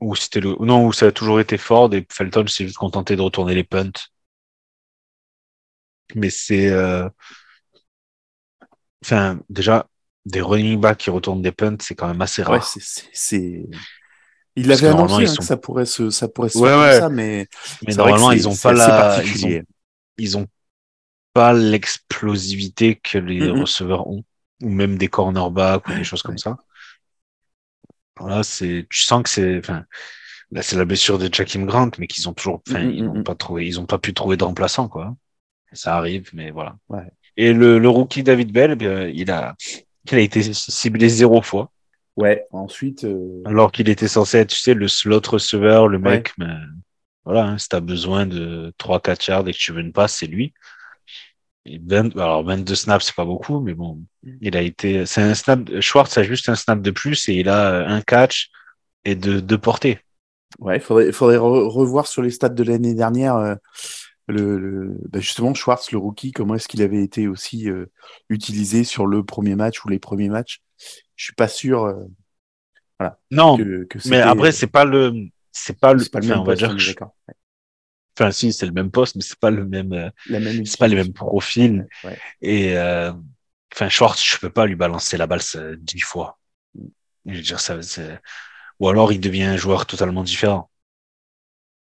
Ou 0.00 0.14
c'était 0.16 0.40
le, 0.40 0.56
non, 0.60 0.86
où 0.86 0.92
ça 0.92 1.06
a 1.06 1.12
toujours 1.12 1.40
été 1.40 1.56
Ford 1.58 1.92
et 1.94 2.06
Felton 2.10 2.46
s'est 2.46 2.64
juste 2.64 2.76
contenté 2.78 3.16
de 3.16 3.22
retourner 3.22 3.54
les 3.54 3.64
punts. 3.64 3.92
Mais 6.14 6.30
c'est, 6.30 6.68
euh, 6.70 7.08
enfin, 9.04 9.40
déjà, 9.48 9.88
des 10.26 10.40
running 10.40 10.80
backs 10.80 10.98
qui 10.98 11.10
retournent 11.10 11.42
des 11.42 11.52
punts, 11.52 11.76
c'est 11.80 11.94
quand 11.94 12.08
même 12.08 12.20
assez 12.20 12.42
rare. 12.42 12.54
Ouais, 12.74 12.80
c'est- 13.12 13.66
Il 14.56 14.66
normalement, 14.66 15.16
annoncé 15.16 15.22
hein, 15.22 15.26
sont- 15.26 15.36
que 15.38 15.44
ça 15.44 15.56
pourrait 15.56 15.86
se, 15.86 16.10
ça 16.10 16.28
pourrait 16.28 16.48
se 16.48 16.58
Ouais, 16.58 16.70
faire 16.70 17.00
comme 17.00 17.08
ça, 17.08 17.08
mais 17.14 17.46
Mais 17.86 17.94
normalement, 17.94 18.32
ils 18.32 18.48
ont 18.48 18.56
pas 18.56 18.72
la, 18.72 19.22
ils 19.24 19.46
ont, 19.46 19.62
ils 20.18 20.36
ont 20.38 20.46
pas 21.32 21.52
l'explosivité 21.52 22.96
que 22.96 23.18
les 23.18 23.48
Mhm. 23.48 23.60
receveurs 23.60 24.06
ont, 24.08 24.24
ou 24.62 24.68
même 24.68 24.98
des 24.98 25.08
cornerbacks 25.08 25.86
ou 25.88 25.94
des 25.94 26.04
choses 26.04 26.22
comme 26.22 26.38
ça. 26.38 26.56
Voilà, 28.18 28.42
c'est, 28.42 28.86
tu 28.90 29.00
sens 29.00 29.22
que 29.22 29.30
c'est, 29.30 29.58
enfin, 29.58 29.84
là, 30.50 30.62
c'est 30.62 30.76
la 30.76 30.84
blessure 30.84 31.18
de 31.18 31.32
Jakim 31.32 31.64
Grant, 31.64 31.90
mais 31.98 32.06
qu'ils 32.06 32.28
ont 32.28 32.34
toujours, 32.34 32.62
enfin, 32.68 32.80
ils 32.80 33.04
n'ont 33.04 33.22
pas 33.22 33.34
trouvé, 33.34 33.66
ils 33.66 33.80
ont 33.80 33.86
pas 33.86 33.98
pu 33.98 34.12
trouver 34.12 34.36
de 34.36 34.44
remplaçant, 34.44 34.88
quoi. 34.88 35.16
Ça 35.72 35.96
arrive, 35.96 36.30
mais 36.34 36.50
voilà. 36.50 36.76
Ouais. 36.88 37.04
Et 37.36 37.52
le, 37.52 37.78
le 37.78 37.88
rookie 37.88 38.22
David 38.24 38.52
Bell, 38.52 38.72
eh 38.72 38.76
bien, 38.76 39.06
il 39.06 39.30
a, 39.30 39.54
il 40.06 40.14
a 40.14 40.20
été 40.20 40.42
ciblé 40.52 41.08
zéro 41.08 41.42
fois, 41.42 41.70
Ouais, 42.16 42.44
ensuite. 42.52 43.04
euh, 43.04 43.42
alors 43.44 43.72
qu'il 43.72 43.88
était 43.88 44.08
censé 44.08 44.38
être, 44.38 44.50
tu 44.50 44.56
sais, 44.56 44.74
le 44.74 44.88
slot 44.88 45.20
receveur, 45.28 45.88
le 45.88 45.98
mec, 45.98 46.32
mais 46.38 46.46
voilà, 47.24 47.44
hein, 47.44 47.58
si 47.58 47.68
t'as 47.68 47.80
besoin 47.80 48.26
de 48.26 48.72
3-4 48.78 49.26
yards 49.26 49.48
et 49.48 49.52
que 49.52 49.58
tu 49.58 49.72
veux 49.72 49.80
une 49.80 49.92
passe, 49.92 50.16
c'est 50.16 50.26
lui. 50.26 50.52
Et 51.66 51.78
20 51.84 52.16
alors 52.16 52.42
22 52.44 52.74
snaps, 52.74 53.04
c'est 53.06 53.14
pas 53.14 53.24
beaucoup, 53.26 53.60
mais 53.60 53.74
bon, 53.74 54.00
il 54.40 54.56
a 54.56 54.62
été, 54.62 55.04
c'est 55.06 55.20
un 55.22 55.34
snap, 55.34 55.80
Schwartz 55.80 56.16
a 56.16 56.22
juste 56.22 56.48
un 56.48 56.54
snap 56.56 56.80
de 56.80 56.90
plus 56.90 57.28
et 57.28 57.34
il 57.34 57.48
a 57.48 57.72
euh, 57.72 57.86
un 57.86 58.00
catch 58.00 58.50
et 59.04 59.14
de, 59.14 59.40
deux 59.40 59.58
portées. 59.58 59.98
Ouais, 60.58 60.76
il 60.78 60.80
faudrait, 60.80 61.12
faudrait 61.12 61.36
re- 61.36 61.68
revoir 61.68 62.06
sur 62.06 62.22
les 62.22 62.30
stats 62.30 62.48
de 62.48 62.64
l'année 62.64 62.94
dernière 62.94 63.36
euh, 63.36 63.54
le, 64.30 64.58
le- 64.58 64.98
bah, 65.08 65.20
justement 65.20 65.54
Schwartz, 65.54 65.92
le 65.92 65.98
rookie, 65.98 66.32
comment 66.32 66.54
est-ce 66.54 66.68
qu'il 66.68 66.82
avait 66.82 67.02
été 67.02 67.28
aussi 67.28 67.68
euh, 67.70 67.86
utilisé 68.28 68.84
sur 68.84 69.06
le 69.06 69.24
premier 69.24 69.54
match 69.54 69.84
ou 69.84 69.88
les 69.88 69.98
premiers 69.98 70.28
matchs? 70.28 70.62
Je 71.16 71.24
suis 71.24 71.34
pas 71.34 71.48
sûr 71.48 71.84
euh, 71.84 72.04
Non, 73.30 73.56
que, 73.56 73.84
que 73.84 73.98
mais 74.08 74.20
après, 74.20 74.52
c'est 74.52 74.66
pas 74.66 74.84
le, 74.84 75.12
c'est 75.52 75.78
pas 75.78 75.92
le, 75.94 76.04
pas 76.04 76.20
le 76.20 76.26
enfin, 76.26 76.34
même 76.34 76.40
on 76.40 76.44
va 76.44 76.52
poste, 76.52 76.58
dire 76.58 76.68
on 76.70 76.72
que 76.72 76.76
est 76.76 76.84
je- 76.84 76.88
d'accord. 76.90 77.14
Ouais. 77.28 77.34
enfin, 78.18 78.30
si, 78.30 78.52
c'est 78.52 78.66
le 78.66 78.72
même 78.72 78.90
poste, 78.90 79.16
mais 79.16 79.22
c'est 79.22 79.38
pas 79.38 79.50
le 79.50 79.66
même, 79.66 79.92
euh, 79.92 80.10
même 80.28 80.64
c'est 80.66 80.78
pas 80.78 80.88
les 80.88 80.96
mêmes 80.96 81.12
profils. 81.12 81.86
Ouais. 82.04 82.18
Et 82.42 82.76
euh, 82.76 83.12
enfin, 83.74 83.88
Schwartz, 83.88 84.22
je 84.24 84.38
peux 84.38 84.50
pas 84.50 84.66
lui 84.66 84.76
balancer 84.76 85.16
la 85.16 85.26
balle 85.26 85.40
dix 85.78 86.00
fois. 86.00 86.38
Je 87.26 87.34
veux 87.36 87.42
dire, 87.42 87.60
ça, 87.60 87.80
c'est- 87.82 88.18
ou 88.80 88.88
alors 88.88 89.12
il 89.12 89.20
devient 89.20 89.44
un 89.44 89.56
joueur 89.56 89.86
totalement 89.86 90.22
différent. 90.24 90.70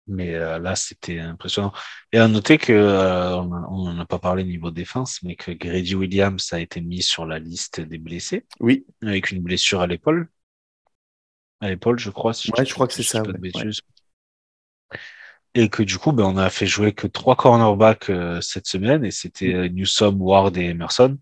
Mais 0.09 0.35
euh, 0.35 0.59
là, 0.59 0.75
c'était 0.75 1.21
impressionnant. 1.21 1.73
Et 2.12 2.19
à 2.19 2.27
noter 2.29 2.59
que 2.59 2.73
euh, 2.73 3.37
on 3.37 3.53
a- 3.53 3.69
on 3.71 3.85
n'en 3.85 3.99
a 4.01 4.07
pas 4.07 4.19
parlé 4.19 4.43
niveau 4.45 4.71
défense, 4.71 5.23
mais 5.23 5.37
que 5.37 5.53
Grady 5.53 5.95
Williams 5.95 6.53
a 6.53 6.61
été 6.61 6.81
mis 6.81 7.03
sur 7.03 7.25
la 7.25 7.38
liste 7.38 7.81
des 7.81 7.99
blessés 7.99 8.45
Oui, 8.61 8.85
avec 9.03 9.31
une 9.31 9.43
blessure 9.43 9.81
à 9.81 9.87
l'épaule. 9.87 10.29
À 11.62 11.71
l'épaule, 11.71 11.99
je 11.99 12.11
crois. 12.11 12.35
Si 12.35 12.51
Ouais, 12.59 12.67
je 12.67 12.75
crois 12.75 12.87
que 12.87 12.93
c'est 12.93 13.03
ça, 13.03 13.23
ouais. 13.25 13.35
Et 15.55 15.69
que 15.69 15.83
du 15.83 15.99
coup, 15.99 16.12
ben, 16.12 16.25
on 16.25 16.37
a 16.38 16.49
fait 16.51 16.67
jouer 16.67 16.93
que 16.93 17.07
trois 17.07 17.37
cornerbacks 17.37 18.11
euh, 18.11 18.41
cette 18.41 18.67
semaine, 18.67 19.05
et 19.05 19.11
c'était 19.11 19.53
euh, 19.55 19.69
Newsom, 19.69 20.21
Ward 20.21 20.57
et 20.57 20.67
Emerson. 20.71 21.19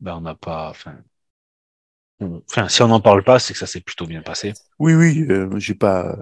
Ben, 0.00 0.16
on 0.16 0.20
n'a 0.22 0.34
pas, 0.34 0.70
enfin, 0.70 1.02
si 2.68 2.82
on 2.82 2.88
n'en 2.88 3.00
parle 3.00 3.24
pas, 3.24 3.38
c'est 3.38 3.52
que 3.52 3.58
ça 3.58 3.66
s'est 3.66 3.80
plutôt 3.80 4.06
bien 4.06 4.22
passé. 4.22 4.54
oui, 4.78 4.94
oui. 4.94 5.26
euh, 5.30 5.50
j'ai 5.58 5.74
pas. 5.74 6.16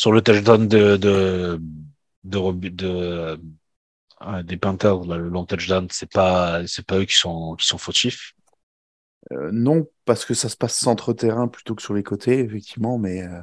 Sur 0.00 0.12
le 0.12 0.22
touchdown 0.22 0.66
de, 0.68 0.96
de, 0.96 1.60
de, 2.24 2.68
de, 2.70 3.38
euh, 4.22 4.42
des 4.44 4.56
Panthers, 4.56 5.04
là, 5.06 5.16
le 5.18 5.28
long 5.28 5.46
touchdown, 5.46 5.88
c'est 5.90 6.10
pas, 6.12 6.66
c'est 6.66 6.86
pas 6.86 6.98
eux 6.98 7.04
qui 7.06 7.14
sont, 7.16 7.56
qui 7.56 7.66
sont 7.66 7.78
fautifs. 7.78 8.34
euh, 9.32 9.50
non, 9.52 9.86
parce 10.04 10.24
que 10.24 10.34
ça 10.34 10.48
se 10.48 10.56
passe 10.56 10.76
centre-terrain 10.78 11.48
plutôt 11.48 11.74
que 11.74 11.82
sur 11.82 11.94
les 11.94 12.02
côtés, 12.02 12.40
effectivement, 12.40 12.98
mais 12.98 13.22
euh, 13.22 13.40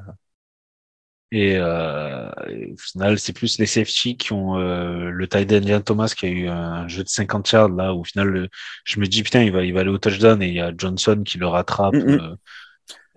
Et, 1.32 1.56
euh, 1.58 2.30
et 2.50 2.72
au 2.74 2.78
final, 2.78 3.20
c'est 3.20 3.34
plus 3.34 3.60
les 3.60 3.65
safety 3.65 4.15
qui 4.15 4.32
ont 4.32 4.58
euh, 4.58 5.10
le 5.10 5.28
tight 5.28 5.52
end 5.52 5.82
Thomas 5.82 6.13
qui 6.18 6.26
a 6.28 6.30
eu 6.30 6.48
un 6.48 6.88
jeu 6.88 7.04
de 7.04 7.10
50 7.10 7.52
yards 7.52 7.70
là. 7.70 7.94
Au 7.94 8.04
final, 8.04 8.28
le- 8.30 8.50
je 8.86 9.00
me 9.00 9.06
dis 9.08 9.24
putain, 9.24 9.41
il 9.44 9.52
va, 9.52 9.63
il 9.63 9.74
va 9.74 9.82
aller 9.82 9.89
au 9.89 9.98
touchdown 9.98 10.41
et 10.41 10.48
il 10.48 10.54
y 10.54 10.62
a 10.62 10.72
Johnson 10.78 11.24
qui 11.26 11.38
le 11.38 11.48
rattrape. 11.48 11.96
Mm, 12.04 12.15
mm. 12.15 12.22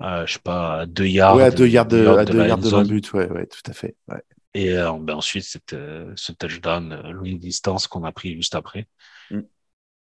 Euh, 0.01 0.27
je 0.27 0.35
sais 0.35 0.39
pas, 0.39 0.81
à 0.81 0.87
deux 0.87 1.07
yards. 1.07 1.37
ouais, 1.37 1.45
à 1.45 1.51
deux 1.51 1.69
yards 1.69 1.87
de, 1.87 2.07
à 2.07 2.25
de 2.25 2.33
deux 2.33 2.47
yards 2.47 2.59
de 2.59 2.71
l'embut, 2.71 3.13
ouais, 3.15 3.29
ouais, 3.31 3.47
tout 3.47 3.69
à 3.71 3.73
fait. 3.73 3.97
Ouais. 4.09 4.23
Et 4.55 4.73
euh, 4.73 4.93
ben 5.01 5.15
ensuite, 5.15 5.45
cette, 5.45 5.73
euh, 5.73 6.13
ce 6.17 6.33
touchdown 6.33 6.93
euh, 6.93 7.11
longue 7.13 7.39
distance 7.39 7.87
qu'on 7.87 8.05
a 8.05 8.13
pris 8.13 8.35
juste 8.35 8.55
après. 8.55 8.87
Mm. 9.31 9.41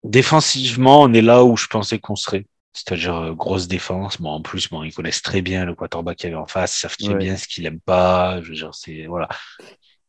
Défensivement, 0.05 1.03
on 1.03 1.13
est 1.13 1.23
là 1.23 1.45
où 1.45 1.57
je 1.57 1.67
pensais 1.67 1.99
qu'on 1.99 2.17
serait. 2.17 2.47
C'est-à-dire 2.73 3.17
euh, 3.17 3.33
grosse 3.35 3.67
défense. 3.67 4.21
Bon, 4.21 4.31
en 4.31 4.43
plus, 4.43 4.69
bon, 4.69 4.83
ils 4.85 4.93
connaissent 4.95 5.23
très 5.23 5.43
bien 5.43 5.65
le 5.65 5.75
quarterback 5.75 6.19
qu'il 6.19 6.31
y 6.31 6.33
avait 6.33 6.41
en 6.41 6.47
face, 6.47 6.77
ils 6.77 6.81
savent 6.81 6.97
très 6.97 7.15
Ouais. 7.15 7.15
bien 7.15 7.37
ce 7.37 7.49
qu'il 7.49 7.67
aime 7.67 7.81
pas. 7.81 8.41
Je 8.43 8.51
veux 8.51 8.55
dire, 8.55 8.75
c'est 8.75 9.07
voilà. 9.07 9.29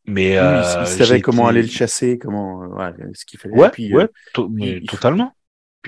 Mais 0.05 0.31
Oui, 0.31 0.37
euh, 0.37 0.61
il, 0.77 0.81
il 0.81 0.87
savait 0.87 1.05
j'ai 1.05 1.21
comment 1.21 1.47
aller 1.47 1.61
le 1.61 1.67
chasser, 1.67 2.17
comment, 2.17 2.63
euh, 2.63 2.67
voilà, 2.67 2.93
ce 3.13 3.25
qu'il 3.25 3.39
fallait. 3.39 3.55
Ouais, 3.55 3.69
puis, 3.69 3.93
ouais, 3.93 4.07
euh, 4.37 4.47
mais 4.51 4.81
totalement. 4.81 5.33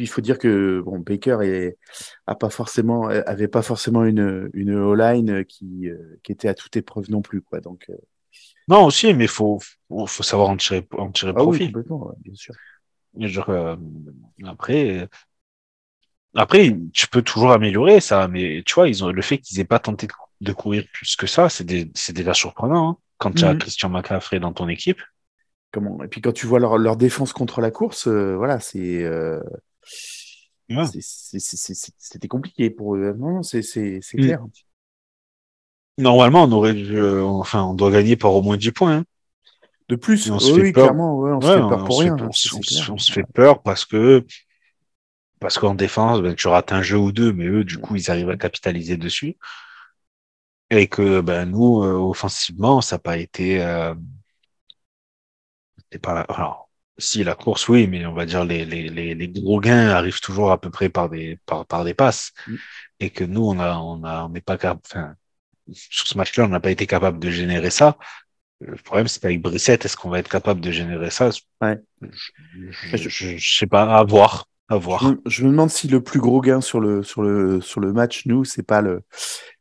Puis 0.02 0.08
il 0.08 0.12
faut 0.12 0.22
dire 0.22 0.40
que 0.40 0.82
bon, 0.84 0.98
Baker 0.98 1.38
est, 1.44 1.78
a 2.26 2.34
pas 2.34 2.50
forcément, 2.50 3.08
avait 3.08 3.48
pas 3.48 3.62
forcément 3.62 4.04
une, 4.04 4.50
une 4.56 4.74
O-line 4.74 5.46
qui, 5.46 5.88
euh, 5.90 6.20
qui 6.24 6.32
était 6.32 6.48
à 6.48 6.56
toute 6.56 6.76
épreuve 6.76 7.12
non 7.12 7.22
plus. 7.22 7.44
Quoi. 7.44 7.62
Donc, 7.62 7.86
euh, 7.92 7.98
Non, 8.68 8.84
aussi, 8.86 9.14
mais 9.14 9.28
faut, 9.28 9.60
faut, 10.08 10.24
savoir 10.24 10.50
en 10.50 10.58
tirer, 10.58 10.88
en 10.98 11.12
tirer 11.12 11.34
ah 11.36 11.42
oui, 11.44 11.58
profit. 11.60 11.66
complètement, 11.68 12.08
ouais, 12.08 12.16
bien 12.18 12.34
sûr. 12.34 12.56
Dire, 13.14 13.48
euh, 13.50 13.76
après, 14.44 15.02
euh, 15.02 15.08
après, 16.34 16.76
tu 16.94 17.06
peux 17.08 17.22
toujours 17.22 17.52
améliorer 17.52 18.00
ça, 18.00 18.28
mais 18.28 18.64
tu 18.66 18.74
vois, 18.74 18.90
ils 18.90 19.04
ont 19.04 19.12
le 19.12 19.22
fait 19.22 19.38
qu'ils 19.38 19.60
aient 19.60 19.66
pas 19.66 19.78
tenté 19.78 20.08
de, 20.08 20.14
de 20.42 20.52
courir 20.52 20.84
plus 20.92 21.16
que 21.16 21.28
ça, 21.28 21.48
c'est 21.48 21.64
déjà 21.64 22.34
surprenant. 22.34 22.90
hein. 22.90 22.98
Quand 23.20 23.34
tu 23.34 23.46
as 23.46 23.54
Mhm. 23.54 23.60
Christian 23.60 23.90
McCaffrey 23.90 24.40
dans 24.40 24.52
ton 24.54 24.68
équipe, 24.68 25.00
Comment... 25.72 26.04
Et 26.04 26.08
puis 26.10 26.20
quand 26.22 26.34
tu 26.34 26.48
vois 26.48 26.60
leur, 26.60 26.78
leur 26.78 26.98
défense 26.98 27.32
contre 27.34 27.62
la 27.62 27.72
course, 27.72 28.08
euh, 28.08 28.36
voilà, 28.36 28.60
c'est, 28.60 29.04
euh, 29.04 29.40
Ouais. 30.70 30.86
c'était 30.86 32.28
compliqué 32.28 32.70
pour 32.70 32.96
eux. 32.96 33.14
Non, 33.18 33.36
non, 33.36 33.44
c'est 33.44 33.62
Mm. 34.16 34.22
clair. 34.24 34.40
normalement, 35.98 36.44
on 36.44 36.52
aurait 36.52 36.74
dû, 36.74 36.98
euh, 36.98 37.24
enfin, 37.24 37.64
on 37.64 37.74
doit 37.74 37.92
gagner 37.92 38.16
par 38.16 38.34
au 38.34 38.42
moins 38.42 38.58
10 38.58 38.72
points. 38.72 38.98
hein. 38.98 39.06
De 39.90 39.96
plus, 39.96 40.28
Et 40.28 40.32
on 40.32 40.38
oui, 40.38 40.46
se 40.46 40.54
fait 40.54 40.62
oui, 40.62 40.72
peur. 40.74 40.86
clairement, 40.86 41.18
ouais, 41.20 41.32
on 41.34 41.42
se 41.42 41.48
fait 41.48 41.60
peur 41.60 41.84
pour 41.84 42.00
rien. 42.00 42.16
fait- 42.16 42.24
hein, 42.24 42.28
on, 42.30 42.32
se- 42.32 42.56
on 42.92 42.94
on 42.94 42.98
fait 42.98 43.24
peur 43.34 43.62
parce 43.62 43.86
que 43.86 44.26
parce 45.40 45.58
qu'en 45.58 45.74
défense, 45.76 46.22
ben, 46.22 46.36
tu 46.36 46.48
rates 46.48 46.72
un 46.72 46.82
jeu 46.82 46.98
ou 46.98 47.12
deux, 47.12 47.34
mais 47.34 47.46
eux, 47.46 47.64
du 47.64 47.78
coup, 47.78 47.96
ils 47.96 48.10
arrivent 48.12 48.30
à 48.30 48.38
capitaliser 48.38 48.96
dessus. 48.98 49.38
Et 50.72 50.88
que 50.88 51.22
ben 51.22 51.46
nous, 51.46 51.84
euh, 51.84 51.94
offensivement, 51.94 52.82
ça 52.82 52.96
n'a 52.96 53.00
pas 53.00 53.18
été. 53.18 53.62
Euh... 53.62 53.94
pas 56.02 56.22
alors 56.30 56.61
si 56.98 57.24
la 57.24 57.36
course, 57.36 57.68
oui, 57.70 57.88
mais 57.88 58.06
on 58.06 58.14
va 58.14 58.26
dire 58.26 58.46
les, 58.46 58.66
les, 58.66 58.90
les, 58.90 59.16
les 59.16 59.28
gros 59.30 59.60
gains 59.60 59.90
arrivent 59.90 60.20
toujours 60.22 60.52
à 60.52 60.60
peu 60.62 60.70
près 60.70 60.90
par 60.90 61.10
des 61.10 61.40
par, 61.46 61.66
par 61.66 61.84
des 61.84 61.94
passes. 61.94 62.32
Mm. 62.48 62.56
Et 63.00 63.10
que 63.10 63.24
nous, 63.24 63.44
on 63.44 63.60
a 63.60 63.78
on 63.78 64.04
a 64.04 64.26
on 64.26 64.30
n'est 64.30 64.42
pas 64.42 64.58
capable. 64.58 64.82
Enfin, 64.86 65.16
sur 65.74 66.08
ce 66.08 66.18
match-là, 66.18 66.46
on 66.46 66.50
n'a 66.50 66.60
pas 66.60 66.72
été 66.72 66.88
capable 66.88 67.20
de 67.20 67.30
générer 67.32 67.70
ça. 67.72 67.98
Le 68.60 68.76
problème, 68.76 69.08
c'est 69.08 69.20
qu'avec 69.20 69.42
Brissette, 69.42 69.86
est-ce 69.86 69.98
qu'on 69.98 70.10
va 70.10 70.20
être 70.20 70.30
capable 70.30 70.62
de 70.62 70.72
générer 70.72 71.10
ça? 71.10 71.30
Ouais. 71.62 71.80
je, 72.02 72.08
je, 72.98 73.10
je- 73.10 73.38
je 73.38 73.58
sais 73.58 73.68
pas, 73.68 73.98
à 73.98 74.04
voir, 74.04 74.46
à 74.70 74.78
voir. 74.78 75.02
Je, 75.04 75.08
me- 75.10 75.22
je 75.26 75.44
me 75.44 75.50
demande 75.52 75.70
si 75.72 75.88
le 75.88 76.04
plus 76.04 76.20
gros 76.20 76.42
gain 76.42 76.62
sur 76.62 76.80
le 76.80 77.04
sur 77.04 77.24
le 77.24 77.62
sur 77.62 77.80
le 77.80 77.92
match, 77.94 78.26
nous, 78.28 78.46
c'est 78.46 78.64
pas 78.64 78.82
le 78.82 79.02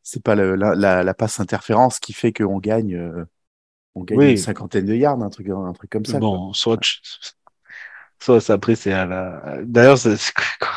c'est 0.03 0.23
pas 0.23 0.35
le, 0.35 0.55
la, 0.57 0.75
la, 0.75 1.03
la 1.03 1.15
passe 1.15 1.41
interférence 1.41 1.99
qui 1.99 2.13
fait 2.13 2.33
qu'on 2.33 2.59
gagne 2.59 2.97
euh, 2.97 3.25
on 3.95 4.05
gagne 4.05 4.19
Oui. 4.19 4.31
une 4.33 4.37
cinquantaine 4.37 4.87
de 4.87 4.95
yards, 4.95 5.21
un 5.23 5.31
truc 5.31 5.49
un 5.49 5.73
truc 5.73 5.91
comme 5.91 6.05
ça. 6.05 6.19
quoi. 6.19 6.21
bon, 6.21 6.53
soit, 6.53 6.79
tu- 6.79 6.99
soit 8.21 8.41
ça, 8.41 8.55
après, 8.55 8.75
c'est 8.77 8.93
à 8.93 9.07
la. 9.07 9.59
D'ailleurs, 9.63 9.99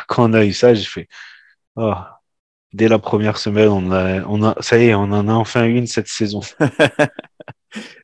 quand 0.08 0.30
on 0.30 0.34
a 0.34 0.46
eu 0.46 0.54
ça, 0.54 0.74
j'ai 0.74 0.86
fait. 0.86 1.08
Oh, 1.76 1.94
dès 2.74 2.88
la 2.88 3.00
première 3.00 3.38
semaine, 3.38 3.70
on 3.70 3.92
a, 3.92 4.22
on 4.24 4.44
a, 4.44 4.56
ça 4.62 4.78
y 4.78 4.86
est, 4.88 4.96
on 4.96 5.04
en 5.04 5.28
a 5.28 5.34
enfin 5.34 5.66
une 5.66 5.88
cette 5.88 6.08
saison. 6.08 6.42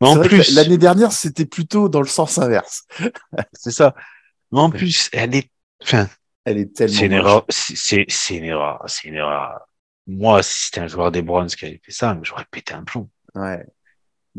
Mais 0.02 0.08
en 0.08 0.20
plus, 0.20 0.56
l'année 0.56 0.78
dernière, 0.78 1.12
c'était 1.12 1.46
plutôt 1.46 1.90
dans 1.90 2.02
le 2.02 2.08
sens 2.08 2.38
inverse. 2.38 2.86
c'est 3.54 3.72
ça. 3.72 3.94
Mais 4.52 4.60
en 4.60 4.70
plus, 4.72 5.10
elle 5.14 5.36
est, 5.36 5.52
enfin, 5.84 6.08
Elle 6.44 6.58
est 6.58 6.76
tellement 6.76 6.98
c'est 6.98 7.06
une 7.06 7.14
erreur, 7.14 7.46
c'est 7.50 8.06
une 8.30 8.46
erreur, 8.46 8.84
c'est 8.88 9.08
une 9.08 9.16
erreur. 9.16 9.60
Moi, 10.08 10.42
si 10.42 10.66
c'était 10.66 10.82
un 10.82 10.88
joueur 10.88 11.12
des 11.12 11.22
Browns 11.22 11.50
qui 11.50 11.66
avait 11.66 11.82
fait 11.84 11.92
ça, 11.92 12.18
j'aurais 12.24 12.46
pété 12.50 12.74
un 12.74 12.84
plomb. 12.84 13.10
Ouais. 13.36 13.64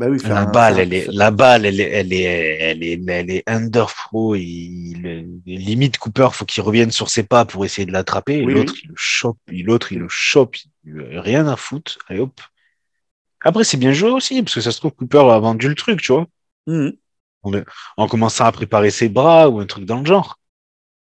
Bah 0.01 0.07
oui, 0.09 0.17
La 0.23 0.41
un- 0.41 0.45
balle, 0.45 0.79
elle 0.79 0.93
est, 0.95 1.07
la 1.11 1.29
balle, 1.29 1.63
elle 1.67 1.79
est, 1.79 1.91
elle 1.91 2.11
est, 2.11 2.23
elle 2.23 2.83
est, 2.83 3.03
elle 3.07 3.29
est 3.29 3.43
under. 3.45 3.85
Il, 4.33 5.39
limite 5.45 5.99
Cooper, 5.99 6.29
faut 6.31 6.45
qu'il 6.45 6.63
revienne 6.63 6.89
sur 6.89 7.11
ses 7.11 7.21
pas 7.21 7.45
pour 7.45 7.65
essayer 7.65 7.85
de 7.85 7.91
l'attraper. 7.91 8.43
Oui, 8.43 8.51
l'autre, 8.55 8.73
il 8.83 8.89
le 8.89 8.95
chope, 8.97 9.37
l'autre, 9.47 9.91
il 9.91 9.99
le 9.99 10.09
chope, 10.09 10.55
il 10.85 10.99
Rien 11.19 11.47
à 11.47 11.55
foutre. 11.55 11.99
Allez 12.07 12.19
hop. 12.19 12.41
Après, 13.41 13.63
c'est 13.63 13.77
bien 13.77 13.91
joué 13.91 14.09
aussi, 14.09 14.41
parce 14.41 14.55
que 14.55 14.61
ça 14.61 14.71
se 14.71 14.79
trouve, 14.79 14.91
Cooper 14.93 15.19
a 15.19 15.37
vendu 15.37 15.69
le 15.69 15.75
truc, 15.75 16.01
tu 16.01 16.13
vois. 16.13 16.25
Mhm. 16.65 16.93
En, 17.43 17.51
en 17.97 18.07
commençant 18.07 18.45
à 18.45 18.51
préparer 18.51 18.89
ses 18.89 19.07
bras 19.07 19.49
ou 19.49 19.59
un 19.59 19.67
truc 19.67 19.85
dans 19.85 19.99
le 19.99 20.05
genre. 20.07 20.39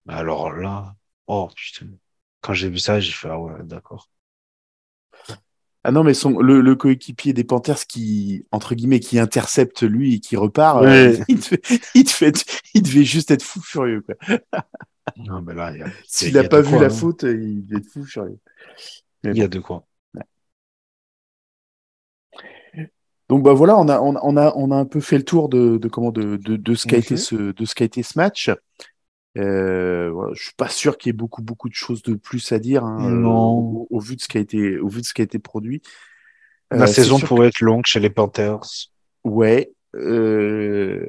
Alors 0.09 0.51
là, 0.51 0.93
oh 1.27 1.49
putain. 1.55 1.87
Quand 2.41 2.53
j'ai 2.53 2.69
vu 2.69 2.79
ça, 2.79 2.99
j'ai 2.99 3.13
fait, 3.13 3.29
ah 3.29 3.39
ouais, 3.39 3.53
d'accord. 3.63 4.09
Ah 5.85 5.91
non, 5.91 6.03
mais 6.03 6.13
son, 6.13 6.39
le, 6.39 6.61
le 6.61 6.75
coéquipier 6.75 7.33
des 7.33 7.43
Panthers 7.43 7.85
qui, 7.87 8.45
entre 8.51 8.73
guillemets, 8.73 9.01
qui 9.01 9.19
intercepte 9.19 9.83
lui 9.83 10.15
et 10.15 10.19
qui 10.19 10.37
repart, 10.37 10.81
Ouais. 10.81 11.19
euh, 11.19 11.23
il, 11.27 11.39
devait, 11.39 11.61
il, 11.93 12.03
devait, 12.05 12.31
il 12.73 12.81
devait 12.83 13.03
juste 13.03 13.31
être 13.31 13.43
fou 13.43 13.61
furieux. 13.61 14.01
quoi. 14.01 14.15
Non, 15.17 15.41
mais 15.41 15.53
là, 15.53 15.73
S'il 16.07 16.33
n'a 16.33 16.45
pas 16.45 16.61
vu 16.61 16.69
quoi, 16.71 16.79
la 16.79 16.85
hein. 16.85 16.89
faute, 16.89 17.23
il 17.23 17.65
devait 17.65 17.79
être 17.81 17.89
fou 17.91 18.05
furieux. 18.05 18.39
Mais 19.23 19.31
Il 19.31 19.37
y 19.37 19.41
a 19.43 19.49
de 19.49 19.59
quoi. 19.59 19.85
Donc 23.29 23.43
bah 23.43 23.53
voilà, 23.53 23.77
on 23.77 23.87
a, 23.87 23.99
on, 24.01 24.15
on 24.21 24.37
a, 24.37 24.53
on 24.55 24.71
a 24.71 24.75
un 24.75 24.85
peu 24.85 24.99
fait 24.99 25.17
le 25.17 25.23
tour 25.23 25.49
de, 25.49 25.77
de 25.77 25.87
comment 25.87 26.11
de, 26.11 26.37
de, 26.37 26.55
de 26.57 26.75
ce 26.75 26.85
qu'a 26.87 26.97
été 26.97 27.15
Mhm. 27.15 27.17
ce 27.17 27.35
de 27.53 27.65
ce 27.65 27.73
qu'a 27.75 27.85
été 27.85 28.03
ce 28.03 28.17
match. 28.17 28.49
Euh, 29.37 30.11
voilà, 30.11 30.33
je 30.35 30.43
suis 30.43 30.53
pas 30.55 30.69
sûr 30.69 30.97
qu'il 30.97 31.09
y 31.09 31.11
ait 31.11 31.13
beaucoup 31.13 31.41
beaucoup 31.41 31.67
de 31.69 31.73
choses 31.73 32.03
de 32.03 32.13
plus 32.15 32.51
à 32.51 32.59
dire 32.59 32.83
hein, 32.85 33.09
euh, 33.09 33.09
Non. 33.09 33.57
au, 33.57 33.87
au 33.89 33.99
vu 33.99 34.15
de 34.15 34.21
ce 34.21 34.27
qui 34.27 34.37
a 34.37 34.41
été 34.41 34.77
au 34.79 34.87
vu 34.89 35.01
de 35.01 35.05
ce 35.05 35.13
qui 35.13 35.21
a 35.21 35.25
été 35.25 35.39
produit. 35.39 35.81
La 36.71 36.85
Euh, 36.85 36.87
c'est 36.93 37.03
saison 37.03 37.19
pourrait 37.19 37.47
être 37.47 37.61
longue 37.61 37.85
chez 37.85 37.99
les 37.99 38.09
Panthers. 38.11 38.59
ouais. 39.23 39.71
euh, 39.95 41.05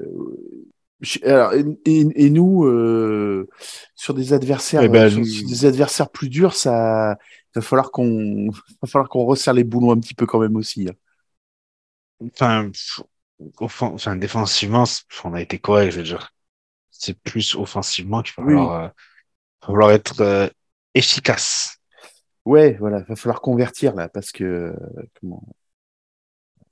alors, 1.22 1.52
et, 1.54 1.64
et- 1.84 2.26
et 2.26 2.30
nous 2.30 2.64
euh, 2.64 3.48
sur 3.94 4.14
des 4.14 4.32
adversaires 4.32 4.82
Eh 4.82 4.88
ben, 4.88 5.10
sur, 5.10 5.24
sur 5.26 5.48
des 5.48 5.64
adversaires 5.66 6.10
plus 6.10 6.28
durs, 6.28 6.54
ça 6.54 7.16
va 7.54 7.60
falloir 7.62 7.90
qu'on 7.90 8.48
va 8.82 8.88
falloir 8.88 9.08
qu'on 9.08 9.24
resserre 9.24 9.54
les 9.54 9.64
boulons 9.64 9.92
un 9.92 9.98
petit 10.00 10.14
peu 10.14 10.26
quand 10.26 10.38
même 10.40 10.56
aussi. 10.56 10.88
hein. 10.88 10.94
Enfin, 12.20 12.70
enfin, 13.60 14.16
défensivement, 14.16 14.84
on 15.24 15.34
a 15.34 15.40
été 15.42 15.58
correct, 15.58 15.92
je 15.92 15.98
veux 15.98 16.02
dire. 16.04 16.33
C'est 16.96 17.18
plus 17.20 17.54
offensivement 17.56 18.22
qu'il 18.22 18.34
va 18.36 18.42
Oui. 18.44 18.54
falloir, 18.54 18.82
euh, 18.84 18.88
falloir 19.64 19.90
être 19.90 20.20
euh, 20.20 20.48
efficace. 20.94 21.78
Ouais, 22.44 22.76
voilà, 22.78 23.00
va 23.02 23.16
falloir 23.16 23.40
convertir 23.40 23.94
là 23.94 24.08
parce 24.08 24.30
que 24.30 24.44
euh, 24.44 24.72
comment 25.20 25.42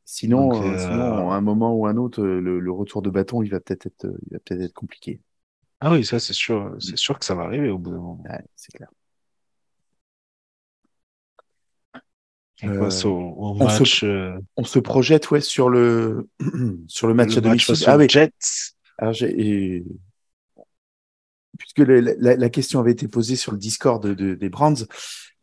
sinon, 0.04 0.50
Donc, 0.50 0.64
euh, 0.64 0.78
sinon 0.78 1.30
à 1.30 1.36
un 1.36 1.40
moment 1.40 1.74
ou 1.74 1.86
un 1.86 1.96
autre 1.96 2.22
le, 2.22 2.60
le 2.60 2.72
retour 2.72 3.02
de 3.02 3.10
bâton 3.10 3.42
il 3.42 3.50
va 3.50 3.60
peut-être 3.60 3.86
être 3.86 4.06
il 4.26 4.34
va 4.34 4.38
peut-être 4.40 4.60
être 4.62 4.74
compliqué. 4.74 5.20
Ah 5.80 5.90
oui, 5.90 6.04
ça, 6.04 6.20
c'est 6.20 6.32
sûr, 6.34 6.76
c'est 6.78 6.96
sûr 6.96 7.18
que 7.18 7.24
ça 7.24 7.34
va 7.34 7.42
arriver 7.42 7.68
au 7.70 7.78
bout 7.78 7.90
d'un 7.90 7.96
moment. 7.96 8.22
Ouais, 8.28 8.40
c'est 8.54 8.72
clair. 8.72 8.88
On 12.62 12.78
passe 12.78 13.04
au, 13.04 13.10
au 13.16 13.56
on 13.58 13.68
se- 13.68 13.82
match, 13.82 14.04
On 14.56 14.62
se 14.64 14.78
projette 14.78 15.30
ouais 15.32 15.40
sur 15.40 15.68
le 15.68 16.28
sur 16.86 17.08
le 17.08 17.14
match 17.14 17.32
le 17.32 17.38
à 17.38 17.40
domicile. 17.40 17.74
ah 17.88 17.96
oui. 17.96 18.08
Jets. 18.08 18.30
Alors 18.98 19.12
j'ai 19.14 19.30
et- 19.40 19.84
puisque 21.62 21.78
le- 21.88 22.00
la, 22.00 22.36
la 22.36 22.48
question 22.50 22.80
avait 22.80 22.92
été 22.92 23.06
posée 23.08 23.36
sur 23.36 23.52
le 23.52 23.58
Discord 23.58 24.02
de- 24.02 24.14
de- 24.14 24.34
des 24.34 24.48
Brands, 24.48 24.74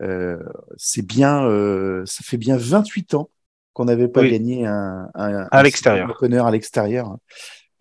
euh, 0.02 0.38
c'est 0.78 1.06
bien 1.06 1.44
euh, 1.46 2.04
ça 2.06 2.24
fait 2.24 2.38
bien 2.38 2.58
28 2.58 3.14
ans 3.16 3.30
qu'on 3.74 3.86
n'avait 3.86 4.08
pas 4.10 4.22
Oui. 4.22 4.32
gagné 4.32 4.66
un, 4.66 5.10
un, 5.16 5.48
À 5.52 5.64
l'extérieur. 5.64 6.10
Opener 6.10 6.40
à 6.46 6.52
l'extérieur. 6.52 7.18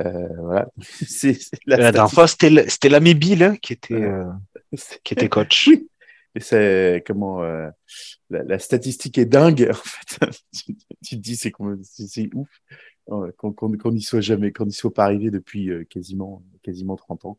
Euh, 0.04 0.28
voilà. 0.38 0.68
c'est 1.06 1.36
la 1.66 1.76
La 1.76 1.92
dernière 1.92 2.12
fois, 2.12 2.28
c'était 2.28 2.68
c'était 2.68 2.88
l'ami 2.88 3.14
Bill 3.14 3.42
hein, 3.42 3.56
qui 3.60 3.72
était, 3.72 3.94
euh, 3.94 4.24
qui 5.02 5.14
était 5.14 5.28
coach. 5.28 5.66
Oui. 5.68 5.88
Et 6.34 6.40
c'est 6.40 7.02
comment 7.06 7.42
euh, 7.42 7.68
la, 8.30 8.44
la 8.44 8.58
statistique 8.60 9.18
est 9.18 9.24
dingue 9.26 9.68
en 9.70 9.74
fait. 9.74 10.30
tu, 10.52 10.76
tu 11.04 11.16
te 11.16 11.20
dis 11.20 11.34
c'est 11.36 11.50
qu'on- 11.50 11.80
c'est 11.82 12.28
ouf 12.34 12.48
euh, 13.10 13.32
qu'on 13.38 13.52
qu'on 13.52 13.72
qu'on 13.76 13.90
n'y 13.92 14.02
soit 14.02 14.20
jamais, 14.20 14.52
qu'on 14.52 14.66
n'y 14.66 14.72
soit 14.72 14.92
pas 14.94 15.04
arrivé 15.04 15.30
depuis 15.30 15.70
quasiment 15.88 16.42
quasiment 16.62 16.94
30 16.96 17.24
ans. 17.24 17.38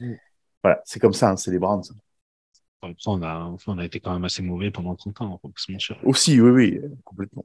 Mm. 0.00 0.14
Voilà, 0.62 0.80
c'est 0.84 0.98
comme 1.00 1.12
ça, 1.12 1.30
hein, 1.30 1.36
c'est 1.36 1.50
les 1.50 1.58
Browns. 1.58 1.82
En 2.80 2.88
même 2.88 2.96
temps, 2.96 3.14
On 3.14 3.22
a, 3.22 3.56
on 3.66 3.78
a 3.78 3.84
été 3.84 4.00
quand 4.00 4.12
même 4.12 4.24
assez 4.24 4.42
mauvais 4.42 4.70
pendant 4.70 4.94
30 4.94 5.20
ans, 5.22 5.32
on 5.34 5.48
peut 5.48 5.52
pas 5.52 5.60
se 5.60 5.72
mentir. 5.72 5.98
Aussi, 6.04 6.40
oui, 6.40 6.50
oui, 6.50 6.80
complètement. 7.04 7.44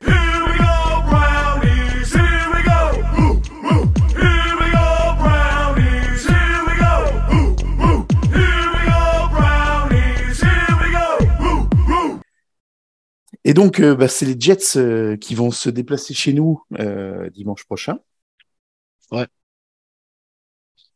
Here 0.00 0.14
we 0.46 0.56
go, 0.58 1.02
brownies. 1.08 2.12
Here 2.12 2.48
we 2.52 2.62
go. 2.64 2.78
Woo, 3.16 3.40
woo. 3.62 3.92
Here 4.16 4.56
we 4.60 4.70
go, 4.70 5.16
brownies. 5.18 6.26
Here 6.26 6.62
we 6.66 6.74
go. 6.78 6.92
Woo, 7.30 7.56
woo. 7.78 8.06
Here 8.32 8.68
we 8.74 8.82
go, 8.86 9.28
brownies. 9.30 10.40
Here 10.40 10.76
we 10.80 10.88
go. 10.92 11.08
Woo, 11.40 11.68
woo. 11.88 12.20
Et 13.44 13.54
donc, 13.54 13.80
euh, 13.80 13.94
bah, 13.94 14.08
c'est 14.08 14.26
les 14.26 14.38
Jets 14.38 14.76
euh, 14.76 15.16
qui 15.16 15.34
vont 15.34 15.50
se 15.50 15.70
déplacer 15.70 16.14
chez 16.14 16.32
nous 16.32 16.62
euh, 16.78 17.30
dimanche 17.30 17.64
prochain. 17.64 17.98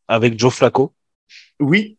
Avec 0.08 0.38
Joe 0.38 0.52
Flacco. 0.54 0.94
Oui, 1.60 1.98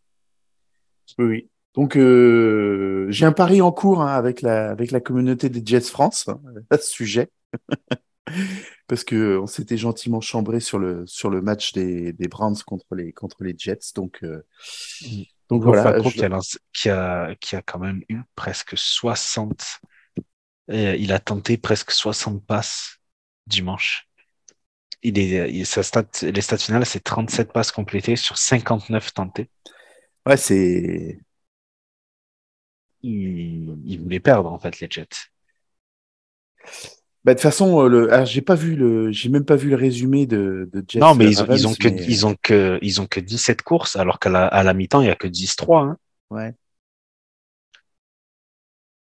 oui, 1.18 1.26
oui. 1.26 1.50
Donc, 1.76 1.98
euh, 1.98 3.08
j'ai 3.10 3.26
un 3.26 3.32
pari 3.32 3.62
en 3.62 3.72
cours 3.72 4.02
hein, 4.02 4.14
avec 4.14 4.42
la 4.42 4.70
avec 4.70 4.92
la 4.92 5.00
communauté 5.00 5.50
des 5.50 5.62
Jets 5.66 5.82
France 5.90 6.28
hein, 6.28 6.40
à 6.70 6.78
ce 6.78 6.90
sujet, 6.92 7.32
parce 8.88 9.04
que 9.04 9.16
euh, 9.16 9.42
on 9.42 9.48
s'était 9.48 9.78
gentiment 9.78 10.22
chambré 10.22 10.60
sur 10.60 10.80
le 10.80 11.06
sur 11.08 11.30
le 11.30 11.42
match 11.42 11.74
des, 11.74 12.14
des 12.14 12.28
Browns 12.28 12.58
contre 12.66 12.96
les 12.96 13.12
contre 13.14 13.44
les 13.44 13.56
Jets. 13.58 13.94
Donc, 13.96 14.20
euh, 14.24 14.46
donc 15.50 15.64
Joe 15.64 15.74
voilà. 15.76 15.82
Flacco 15.82 16.10
je- 16.10 16.18
qui, 16.18 16.26
a 16.26 16.30
lancé- 16.30 16.58
qui, 16.74 16.90
a, 16.90 17.36
qui 17.36 17.56
a 17.56 17.62
quand 17.62 17.80
même 17.80 18.02
eu 18.10 18.20
presque 18.36 18.78
60. 18.78 19.80
euh, 20.72 20.96
il 20.98 21.12
a 21.14 21.20
tenté 21.20 21.58
presque 21.58 21.92
60 21.92 22.46
passes 22.46 22.98
dimanche. 23.48 24.08
Il 25.04 25.20
est, 25.20 25.52
il- 25.52 25.66
sa 25.66 25.84
stat, 25.84 26.06
les 26.24 26.42
stats 26.42 26.58
finales, 26.58 26.86
c'est 26.86 27.02
37 27.04 27.52
passes 27.52 27.72
complétées 27.72 28.16
sur 28.16 28.38
59 28.38 29.14
tentées. 29.14 29.50
Ouais, 30.26 30.38
c'est 30.38 31.20
Il, 33.04 33.78
il 33.86 34.00
voulait 34.02 34.20
perdre, 34.20 34.52
en 34.52 34.58
fait, 34.58 34.80
les 34.80 34.88
Jets. 34.90 35.08
bah, 37.24 37.34
de 37.34 37.38
toute 37.40 37.44
façon, 37.44 37.84
euh, 37.86 37.88
le... 37.88 38.26
j'ai 38.26 38.42
pas 38.42 38.56
vu 38.56 38.76
le, 38.76 39.12
j'ai 39.12 39.30
même 39.30 39.46
pas 39.46 39.56
vu 39.56 39.70
le 39.70 39.76
résumé 39.76 40.26
de, 40.26 40.70
de 40.74 40.84
Jets. 40.88 41.00
non, 41.00 41.16
mais 41.16 41.26
ils 41.30 41.40
ont, 41.42 41.46
Ravens, 41.46 41.60
ils 41.62 41.68
ont 41.68 41.74
que, 41.76 41.88
mais- 41.88 42.04
ils 42.08 42.26
ont 42.26 42.36
que, 42.42 42.80
ils 42.82 43.02
ont 43.02 43.08
que 43.08 43.20
17 43.20 43.62
courses, 43.62 43.96
alors 43.96 44.20
qu'à 44.20 44.30
la, 44.30 44.46
à 44.48 44.64
la 44.64 44.74
mi-temps, 44.74 45.02
il 45.02 45.08
y 45.08 45.10
a 45.12 45.16
que 45.16 45.28
10-3, 45.28 45.84
hein. 45.84 45.98
Ouais. 46.30 46.54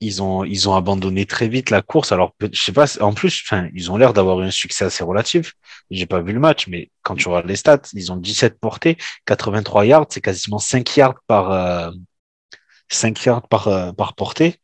Ils 0.01 0.21
ont, 0.21 0.43
ils 0.43 0.67
ont 0.67 0.75
abandonné 0.75 1.25
très 1.25 1.47
vite 1.47 1.69
la 1.69 1.81
course. 1.81 2.11
Alors, 2.11 2.35
je 2.41 2.61
sais 2.61 2.71
pas, 2.71 2.85
en 3.01 3.13
plus, 3.13 3.41
enfin, 3.45 3.69
ils 3.73 3.91
ont 3.91 3.97
l'air 3.97 4.13
d'avoir 4.13 4.41
eu 4.41 4.45
un 4.45 4.51
succès 4.51 4.85
assez 4.85 5.03
relatif. 5.03 5.53
J'ai 5.89 6.05
pas 6.05 6.21
vu 6.21 6.33
le 6.33 6.39
match, 6.39 6.67
mais 6.67 6.91
quand 7.01 7.15
tu 7.15 7.27
regardes 7.27 7.47
les 7.47 7.55
stats, 7.55 7.81
ils 7.93 8.11
ont 8.11 8.17
17 8.17 8.59
portées, 8.59 8.97
83 9.25 9.85
yards, 9.85 10.07
c'est 10.09 10.21
quasiment 10.21 10.59
5 10.59 10.97
yards 10.97 11.21
par, 11.27 11.51
euh, 11.51 11.91
5 12.89 13.23
yards 13.25 13.47
par, 13.47 13.67
euh, 13.67 13.91
par 13.93 14.15
portée. 14.15 14.55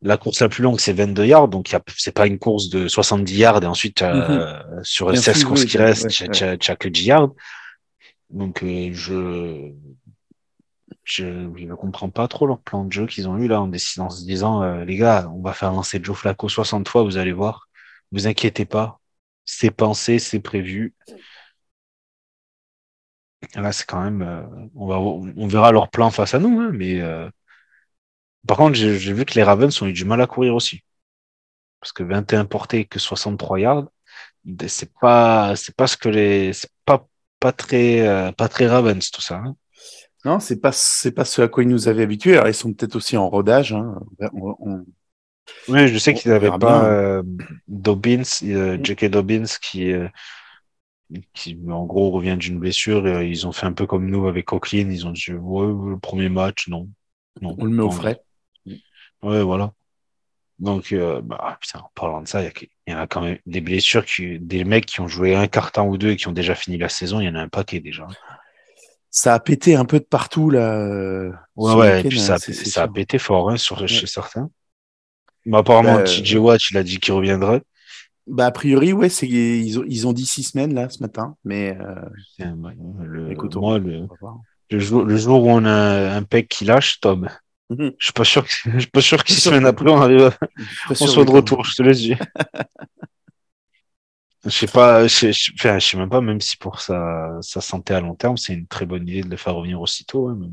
La 0.00 0.16
course 0.16 0.40
la 0.40 0.48
plus 0.48 0.62
longue, 0.64 0.80
c'est 0.80 0.92
22 0.92 1.26
yards, 1.26 1.48
donc 1.48 1.72
c'est 1.96 2.12
pas 2.12 2.26
une 2.26 2.38
course 2.38 2.70
de 2.70 2.88
70 2.88 3.36
yards 3.36 3.62
et 3.62 3.66
ensuite, 3.66 4.02
euh, 4.02 4.60
sur 4.82 5.08
les 5.08 5.12
Bien 5.12 5.22
16 5.22 5.38
sûr, 5.38 5.48
courses 5.48 5.64
qui 5.64 5.78
restent, 5.78 6.08
tu 6.08 6.24
ouais. 6.24 6.76
que 6.76 6.88
10 6.88 7.04
yards. 7.04 7.30
Donc, 8.32 8.62
euh, 8.62 8.90
je, 8.92 9.72
je 11.04 11.24
ne 11.26 11.74
comprends 11.74 12.10
pas 12.10 12.28
trop 12.28 12.46
leur 12.46 12.60
plan 12.60 12.84
de 12.84 12.92
jeu 12.92 13.06
qu'ils 13.06 13.28
ont 13.28 13.38
eu 13.38 13.48
là 13.48 13.60
en 13.62 13.68
décidant, 13.68 14.06
en 14.06 14.10
se 14.10 14.24
disant 14.24 14.62
euh, 14.62 14.84
les 14.84 14.96
gars, 14.96 15.28
on 15.34 15.42
va 15.42 15.52
faire 15.52 15.72
lancer 15.72 16.00
Joe 16.02 16.16
Flacco 16.16 16.48
60 16.48 16.88
fois, 16.88 17.02
vous 17.02 17.16
allez 17.18 17.32
voir. 17.32 17.68
Vous 18.12 18.26
inquiétez 18.26 18.64
pas, 18.66 19.00
c'est 19.44 19.70
pensé, 19.70 20.18
c'est 20.18 20.40
prévu. 20.40 20.94
Là, 23.54 23.72
c'est 23.72 23.86
quand 23.86 24.02
même, 24.02 24.22
euh, 24.22 24.42
on 24.74 24.86
va, 24.86 24.98
on 24.98 25.46
verra 25.46 25.72
leur 25.72 25.90
plan 25.90 26.10
face 26.10 26.34
à 26.34 26.38
nous, 26.38 26.60
hein, 26.60 26.70
mais 26.72 27.00
euh, 27.00 27.28
par 28.46 28.56
contre, 28.56 28.74
j'ai 28.76 29.12
vu 29.12 29.24
que 29.24 29.34
les 29.34 29.42
Ravens 29.42 29.80
ont 29.82 29.86
eu 29.86 29.92
du 29.92 30.04
mal 30.04 30.20
à 30.20 30.26
courir 30.26 30.54
aussi, 30.54 30.82
parce 31.80 31.92
que 31.92 32.02
21 32.04 32.46
portés 32.46 32.86
que 32.86 32.98
63 33.00 33.60
yards, 33.60 33.88
c'est 34.68 34.92
pas, 35.00 35.56
c'est 35.56 35.76
pas 35.76 35.86
ce 35.88 35.96
que 35.96 36.08
les, 36.10 36.52
c'est 36.54 36.70
pas 36.86 37.06
pas 37.40 37.52
très, 37.52 38.32
pas 38.36 38.48
très 38.48 38.68
Ravens 38.68 39.10
tout 39.12 39.22
ça. 39.22 39.36
hein. 39.38 39.56
Non, 40.24 40.38
c'est 40.40 40.60
pas 40.60 40.72
c'est 40.72 41.12
pas 41.12 41.24
ce 41.24 41.42
à 41.42 41.48
quoi 41.48 41.62
ils 41.64 41.68
nous 41.68 41.88
avaient 41.88 42.04
habitués. 42.04 42.34
Alors 42.34 42.48
ils 42.48 42.54
sont 42.54 42.72
peut-être 42.72 42.96
aussi 42.96 43.16
en 43.16 43.28
rodage. 43.28 43.72
Hein. 43.72 43.96
On- 44.34 44.56
on- 44.60 44.86
Oui, 45.68 45.88
je 45.88 45.98
sais 45.98 46.14
qu'ils 46.14 46.30
n'avaient 46.30 46.56
pas 46.58 46.84
euh, 46.84 47.22
Dobbins, 47.66 48.22
euh, 48.44 48.78
J.K. 48.82 49.06
Dobbins, 49.06 49.44
qui, 49.60 49.92
euh, 49.92 50.08
qui 51.34 51.58
en 51.68 51.84
gros 51.84 52.10
revient 52.10 52.36
d'une 52.38 52.58
blessure. 52.58 53.06
et 53.08 53.28
ils 53.28 53.46
ont 53.46 53.52
fait 53.52 53.66
un 53.66 53.72
peu 53.72 53.86
comme 53.86 54.08
nous 54.08 54.26
avec 54.28 54.46
Coquelin. 54.46 54.88
Ils 54.90 55.06
ont 55.06 55.10
dit 55.10 55.32
ouais, 55.32 55.66
le 55.90 55.98
premier 55.98 56.28
match, 56.28 56.68
non. 56.68 56.88
non 57.40 57.56
On 57.58 57.64
le 57.64 57.70
met 57.70 57.82
au 57.82 57.90
frais. 57.90 58.20
Ouais, 59.22 59.42
voilà. 59.42 59.72
Donc, 60.58 60.92
euh, 60.92 61.20
bah, 61.22 61.58
putain, 61.60 61.80
en 61.80 61.90
parlant 61.94 62.22
de 62.22 62.28
ça, 62.28 62.42
il 62.44 62.52
y, 62.86 62.94
en 62.94 62.98
a 62.98 63.06
quand 63.08 63.20
même 63.22 63.38
des 63.46 63.60
blessures, 63.60 64.04
qui, 64.04 64.38
des 64.38 64.62
mecs 64.64 64.86
qui 64.86 65.00
ont 65.00 65.08
joué 65.08 65.34
un 65.34 65.48
temps 65.48 65.88
ou 65.88 65.98
deux 65.98 66.10
et 66.10 66.16
qui 66.16 66.28
ont 66.28 66.32
déjà 66.32 66.54
fini 66.54 66.78
la 66.78 66.88
saison. 66.88 67.20
Il 67.20 67.26
y 67.26 67.28
en 67.28 67.34
a 67.34 67.40
un 67.40 67.48
paquet 67.48 67.80
déjà. 67.80 68.06
Ça 69.14 69.34
a 69.34 69.40
pété 69.40 69.76
un 69.76 69.84
peu 69.84 69.98
de 69.98 70.04
partout 70.04 70.48
là. 70.48 70.74
euh, 70.74 71.30
Ouais, 71.54 71.74
ouais, 71.74 72.00
et 72.00 72.04
puis 72.04 72.18
ça, 72.18 72.34
a- 72.34 72.38
ça 72.38 72.88
pété 72.88 73.18
fort 73.18 73.50
hein, 73.50 73.58
sur, 73.58 73.86
chez 73.86 74.06
certains. 74.06 74.50
Mais 75.44 75.58
apparemment, 75.58 75.96
Bah, 75.96 76.04
TJ 76.04 76.36
Watt, 76.36 76.60
il 76.70 76.78
a 76.78 76.82
dit 76.82 76.98
qu'il 76.98 77.12
reviendrait. 77.12 77.62
Bah, 78.26 78.46
a 78.46 78.50
priori, 78.52 78.92
ouais, 78.94 79.10
c'est 79.10 79.28
ils 79.28 79.78
ont, 79.78 79.84
ils 79.86 80.06
ont 80.06 80.12
dit 80.14 80.24
six 80.24 80.44
semaines 80.44 80.72
là 80.74 80.88
ce 80.88 81.02
matin, 81.02 81.36
mais 81.44 81.76
euh, 81.78 81.94
le- 82.38 83.32
écoute, 83.32 83.54
moi, 83.56 83.78
le, 83.78 84.06
voir. 84.20 84.38
le, 84.70 84.78
jour, 84.78 85.04
le 85.04 85.16
jour 85.16 85.42
où 85.44 85.50
on 85.50 85.64
a 85.66 86.14
un 86.16 86.22
pec 86.22 86.48
qui 86.48 86.64
lâche, 86.64 87.00
Tom, 87.00 87.28
Mhm. 87.68 87.92
je 87.98 88.04
suis 88.04 88.12
pas 88.12 88.24
sûr 88.24 88.44
que, 88.46 88.50
je 88.74 88.78
suis 88.78 88.90
pas 88.90 89.00
sûr 89.02 89.22
que 89.24 89.30
six 89.32 89.40
sûr 89.40 89.50
semaines 89.50 89.64
que- 89.64 89.68
après, 89.68 89.90
on 89.90 90.00
arrive 90.00 90.22
à, 90.22 90.32
on 90.90 90.94
soit 91.06 91.24
de 91.24 91.30
retour, 91.30 91.64
je 91.64 91.74
te 91.74 91.82
laisse 91.82 91.98
dire. 91.98 92.18
Je 94.44 94.50
sais 94.50 94.66
pas, 94.66 95.06
je, 95.06 95.30
je 95.32 95.78
sais 95.80 95.96
même 95.96 96.08
pas, 96.10 96.20
même 96.20 96.40
si 96.40 96.56
pour 96.56 96.80
sa, 96.80 97.38
sa 97.42 97.60
santé 97.60 97.94
à 97.94 98.00
long 98.00 98.14
terme, 98.14 98.36
c'est 98.36 98.54
une 98.54 98.66
très 98.66 98.86
bonne 98.86 99.06
idée 99.08 99.22
de 99.22 99.28
le 99.30 99.36
faire 99.36 99.54
revenir 99.54 99.80
aussitôt. 99.80 100.28
hein, 100.28 100.36
mais- 100.38 100.48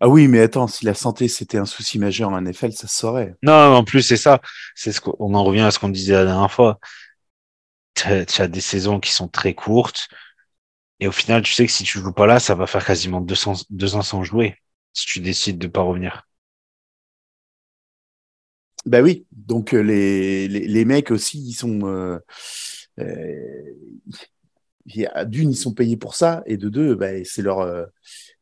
Ah 0.00 0.08
oui, 0.08 0.28
mais 0.28 0.40
attends, 0.40 0.66
si 0.66 0.84
la 0.84 0.92
santé 0.94 1.28
c'était 1.28 1.56
un 1.58 1.64
souci 1.64 1.98
majeur 1.98 2.30
en 2.30 2.38
NFL, 2.38 2.72
ça 2.72 2.88
se 2.88 2.96
saurait. 2.98 3.34
Non, 3.42 3.52
en 3.76 3.84
plus, 3.84 4.02
c'est 4.02 4.16
ça. 4.16 4.40
C'est 4.74 4.92
ce 4.92 5.00
qu'on 5.00 5.14
on 5.18 5.34
en 5.34 5.44
revient 5.44 5.60
à 5.62 5.70
ce 5.70 5.78
qu'on 5.78 5.88
disait 5.88 6.14
la 6.14 6.24
dernière 6.24 6.50
fois. 6.52 6.78
Tu 7.94 8.42
as 8.42 8.48
des 8.48 8.60
saisons 8.60 9.00
qui 9.00 9.10
sont 9.12 9.28
très 9.28 9.54
courtes. 9.54 10.08
Et 11.00 11.08
au 11.08 11.12
final, 11.12 11.42
tu 11.42 11.52
sais 11.54 11.66
que 11.66 11.72
si 11.72 11.84
tu 11.84 11.98
joues 12.00 12.12
pas 12.12 12.26
là, 12.26 12.40
ça 12.40 12.54
va 12.56 12.66
faire 12.66 12.84
quasiment 12.86 13.20
200, 13.20 13.54
deux 13.70 13.96
ans 13.96 14.02
sans 14.02 14.24
jouer. 14.24 14.58
Si 14.94 15.06
tu 15.06 15.20
décides 15.20 15.58
de 15.58 15.68
pas 15.68 15.82
revenir. 15.82 16.26
Bah 18.86 19.00
oui, 19.02 19.26
donc 19.32 19.74
euh, 19.74 19.80
les, 19.82 20.46
les, 20.48 20.66
les 20.68 20.84
mecs 20.84 21.10
aussi, 21.10 21.38
ils 21.38 21.54
sont. 21.54 21.80
Euh, 21.86 22.18
euh, 23.00 23.74
D'une, 25.26 25.50
ils 25.50 25.56
sont 25.56 25.72
payés 25.72 25.96
pour 25.96 26.14
ça, 26.14 26.42
et 26.46 26.56
de 26.58 26.68
deux, 26.68 26.94
bah, 26.94 27.08
c'est 27.24 27.40
leur, 27.42 27.86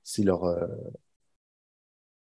c'est 0.03 0.25
leur, 0.25 0.45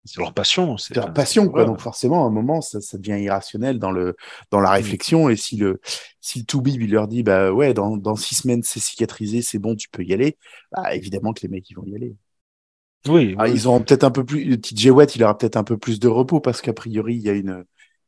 C'est 0.03 0.19
leur 0.19 0.33
passion. 0.33 0.77
c'est 0.77 0.95
leur 0.95 1.13
passion, 1.13 1.47
quoi. 1.49 1.63
ouais. 1.63 1.65
Donc 1.65 1.79
forcément, 1.79 2.23
à 2.23 2.27
un 2.27 2.31
moment, 2.31 2.59
ça, 2.61 2.81
ça 2.81 2.97
devient 2.97 3.21
irrationnel 3.23 3.77
dans 3.77 3.91
le, 3.91 4.15
dans 4.49 4.59
Mm. 4.59 4.63
la 4.63 4.71
réflexion. 4.71 5.29
Et 5.29 5.35
si 5.35 5.57
le, 5.57 5.79
si 6.19 6.39
le 6.39 6.45
Toubib, 6.45 6.81
il 6.81 6.91
leur 6.91 7.07
dit, 7.07 7.21
bah 7.23 7.51
ouais, 7.53 7.73
dans, 7.75 7.97
dans 7.97 8.15
six 8.15 8.35
semaines, 8.35 8.63
c'est 8.63 8.79
cicatrisé, 8.79 9.41
c'est 9.43 9.59
bon, 9.59 9.75
tu 9.75 9.89
peux 9.89 10.03
y 10.03 10.13
aller. 10.13 10.37
Bah 10.71 10.95
évidemment 10.95 11.33
que 11.33 11.41
les 11.43 11.49
mecs, 11.49 11.69
ils 11.69 11.75
vont 11.75 11.85
y 11.85 11.95
aller. 11.95 12.15
Oui, 13.07 13.35
Ah, 13.35 13.47
oui. 13.47 13.49
ils 13.49 13.67
auront 13.67 13.81
peut-être 13.83 14.03
un 14.03 14.11
peu 14.11 14.23
plus. 14.25 14.59
TJ 14.59 14.89
Watt, 14.91 15.15
il 15.15 15.23
aura 15.23 15.37
peut-être 15.37 15.55
un 15.57 15.63
peu 15.63 15.77
plus 15.77 15.99
de 15.99 16.07
repos 16.07 16.39
parce 16.41 16.61
qu'a 16.61 16.73
priori, 16.73 17.15
il 17.15 17.21
y 17.23 17.29
a 17.29 17.33
une, 17.33 17.63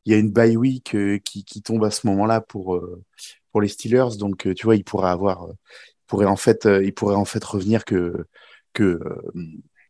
il 0.06 0.12
y 0.14 0.16
a 0.16 0.20
une 0.20 0.32
bye 0.32 0.58
week 0.58 0.96
euh, 0.96 1.20
qui, 1.20 1.44
qui 1.46 1.62
tombe 1.62 1.84
à 1.86 1.92
ce 1.92 2.08
moment-là 2.08 2.42
pour, 2.42 2.76
euh, 2.76 3.04
pour 3.52 3.62
les 3.62 3.68
Steelers. 3.70 4.18
Donc, 4.20 4.48
euh, 4.48 4.54
tu 4.54 4.66
vois, 4.66 4.76
il 4.76 4.84
pourrait 4.84 5.10
avoir, 5.10 5.46
euh, 5.46 5.54
il 5.90 6.06
pourrait 6.08 6.26
en 6.28 6.36
fait, 6.38 6.66
euh, 6.66 6.84
il 6.84 6.94
pourrait 6.94 7.16
en 7.16 7.26
fait 7.26 7.44
revenir 7.44 7.86
que, 7.86 8.26
que, 8.74 9.00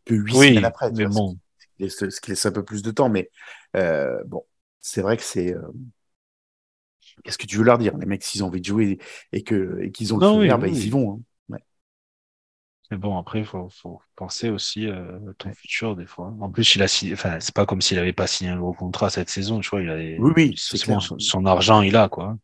que 0.06 0.14
huit 0.16 0.36
Oui, 0.36 0.38
semaines 0.38 0.66
après. 0.66 0.92
mais 0.92 1.08
bon. 1.08 1.38
Ce 1.80 2.22
qui 2.22 2.32
laisse, 2.32 2.46
un 2.46 2.52
peu 2.52 2.64
plus 2.64 2.82
de 2.84 2.92
temps. 2.92 3.10
Mais 3.10 3.30
euh, 3.76 4.24
bon, 4.26 4.46
c'est 4.80 5.02
vrai 5.02 5.18
que 5.18 5.24
c'est. 5.24 5.54
euh, 5.54 5.62
Qu'est-ce 7.24 7.38
que 7.38 7.46
tu 7.48 7.58
veux 7.58 7.64
leur 7.64 7.78
dire? 7.78 7.98
Les 7.98 8.06
mecs, 8.06 8.24
s'ils 8.24 8.44
ont 8.44 8.48
envie 8.48 8.62
de 8.62 8.66
jouer 8.66 9.00
et 9.32 9.44
que 9.44 9.80
et 9.82 9.92
qu'ils 9.92 10.14
ont 10.14 10.18
le 10.18 10.24
Non, 10.24 10.32
feu 10.32 10.40
oui, 10.40 10.48
vert, 10.48 10.60
bah, 10.60 10.68
oui. 10.68 10.70
ils 10.70 10.86
y 10.86 10.90
vont. 10.90 11.14
hein. 11.18 11.22
Mais 12.92 12.98
bon, 12.98 13.18
après, 13.18 13.40
il 13.40 13.46
faut, 13.46 13.70
faut 13.70 14.02
penser 14.16 14.50
aussi 14.50 14.88
euh, 14.88 15.18
à 15.30 15.34
ton 15.38 15.52
futur, 15.54 15.96
des 15.96 16.06
fois. 16.06 16.34
En 16.40 16.50
plus, 16.52 16.76
il 16.76 16.84
a 16.84 16.88
signé, 16.88 17.14
enfin, 17.14 17.40
c'est 17.40 17.54
pas 17.56 17.66
comme 17.66 17.82
s'il 17.82 17.98
avait 17.98 18.14
pas 18.14 18.28
signé 18.28 18.52
un 18.52 18.58
gros 18.60 18.74
contrat 18.74 19.10
cette 19.10 19.30
saison, 19.30 19.60
tu 19.62 19.70
vois, 19.70 19.82
il 19.82 19.90
a 19.90 19.96
Oui, 19.96 20.32
oui, 20.36 20.56
bon, 20.88 21.00
son, 21.00 21.18
son 21.20 21.46
argent, 21.46 21.82
il 21.82 21.96
a, 21.96 22.10
quoi. 22.10 22.38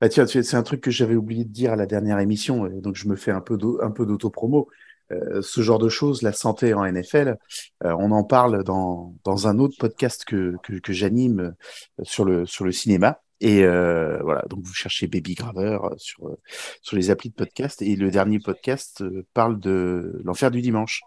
Bah 0.00 0.08
tiens, 0.08 0.26
c'est 0.26 0.54
un 0.54 0.62
truc 0.62 0.80
que 0.80 0.90
j'avais 0.90 1.14
oublié 1.16 1.44
de 1.44 1.50
dire 1.50 1.72
à 1.72 1.76
la 1.76 1.86
dernière 1.86 2.18
émission, 2.18 2.66
donc 2.68 2.96
je 2.96 3.08
me 3.08 3.16
fais 3.16 3.30
un 3.30 3.40
peu 3.40 3.56
d'au- 3.56 3.80
un 3.82 3.90
peu 3.90 4.04
d'auto-promo. 4.06 4.68
Euh, 5.12 5.42
ce 5.42 5.60
genre 5.60 5.78
de 5.78 5.88
choses, 5.88 6.22
la 6.22 6.32
santé 6.32 6.72
en 6.74 6.84
NFL, 6.84 7.36
euh, 7.84 7.94
on 7.98 8.10
en 8.10 8.24
parle 8.24 8.64
dans, 8.64 9.14
dans 9.24 9.48
un 9.48 9.58
autre 9.58 9.76
podcast 9.78 10.24
que, 10.24 10.54
que, 10.62 10.74
que 10.78 10.92
j'anime 10.92 11.54
euh, 12.00 12.04
sur 12.04 12.24
le, 12.24 12.46
sur 12.46 12.64
le 12.64 12.72
cinéma. 12.72 13.20
Et 13.44 13.62
euh, 13.62 14.22
voilà, 14.22 14.42
donc 14.48 14.64
vous 14.64 14.72
cherchez 14.72 15.06
Baby 15.06 15.34
Graveur 15.34 15.84
euh, 15.84 15.94
sur, 15.98 16.28
euh, 16.28 16.40
sur 16.80 16.96
les 16.96 17.10
applis 17.10 17.28
de 17.28 17.34
podcast. 17.34 17.82
Et 17.82 17.94
le 17.94 18.10
dernier 18.10 18.38
podcast 18.38 19.04
parle 19.34 19.60
de 19.60 20.18
l'enfer 20.24 20.50
du 20.50 20.62
dimanche. 20.62 21.02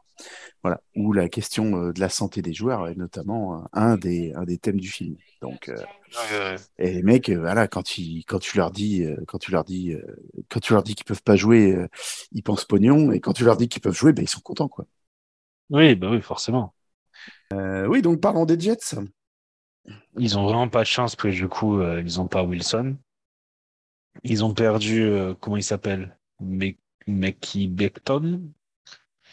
Voilà, 0.64 0.82
où 0.96 1.14
la 1.14 1.30
question 1.30 1.92
de 1.92 2.00
la 2.00 2.10
santé 2.10 2.42
des 2.44 2.54
joueurs 2.54 2.88
est 2.88 2.96
notamment 2.96 3.68
un 3.74 3.98
des, 3.98 4.34
un 4.34 4.44
des 4.44 4.58
thèmes 4.60 4.80
du 4.80 4.90
film. 4.90 5.16
Donc, 5.42 5.70
euh, 5.70 6.58
et 6.78 6.92
les 6.92 7.04
mecs, 7.04 7.30
voilà, 7.30 7.68
quand, 7.68 7.98
ils, 7.98 8.24
quand 8.24 8.40
tu 8.40 8.58
leur 8.58 8.72
dis, 8.72 9.06
quand 9.28 9.38
tu 9.38 9.52
leur 9.52 9.64
dis, 9.64 9.96
quand 10.50 10.60
tu 10.60 10.74
leur 10.74 10.82
dis 10.82 10.96
qu'ils 10.96 11.06
peuvent 11.06 11.22
pas 11.22 11.36
jouer, 11.36 11.78
ils 12.32 12.42
pensent 12.42 12.66
pognon, 12.66 13.12
et 13.12 13.20
quand 13.20 13.34
tu 13.34 13.44
leur 13.44 13.58
dis 13.58 13.68
qu'ils 13.68 13.82
peuvent 13.82 13.96
jouer, 13.96 14.12
ben 14.12 14.24
ils 14.24 14.30
sont 14.30 14.42
contents, 14.42 14.68
quoi. 14.68 14.86
Oui, 15.70 15.96
bah 15.96 16.10
oui, 16.10 16.22
forcément. 16.22 16.74
Euh, 17.54 17.86
oui, 17.88 18.02
donc 18.02 18.20
parlons 18.20 18.46
des 18.46 18.60
Jets. 18.60 18.96
Ils 20.18 20.38
ont 20.38 20.44
vraiment 20.44 20.68
pas 20.68 20.82
de 20.82 20.86
chance 20.88 21.16
parce 21.16 21.30
que 21.36 21.36
du 21.42 21.48
coup, 21.48 21.80
euh, 21.80 22.02
ils 22.02 22.20
ont 22.20 22.28
pas 22.28 22.44
Wilson. 22.44 22.98
Ils 24.24 24.44
ont 24.44 24.54
perdu, 24.54 25.02
euh, 25.04 25.34
comment 25.40 25.58
il 25.58 25.64
s'appelle? 25.64 26.18
Mickey 27.08 27.68
Beckton. 27.68 28.52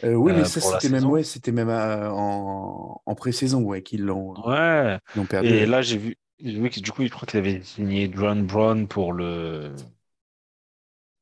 Euh, 0.04 0.14
oui, 0.14 0.32
mais 0.32 0.44
ça, 0.44 0.60
c'était 0.60 0.88
même, 0.88 1.06
ouais, 1.06 1.22
c'était 1.24 1.52
même 1.52 1.70
en, 1.70 3.00
en 3.04 3.14
pré-saison, 3.14 3.62
ouais, 3.62 3.82
qu'ils 3.82 4.02
l'ont, 4.02 4.34
Ouais. 4.44 4.98
l'ont 5.14 5.26
perdu. 5.26 5.48
Et 5.48 5.66
là, 5.66 5.82
j'ai 5.82 5.98
vu, 5.98 6.16
j'ai 6.40 6.60
vu 6.60 6.70
que 6.70 6.80
du 6.80 6.90
coup, 6.92 7.04
je 7.04 7.08
crois 7.10 7.26
qu'il 7.26 7.38
avait 7.38 7.62
signé 7.62 8.10
John 8.14 8.46
Brown 8.46 8.86
pour 8.88 9.12
le, 9.12 9.74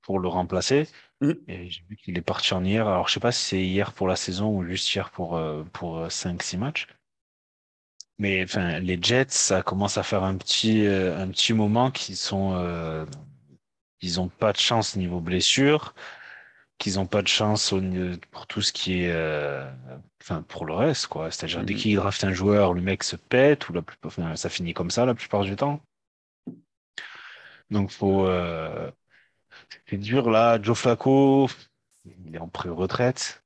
pour 0.03 0.19
le 0.19 0.29
remplacer. 0.29 0.89
Mhm. 1.21 1.47
Et 1.49 1.71
j'ai 1.71 1.83
vu 1.89 1.97
qu'il 1.97 2.19
est 2.19 2.23
parti 2.23 2.55
en 2.55 2.65
hier. 2.65 2.89
Alors, 2.89 3.09
je 3.09 3.15
sais 3.15 3.21
pas 3.21 3.33
si 3.33 3.45
c'est 3.45 3.63
hier 3.65 3.93
pour 3.93 4.09
la 4.09 4.17
saison 4.17 4.57
ou 4.57 4.65
juste 4.67 4.95
hier 4.95 5.11
pour, 5.11 5.37
euh, 5.37 5.65
pour 5.73 6.11
5-6 6.13 6.59
matchs. 6.59 6.89
Mais 8.19 8.45
enfin, 8.45 8.79
les 8.81 8.99
Jets, 9.03 9.27
ça 9.31 9.63
commence 9.63 9.99
à 9.99 10.03
faire 10.03 10.23
un 10.23 10.37
petit, 10.37 10.87
euh, 10.87 11.19
un 11.19 11.29
petit 11.29 11.53
moment 11.55 11.91
qu'ils 11.91 12.17
sont, 12.17 12.55
euh, 12.55 13.05
ils 14.03 14.21
ont 14.21 14.29
pas 14.29 14.53
de 14.53 14.59
chance 14.59 14.97
niveau 14.97 15.21
blessure, 15.21 15.95
qu'ils 16.79 17.01
ont 17.01 17.07
pas 17.07 17.23
de 17.23 17.29
chance 17.29 17.73
au, 17.73 17.81
pour 18.33 18.47
tout 18.47 18.63
ce 18.63 18.73
qui 18.73 19.03
est, 19.05 19.13
euh, 19.13 19.71
enfin, 20.23 20.43
pour 20.43 20.67
le 20.67 20.75
reste, 20.75 21.09
quoi. 21.09 21.31
C'est-à-dire, 21.31 21.65
dès 21.65 21.75
Mhm. 21.75 21.81
qu'ils 21.81 21.97
draftent 21.97 22.25
un 22.25 22.33
joueur, 22.35 22.75
le 22.75 22.83
mec 22.83 23.05
se 23.05 23.17
pète, 23.17 23.69
ou 23.69 23.73
la 23.75 23.83
plupart, 23.83 24.09
enfin, 24.11 24.37
ça 24.37 24.49
finit 24.51 24.75
comme 24.75 24.91
ça 24.91 25.07
la 25.07 25.15
plupart 25.15 25.43
du 25.45 25.57
temps. 25.57 25.81
Donc, 27.71 27.91
faut, 27.91 28.27
euh, 28.27 28.91
c'est 29.89 29.99
dur 29.99 30.31
là. 30.31 30.61
Joe 30.63 30.79
Flacco, 30.79 31.49
il 32.27 32.35
est 32.37 32.39
en 32.39 32.49
pré-retraite. 32.49 33.43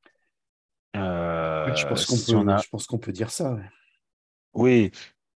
Je 1.67 1.85
pense 1.87 2.07
qu'on 2.07 2.17
si 2.17 2.33
peut, 2.33 2.39
a- 2.49 2.57
je 2.63 2.69
pense 2.69 2.87
qu'on 2.87 2.99
peut 2.99 3.13
dire 3.13 3.31
ça. 3.31 3.53
ouais. 3.55 3.63
Oui, 4.57 4.91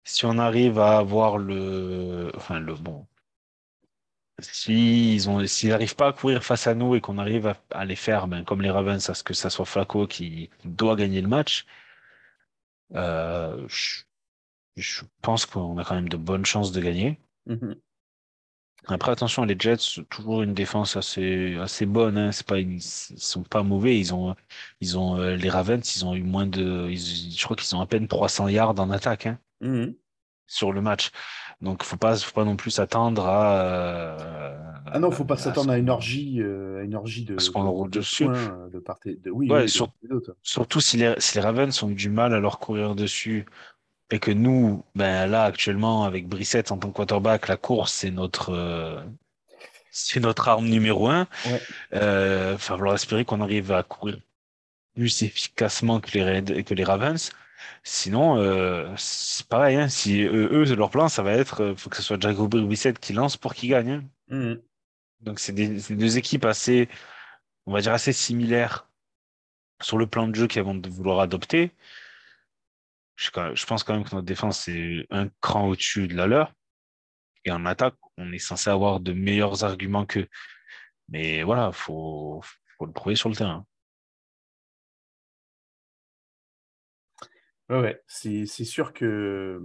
si 0.06 0.25
on 0.25 0.38
arrive 0.38 0.80
à 0.80 0.97
avoir 0.99 1.38
le, 1.38 2.32
enfin 2.36 2.60
le 2.60 2.75
bon, 2.75 3.06
si 4.39 5.15
ils 5.15 5.30
ont, 5.30 5.45
s'ils 5.47 5.69
n'arrivent 5.69 5.95
pas 5.95 6.08
à 6.08 6.13
courir 6.13 6.43
face 6.43 6.67
à 6.67 6.75
nous 6.75 6.95
et 6.95 7.01
qu'on 7.01 7.17
arrive 7.17 7.56
à, 7.71 7.86
les 7.86 7.95
faire, 7.95 8.27
ben, 8.27 8.43
comme 8.43 8.62
les 8.62 8.69
Ravens, 8.69 9.10
à 9.10 9.13
ce 9.13 9.23
que 9.23 9.34
ça 9.34 9.49
soit 9.49 9.65
Flacco 9.65 10.08
qui 10.08 10.49
doit 10.63 10.95
gagner 10.95 11.21
le 11.21 11.27
match, 11.27 11.65
euh, 12.93 13.67
je, 13.67 14.03
je 14.75 15.03
pense 15.21 15.45
qu'on 15.45 15.77
a 15.77 15.84
quand 15.84 15.95
même 15.95 16.10
de 16.10 16.17
bonnes 16.17 16.45
chances 16.45 16.71
de 16.71 16.82
gagner. 16.82 17.19
Mhm. 17.47 17.75
Après, 18.89 19.12
attention, 19.12 19.43
les 19.43 19.56
Jets, 19.60 20.02
toujours 20.10 20.43
une 20.43 20.54
défense 20.54 20.95
assez, 20.95 21.56
assez 21.58 21.86
bonne. 21.86 22.17
Hein. 22.17 22.32
C'est 22.32 22.45
pas, 22.47 22.60
ils, 22.60 22.82
sont 22.82 23.43
pas 23.43 23.63
mauvais. 23.63 24.00
Ils 24.00 24.13
ont, 24.13 24.36
ils 24.82 24.97
ont 24.97 25.17
euh, 25.19 25.36
les 25.36 25.50
Ravens, 25.50 25.95
ils 25.95 26.06
ont 26.06 26.13
eu 26.15 26.23
moins 26.23 26.45
de, 26.47 26.88
ils- 26.89 27.36
je 27.38 27.43
crois 27.43 27.56
qu'ils 27.58 27.76
ont 27.76 27.82
à 27.82 27.86
peine 27.88 28.08
300 28.08 28.47
yards 28.47 28.80
en 28.80 28.89
attaque. 28.89 29.26
Hein. 29.28 29.39
Mhm. 29.62 29.95
sur 30.50 30.71
le 30.71 30.82
match. 30.82 31.12
Donc, 31.60 31.84
faut 31.84 31.97
pas, 31.97 32.15
faut 32.15 32.32
pas 32.32 32.45
non 32.45 32.56
plus 32.56 32.71
s'attendre 32.71 33.26
à. 33.26 33.62
euh, 33.65 34.58
Ah 34.85 35.00
non, 35.00 35.12
faut 35.12 35.25
pas 35.25 35.33
à 35.33 35.38
s'attendre 35.38 35.67
ce 35.67 35.73
à 35.73 35.77
une 35.77 35.90
orgie, 35.90 36.42
euh, 36.42 36.79
à 36.79 36.83
une 36.83 36.96
orgie 36.96 37.25
de, 37.25 37.35
Parce 37.35 37.50
qu'on 37.50 37.69
roule 37.69 37.90
de 37.90 38.00
dessus. 38.00 38.27
euh, 38.29 38.69
de 38.69 38.79
part 38.79 39.00
et 39.06 39.15
de, 39.15 39.29
oui, 39.31 39.50
Ouais, 39.52 39.63
oui, 39.63 39.69
sur-. 39.69 39.92
Surtout 40.44 40.79
si 40.79 40.96
les, 40.98 41.15
si 41.17 41.35
les 41.35 41.42
Ravens 41.42 41.83
ont 41.83 41.90
eu 41.90 41.96
du 41.96 42.10
mal 42.10 42.33
à 42.33 42.40
leur 42.40 42.60
courir 42.60 42.96
dessus 42.96 43.46
et 44.12 44.19
que 44.19 44.31
nous, 44.31 44.83
ben 44.95 45.27
là, 45.27 45.43
actuellement, 45.43 46.03
avec 46.05 46.27
Brissette 46.27 46.71
en 46.71 46.77
tant 46.77 46.89
que 46.89 46.95
quarterback, 46.95 47.47
la 47.47 47.58
course, 47.58 47.91
c'est 47.93 48.12
notre, 48.12 48.53
euh, 48.53 49.01
c'est 49.91 50.19
notre 50.19 50.47
arme 50.47 50.67
numéro 50.67 51.08
un. 51.10 51.27
Ouais. 51.45 51.62
Euh, 51.93 52.51
va 52.53 52.58
falloir 52.58 52.95
espérer 52.95 53.25
qu'on 53.25 53.41
arrive 53.41 53.71
à 53.71 53.83
courir 53.83 54.17
plus 54.95 55.21
efficacement 55.23 55.99
que 55.99 56.12
les, 56.12 56.23
Raid- 56.23 56.63
que 56.63 56.73
les 56.73 56.83
Ravens. 56.83 57.31
Sinon, 57.83 58.37
euh, 58.37 58.87
c'est 58.97 59.45
pareil, 59.47 59.75
hein, 59.77 59.89
si 59.89 60.21
eux, 60.23 60.49
eux, 60.51 60.75
leur 60.75 60.89
plan, 60.89 61.10
ça 61.10 61.23
va 61.23 61.33
être, 61.33 61.62
euh, 61.62 61.75
faut 61.75 61.89
que 61.89 61.95
ce 61.97 62.01
soit 62.03 62.19
Jacoby 62.21 62.62
Brissett 62.62 62.97
qui 62.99 63.13
lance 63.13 63.37
pour 63.37 63.53
qu'il 63.55 63.69
gagne. 63.69 63.91
hein. 63.91 64.03
Mhm. 64.29 64.62
Donc, 65.21 65.39
c'est 65.39 65.51
des, 65.53 65.67
deux 65.67 66.17
équipes 66.17 66.45
assez, 66.45 66.87
on 67.65 67.73
va 67.73 67.81
dire, 67.81 67.93
assez 67.93 68.13
similaires 68.13 68.87
sur 69.81 69.97
le 69.97 70.08
plan 70.08 70.27
de 70.27 70.35
jeu 70.35 70.47
qu'elles 70.47 70.63
vont 70.63 70.79
vouloir 70.89 71.19
adopter 71.19 71.71
je, 73.18 73.65
pense 73.65 73.84
quand 73.84 73.94
même 73.94 74.04
que 74.04 74.15
notre 74.15 74.26
défense 74.26 74.68
est 74.68 75.06
un 75.10 75.28
cran 75.42 75.68
au-dessus 75.68 76.08
de 76.08 76.15
la 76.15 76.28
leur. 76.28 76.54
Et 77.46 77.52
en 77.52 77.65
attaque, 77.65 77.96
on 78.18 78.32
est 78.32 78.40
censé 78.40 78.70
avoir 78.70 79.00
de 79.00 79.13
meilleurs 79.13 79.63
arguments 79.63 80.06
qu'eux. 80.06 80.28
Mais 81.10 81.44
voilà, 81.44 81.70
il 81.74 81.76
faut, 81.76 82.42
le 82.80 82.94
trouver 82.94 83.15
sur 83.15 83.30
le 83.30 83.36
terrain. 83.36 83.65
Ouais, 87.70 88.02
c'est 88.08 88.46
sûr 88.46 88.94
que 88.94 89.62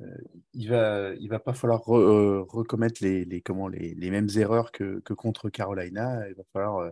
euh, 0.00 0.16
il 0.52 0.68
va 0.68 1.14
il 1.14 1.28
va 1.28 1.38
pas 1.38 1.54
falloir 1.54 1.82
euh, 1.96 2.44
recommettre 2.48 3.02
les, 3.02 3.40
comment, 3.42 3.68
les, 3.68 3.94
les, 3.94 4.10
mêmes 4.10 4.28
erreurs 4.36 4.72
que, 4.72 5.00
que, 5.00 5.14
contre 5.14 5.48
Carolina. 5.48 6.28
Il 6.28 6.34
va 6.34 6.42
falloir 6.52 6.78
euh, 6.78 6.90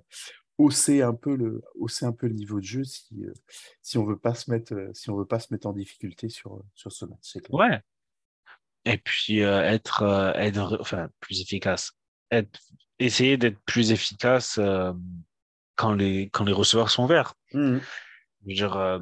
hausser 0.59 1.03
un 1.03 1.15
peu 1.15 1.37
le 1.37 1.63
hausser 1.75 2.05
un 2.05 2.13
peu 2.13 2.27
le 2.27 2.35
niveau 2.35 2.61
de 2.61 2.65
jeu 2.65 2.85
si 2.85 3.25
euh, 3.25 3.33
si 3.81 3.99
on 3.99 4.05
veut 4.05 4.19
pas 4.19 4.35
se 4.35 4.51
mettre 4.51 4.75
euh, 4.75 4.91
si 4.93 5.11
on 5.11 5.17
veut 5.17 5.27
pas 5.27 5.41
se 5.41 5.53
mettre 5.53 5.67
en 5.67 5.73
difficulté 5.73 6.29
sur 6.29 6.63
sur 6.75 6.93
ce 6.93 7.05
match. 7.07 7.33
Clair. 7.33 7.51
Ouais. 7.51 7.81
Et 8.85 8.99
puis 8.99 9.43
euh, 9.43 9.63
être, 9.63 10.03
euh, 10.03 10.33
être 10.35 10.79
enfin, 10.81 11.09
plus 11.21 11.41
efficace. 11.41 11.93
Être, 12.31 12.61
essayer 12.99 13.37
d'être 13.37 13.59
plus 13.65 13.93
efficace 13.93 14.59
euh, 14.59 14.93
quand 15.77 15.93
les, 15.93 16.29
quand 16.31 16.45
les 16.45 16.53
receveurs 16.53 16.91
sont 16.91 17.07
verts. 17.07 17.35
Mhm. 17.53 17.81
Je 18.43 18.49
veux 18.49 18.55
dire, 18.55 18.77
euh, 18.77 18.99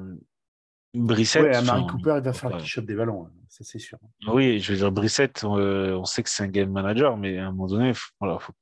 Brissette. 0.93 1.45
Ouais, 1.45 1.55
à 1.55 1.63
Marie 1.63 1.87
Cooper, 1.87 2.21
il 2.23 2.31
va 2.31 2.49
ouais. 2.49 2.59
qu'il 2.59 2.67
chope 2.67 2.85
des 2.85 2.97
ballons, 2.97 3.27
hein, 3.27 3.33
ça 3.49 3.65
c'est 3.65 3.79
sûr. 3.79 3.99
Oui, 4.27 4.59
je 4.59 4.73
veux 4.73 4.79
dire, 4.79 4.93
Brissette, 4.93 5.45
euh, 5.45 5.95
on 5.95 6.05
sait 6.05 6.23
que 6.23 6.29
c'est 6.29 6.43
un 6.43 6.49
game 6.49 6.71
manager, 6.71 7.17
mais 7.17 7.39
à 7.39 7.47
un 7.47 7.53
moment 7.53 7.69
donné, 7.69 7.95
faut, 7.95 8.11
voilà, 8.21 8.39
faut, 8.39 8.53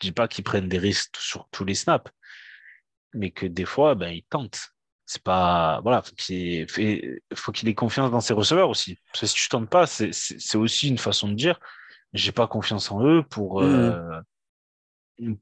dis 0.00 0.12
pas 0.12 0.28
qu'ils 0.28 0.44
prennent 0.44 0.68
des 0.68 0.78
risques 0.78 1.16
sur 1.18 1.48
tous 1.50 1.64
les 1.64 1.74
snaps, 1.74 2.10
mais 3.14 3.30
que 3.30 3.46
des 3.46 3.64
fois, 3.64 3.94
ben, 3.94 4.10
ils 4.10 4.24
tentent. 4.24 4.70
C'est 5.06 5.22
pas, 5.22 5.80
voilà, 5.82 6.02
faut 6.02 6.14
qu'il 6.14 6.68
fait- 6.70 7.22
faut 7.34 7.50
qu'il 7.52 7.68
ait 7.68 7.74
confiance 7.74 8.10
dans 8.12 8.20
ses 8.20 8.32
receveurs 8.34 8.68
aussi. 8.70 8.96
Parce 9.12 9.20
que 9.22 9.26
si 9.26 9.34
tu 9.34 9.48
tentes 9.48 9.68
pas, 9.68 9.86
c'est, 9.86 10.12
c'est 10.12 10.38
c'est 10.40 10.56
aussi 10.58 10.88
une 10.88 10.98
façon 10.98 11.28
de 11.28 11.34
dire, 11.34 11.58
j'ai 12.12 12.32
pas 12.32 12.46
confiance 12.48 12.90
en 12.92 13.04
eux 13.04 13.22
pour, 13.24 13.62
euh, 13.62 14.20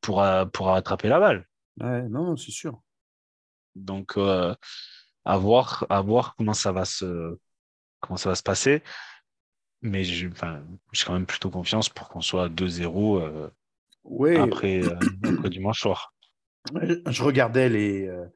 pour, 0.01 0.23
euh, 0.23 0.45
pour 0.47 0.71
attraper 0.73 1.09
la 1.09 1.21
balle. 1.21 1.47
Ouais, 1.81 2.03
non, 2.09 2.37
c'est 2.37 2.51
sûr. 2.53 2.81
Donc, 3.75 4.17
euh, 4.17 4.55
à 5.25 5.39
voir, 5.39 5.87
à 5.91 6.01
voir 6.01 6.35
comment 6.37 6.55
ça 6.55 6.73
va 6.73 6.85
se, 6.85 7.39
comment 8.01 8.17
ça 8.19 8.31
va 8.31 8.35
se 8.35 8.43
passer. 8.43 8.83
Mais 9.83 10.05
j'ai 10.05 10.31
j'ai 10.93 11.05
quand 11.07 11.13
même 11.13 11.27
plutôt 11.27 11.51
confiance 11.51 11.89
pour 11.89 12.09
qu'on 12.09 12.21
soit 12.21 12.45
à 12.45 12.49
2-0 12.49 13.19
euh, 13.21 13.51
Ouais, 14.05 14.37
après, 14.37 14.83
euh, 14.83 14.97
après 15.25 15.51
dimanche 15.51 15.81
soir. 15.81 16.15
Je 17.07 17.23
regardais 17.23 17.69
les, 17.69 18.07
euh, 18.07 18.27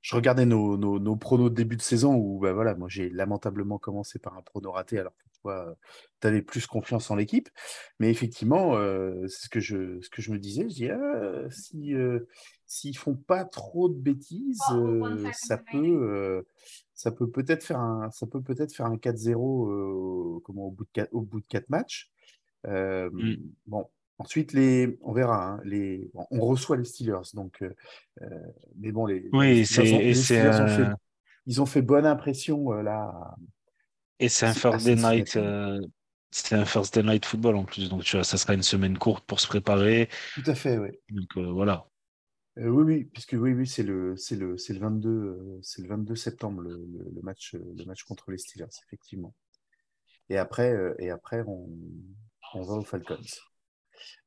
je 0.00 0.14
regardais 0.16 0.46
nos, 0.46 0.78
nos, 0.78 0.98
nos 0.98 1.16
pronos 1.16 1.50
de 1.50 1.54
début 1.54 1.76
de 1.76 1.82
saison 1.82 2.14
où, 2.14 2.38
bah 2.38 2.52
voilà, 2.52 2.74
moi 2.74 2.88
j'ai 2.88 3.10
lamentablement 3.10 3.78
commencé 3.78 4.18
par 4.18 4.36
un 4.36 4.42
prono 4.42 4.70
raté 4.72 4.98
alors 4.98 5.12
que 5.12 5.40
toi, 5.42 5.76
tu 6.20 6.26
avais 6.26 6.40
plus 6.40 6.66
confiance 6.66 7.10
en 7.10 7.16
l'équipe. 7.16 7.50
Mais 7.98 8.10
effectivement, 8.10 8.76
euh, 8.76 9.26
c'est 9.26 9.44
ce 9.44 9.48
que 9.48 9.60
je, 9.60 10.00
ce 10.00 10.08
que 10.08 10.22
je 10.22 10.30
me 10.32 10.38
disais, 10.38 10.62
je 10.62 10.74
dis, 10.74 10.88
ah, 10.90 11.50
si, 11.50 11.94
euh, 11.94 12.20
s'ils 12.66 12.96
font 12.96 13.14
pas 13.14 13.44
trop 13.44 13.88
de 13.90 13.98
bêtises, 13.98 14.62
euh, 14.72 15.30
ça 15.34 15.58
peut, 15.58 15.76
euh, 15.76 16.42
ça 16.94 17.10
peut 17.10 17.28
peut-être 17.28 17.64
faire 17.64 17.80
un, 17.80 18.10
ça 18.10 18.26
peut 18.26 18.40
peut-être 18.40 18.72
faire 18.72 18.86
un 18.86 18.96
4-0, 18.96 19.68
euh, 19.68 20.40
comment, 20.44 20.68
au 20.68 20.70
bout 20.70 20.84
de 20.84 20.90
quatre, 20.92 21.12
au 21.12 21.20
bout 21.20 21.40
de 21.40 21.46
quatre 21.46 21.68
matchs. 21.68 22.10
Euh, 22.66 23.10
Mm. 23.10 23.36
Bon, 23.66 23.90
Ensuite, 24.18 24.52
les, 24.52 24.98
on 25.02 25.12
verra. 25.12 25.54
hein, 25.54 25.60
les, 25.64 26.10
bon, 26.14 26.26
on 26.30 26.40
reçoit 26.46 26.76
les 26.76 26.84
Steelers, 26.84 27.22
donc. 27.34 27.62
euh, 27.62 27.70
euh, 28.22 28.28
mais 28.76 28.92
bon, 28.92 29.06
les, 29.06 29.20
Oui, 29.32 29.46
les 29.46 29.56
c'est- 29.66 29.82
Steelers, 29.82 29.92
ont, 29.94 30.04
et 30.10 30.14
les 30.14 30.22
c'est 30.22 30.40
Steelers 30.40 30.60
ont 30.60 30.68
fait, 30.68 30.90
un- 30.90 30.96
ils 31.46 31.60
ont 31.62 31.66
fait 31.66 31.82
bonne 31.82 32.06
impression 32.06 32.72
euh, 32.74 32.82
là. 32.82 33.36
Et 34.18 34.28
c'est 34.28 34.46
un 34.46 34.52
pas 34.52 34.78
Thursday 34.78 34.94
night, 34.96 35.36
euh, 35.36 35.80
c'est 36.30 36.54
un 36.56 37.02
night 37.02 37.24
football 37.26 37.56
en 37.56 37.64
plus. 37.64 37.88
Donc, 37.88 38.04
tu 38.04 38.16
vois, 38.16 38.24
ça 38.24 38.38
sera 38.38 38.54
une 38.54 38.62
semaine 38.62 38.96
courte 38.98 39.24
pour 39.26 39.40
se 39.40 39.46
préparer. 39.48 40.08
Tout 40.34 40.42
à 40.46 40.54
fait, 40.54 40.78
oui. 40.78 40.90
Donc, 41.10 41.36
voilà. 41.36 41.86
Oui, 42.56 42.66
oui, 42.84 43.04
puisque 43.04 43.32
oui, 43.32 43.52
oui, 43.54 43.66
c'est 43.66 43.82
le, 43.82 44.16
c'est 44.16 44.36
le, 44.36 44.58
c'est 44.58 44.74
le 44.74 44.80
22, 44.80 45.08
euh, 45.08 45.58
c'est 45.62 45.80
le 45.82 45.88
22 45.88 46.16
septembre 46.16 46.60
le, 46.60 46.70
le- 46.70 47.10
le 47.14 47.22
match, 47.22 47.54
le 47.54 47.84
match 47.86 48.04
contre 48.04 48.30
les 48.30 48.36
Steelers, 48.38 48.66
effectivement. 48.86 49.34
Et 50.30 50.38
après, 50.38 50.74
et 50.98 51.10
après, 51.10 51.42
on, 51.46 51.68
on 52.54 52.62
va 52.62 52.74
aux 52.74 52.84
Falcons. 52.84 53.18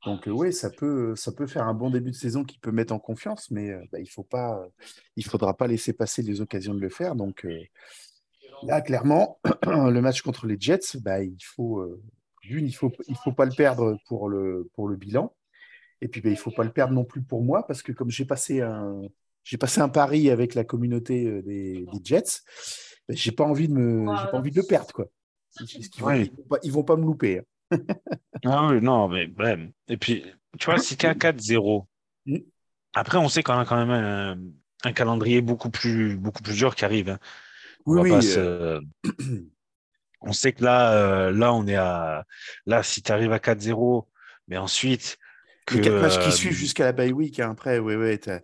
Donc 0.05 0.27
euh, 0.27 0.31
oui, 0.31 0.53
ça 0.53 0.69
peut, 0.69 1.15
ça 1.15 1.31
peut 1.31 1.47
faire 1.47 1.67
un 1.67 1.73
bon 1.73 1.89
début 1.89 2.11
de 2.11 2.15
saison 2.15 2.43
qui 2.43 2.59
peut 2.59 2.71
mettre 2.71 2.93
en 2.93 2.99
confiance, 2.99 3.49
mais 3.51 3.71
euh, 3.71 3.81
bah, 3.91 3.99
il 3.99 4.09
faut 4.09 4.23
pas, 4.23 4.59
euh, 4.61 4.67
il 5.15 5.25
faudra 5.25 5.55
pas 5.57 5.67
laisser 5.67 5.93
passer 5.93 6.21
les 6.21 6.41
occasions 6.41 6.73
de 6.73 6.79
le 6.79 6.89
faire. 6.89 7.15
Donc 7.15 7.45
euh, 7.45 7.59
là, 8.63 8.81
clairement, 8.81 9.39
le 9.65 9.99
match 10.01 10.21
contre 10.21 10.45
les 10.47 10.57
Jets, 10.59 10.97
bah, 11.01 11.21
il 11.23 11.37
faut, 11.43 11.79
euh, 11.79 12.01
d'une, 12.43 12.65
il 12.67 12.75
faut, 12.75 12.91
il 13.07 13.15
faut 13.17 13.31
pas 13.31 13.45
le 13.45 13.51
perdre 13.55 13.97
pour 14.07 14.29
le, 14.29 14.69
pour 14.73 14.87
le 14.87 14.95
bilan. 14.95 15.33
Et 16.01 16.07
puis, 16.07 16.21
bah, 16.21 16.29
il 16.29 16.37
faut 16.37 16.51
pas 16.51 16.63
le 16.63 16.71
perdre 16.71 16.93
non 16.93 17.05
plus 17.05 17.21
pour 17.23 17.41
moi, 17.41 17.65
parce 17.65 17.81
que 17.81 17.91
comme 17.91 18.11
j'ai 18.11 18.25
passé 18.25 18.61
un, 18.61 19.01
j'ai 19.43 19.57
passé 19.57 19.81
un 19.81 19.89
pari 19.89 20.29
avec 20.29 20.53
la 20.53 20.63
communauté 20.63 21.25
euh, 21.25 21.41
des, 21.41 21.85
des 21.91 21.99
Jets, 22.03 22.41
bah, 23.07 23.15
j'ai 23.15 23.31
pas 23.31 23.43
envie 23.45 23.67
de 23.67 23.73
me, 23.73 24.05
j'ai 24.17 24.27
pas 24.27 24.37
envie 24.37 24.51
de 24.51 24.57
le 24.59 24.67
perdre, 24.67 24.91
quoi. 24.93 25.05
Vont, 25.99 26.11
ils 26.11 26.31
vont 26.35 26.43
pas, 26.49 26.57
ils 26.63 26.71
vont 26.71 26.83
pas 26.83 26.95
me 26.97 27.03
louper. 27.05 27.39
hein. 27.39 27.43
Ah 28.45 28.67
oui, 28.67 28.81
non, 28.81 29.07
mais 29.07 29.27
bref. 29.27 29.59
Et 29.87 29.97
puis, 29.97 30.23
tu 30.59 30.65
vois, 30.65 30.77
si 30.77 30.97
tu 30.97 31.05
es 31.05 31.09
à 31.09 31.15
4-0, 31.15 31.87
Mm. 32.27 32.37
après, 32.93 33.17
on 33.19 33.29
sait 33.29 33.43
qu'on 33.43 33.57
a 33.59 33.65
quand 33.65 33.77
même 33.77 33.91
un, 33.91 34.37
un 34.83 34.93
calendrier 34.93 35.41
beaucoup 35.41 35.69
plus, 35.69 36.17
beaucoup 36.17 36.41
plus 36.41 36.55
dur 36.55 36.75
qui 36.75 36.85
arrive. 36.85 37.09
hein. 37.09 37.19
On 37.85 38.01
Oui, 38.01 38.11
oui, 38.11 38.33
euh, 38.35 38.81
On 40.21 40.33
sait 40.33 40.53
que 40.53 40.63
là, 40.63 40.93
euh, 40.93 41.31
là, 41.31 41.53
on 41.53 41.67
est 41.67 41.75
à. 41.75 42.25
Là, 42.65 42.81
si 42.81 43.03
tu 43.03 43.11
arrives 43.11 43.31
à 43.31 43.39
4-0, 43.39 44.07
mais 44.47 44.57
ensuite. 44.57 45.17
Que, 45.67 45.75
les 45.75 45.81
quatre 45.81 46.01
matchs 46.01 46.19
qui 46.19 46.27
euh, 46.29 46.31
suivent 46.31 46.53
jusqu'à 46.53 46.85
la 46.85 46.91
bye 46.93 47.11
week, 47.11 47.39
hein, 47.39 47.51
après, 47.51 47.79
ouais, 47.79 48.17
t'as, 48.17 48.39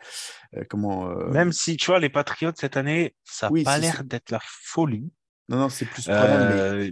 euh, 0.56 0.64
comment, 0.70 1.10
euh, 1.10 1.30
Même 1.30 1.52
si, 1.52 1.78
tu 1.78 1.88
vois, 1.88 2.00
les 2.00 2.10
Patriots 2.10 2.52
cette 2.56 2.78
année, 2.78 3.16
ça 3.24 3.48
n'a 3.48 3.52
Oui, 3.52 3.64
pas 3.64 3.78
l'air 3.78 4.04
d'être 4.04 4.32
la 4.32 4.40
folie. 4.44 5.12
non, 5.50 5.58
non, 5.58 5.70
c'est 5.70 5.86
plus 5.86 6.08
prenant, 6.08 6.40
mais 6.46 6.56
Euh, 6.56 6.92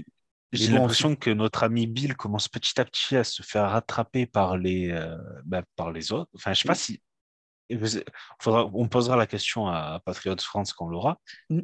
J'ai 0.51 0.71
l'impression 0.71 1.15
que 1.15 1.29
notre 1.29 1.63
ami 1.63 1.85
Bill 1.87 2.15
commence 2.15 2.47
petit 2.47 2.79
à 2.79 2.85
petit 2.85 3.15
à 3.15 3.23
se 3.23 3.43
faire 3.43 3.69
rattraper 3.69 4.25
par 4.25 4.57
les, 4.57 4.89
euh, 4.91 5.17
bah, 5.45 5.63
par 5.75 5.91
les 5.91 6.11
autres. 6.11 6.29
Enfin, 6.35 6.53
je 6.53 6.61
sais 6.61 6.65
pas 6.67 6.75
si. 6.75 7.01
Faudra, 8.39 8.65
on 8.73 8.87
posera 8.87 9.15
la 9.15 9.27
question 9.27 9.67
à 9.67 10.01
Patriots 10.05 10.35
France 10.39 10.73
quand 10.73 10.85
on 10.85 10.89
l'aura. 10.89 11.19
Mm. 11.49 11.59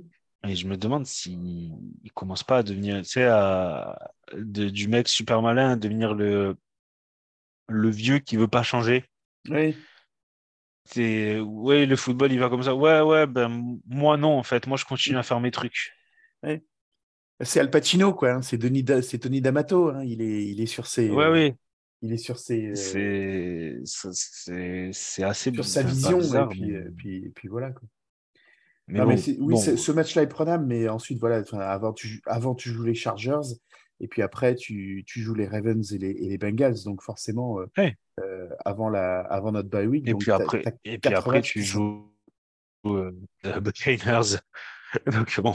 Et 0.47 0.55
je 0.55 0.67
me 0.67 0.77
demande 0.77 1.05
s'il 1.07 1.71
ne 1.71 2.09
commence 2.13 2.43
pas 2.43 2.59
à 2.59 2.63
devenir, 2.63 2.97
tu 3.01 3.05
sais, 3.09 3.23
à- 3.25 3.97
de- 4.33 4.69
du 4.69 4.87
mec 4.87 5.07
super 5.07 5.41
malin 5.41 5.71
à 5.71 5.75
devenir 5.75 6.13
le, 6.13 6.55
le 7.69 7.89
vieux 7.91 8.17
qui 8.17 8.37
veut 8.37 8.47
pas 8.47 8.63
changer. 8.63 9.05
oui, 9.49 9.75
C'est, 10.85 11.39
ouais, 11.39 11.85
le 11.85 11.95
football, 11.95 12.31
il 12.31 12.39
va 12.39 12.49
comme 12.49 12.63
ça. 12.63 12.75
Ouais, 12.75 13.01
ouais, 13.01 13.27
ben, 13.27 13.79
moi 13.87 14.17
non, 14.17 14.37
en 14.37 14.43
fait. 14.43 14.67
Moi, 14.67 14.77
je 14.77 14.85
continue 14.85 15.17
à 15.17 15.23
faire 15.23 15.39
mes 15.39 15.51
trucs. 15.51 15.91
C'est 17.41 17.59
Al 17.59 17.69
Pacino, 17.69 18.13
quoi. 18.13 18.31
hein, 18.33 18.41
c'est 18.41 18.57
Denis, 18.57 18.83
Da- 18.83 19.01
c'est 19.01 19.19
Tony 19.19 19.41
D'Amato. 19.41 19.89
hein, 19.89 20.03
il 20.03 20.21
est, 20.21 20.45
il 20.47 20.61
est 20.61 20.65
sur 20.65 20.87
ses, 20.87 21.09
Ouais, 21.09 21.29
oui. 21.29 21.53
il 22.01 22.13
est 22.13 22.17
sur 22.17 22.39
ses, 22.39 22.67
euh, 22.69 22.75
C'est, 22.75 23.79
c'est, 23.85 24.89
c'est 24.93 25.23
assez 25.23 25.51
sur 25.53 25.65
sa 25.65 25.83
vision, 25.83 26.17
bizarre, 26.17 26.45
et 26.45 26.49
puis, 26.49 26.61
mais- 26.71 26.77
euh, 26.77 27.31
puis, 27.35 27.47
voilà. 27.47 27.71
Quoi. 27.71 27.87
mais 28.87 28.99
Non, 28.99 29.05
bon, 29.07 29.17
c'est- 29.17 29.37
oui, 29.39 29.53
bon, 29.53 29.57
ce 29.57 29.91
match-là 29.91 30.21
est 30.23 30.27
prenable, 30.27 30.65
mais 30.65 30.87
ensuite, 30.89 31.19
voilà, 31.19 31.43
avant, 31.71 31.93
tu, 31.93 32.21
avant, 32.25 32.55
tu 32.55 32.69
joues 32.69 32.83
les 32.83 32.95
Chargers, 32.95 33.55
et 33.99 34.07
puis 34.07 34.21
après, 34.21 34.55
tu, 34.55 35.03
tu 35.07 35.21
joues 35.21 35.35
les 35.35 35.47
Ravens 35.47 35.91
et 35.93 35.97
les, 35.97 36.09
et 36.11 36.29
les 36.29 36.37
Bengals. 36.37 36.83
Donc, 36.83 37.01
forcément, 37.01 37.59
euh, 37.61 37.65
euh, 38.21 38.49
avant, 38.65 38.89
la, 38.89 39.21
avant 39.21 39.51
notre 39.51 39.69
bye 39.69 39.87
week. 39.87 40.07
Et 40.07 40.11
donc 40.11 40.21
puis 40.21 40.31
après, 40.31 40.63
et 40.85 40.97
puis 40.99 41.13
après 41.13 41.41
tu 41.41 41.61
joues 41.63 42.09
euh, 42.85 43.11
Buccaneers. 43.61 44.37
Donc 45.07 45.39
bon, 45.41 45.53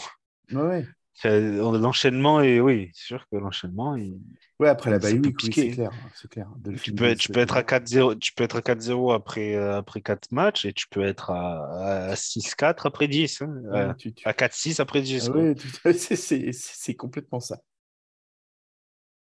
Ouais, 0.52 0.84
l'enchaînement 1.28 2.40
est 2.40 2.60
oui, 2.60 2.90
c'est 2.94 3.04
sûr 3.06 3.26
que 3.30 3.36
l'enchaînement 3.36 3.96
il- 3.96 4.18
Ouais, 4.58 4.68
après 4.68 4.90
la 4.90 4.98
bye 4.98 5.18
week, 5.18 5.36
oui, 5.42 5.52
c'est 5.54 5.70
clair. 5.70 5.90
C'est 6.14 6.28
clair. 6.30 6.48
tu 6.82 6.92
peux 6.94 7.04
être, 7.04 7.18
tu 7.18 7.28
peux 7.32 7.40
être 7.40 7.56
à 7.56 7.60
euh, 7.60 7.62
4-0, 7.62 8.14
tu 8.16 8.32
peux 8.34 8.44
être 8.44 8.56
à 8.56 8.60
4-0 8.62 9.12
après 9.12 9.54
euh, 9.54 9.78
après 9.78 10.02
4 10.02 10.30
matchs 10.32 10.66
et 10.66 10.72
tu 10.72 10.86
peux 10.88 11.02
être 11.02 11.30
à, 11.30 12.10
à 12.10 12.14
6-4 12.14 12.86
après 12.86 13.08
10 13.08 13.40
hein, 13.42 13.46
ouais, 13.64 13.78
euh, 13.78 13.94
tu- 13.94 14.12
tu- 14.12 14.28
à 14.28 14.32
4-6 14.34 14.78
après 14.80 15.00
10 15.00 15.30
Ah 15.32 15.36
ouais, 15.36 15.54
à 15.84 15.92
c'est- 16.52 16.94
complètement 16.94 17.40
ça. 17.40 17.60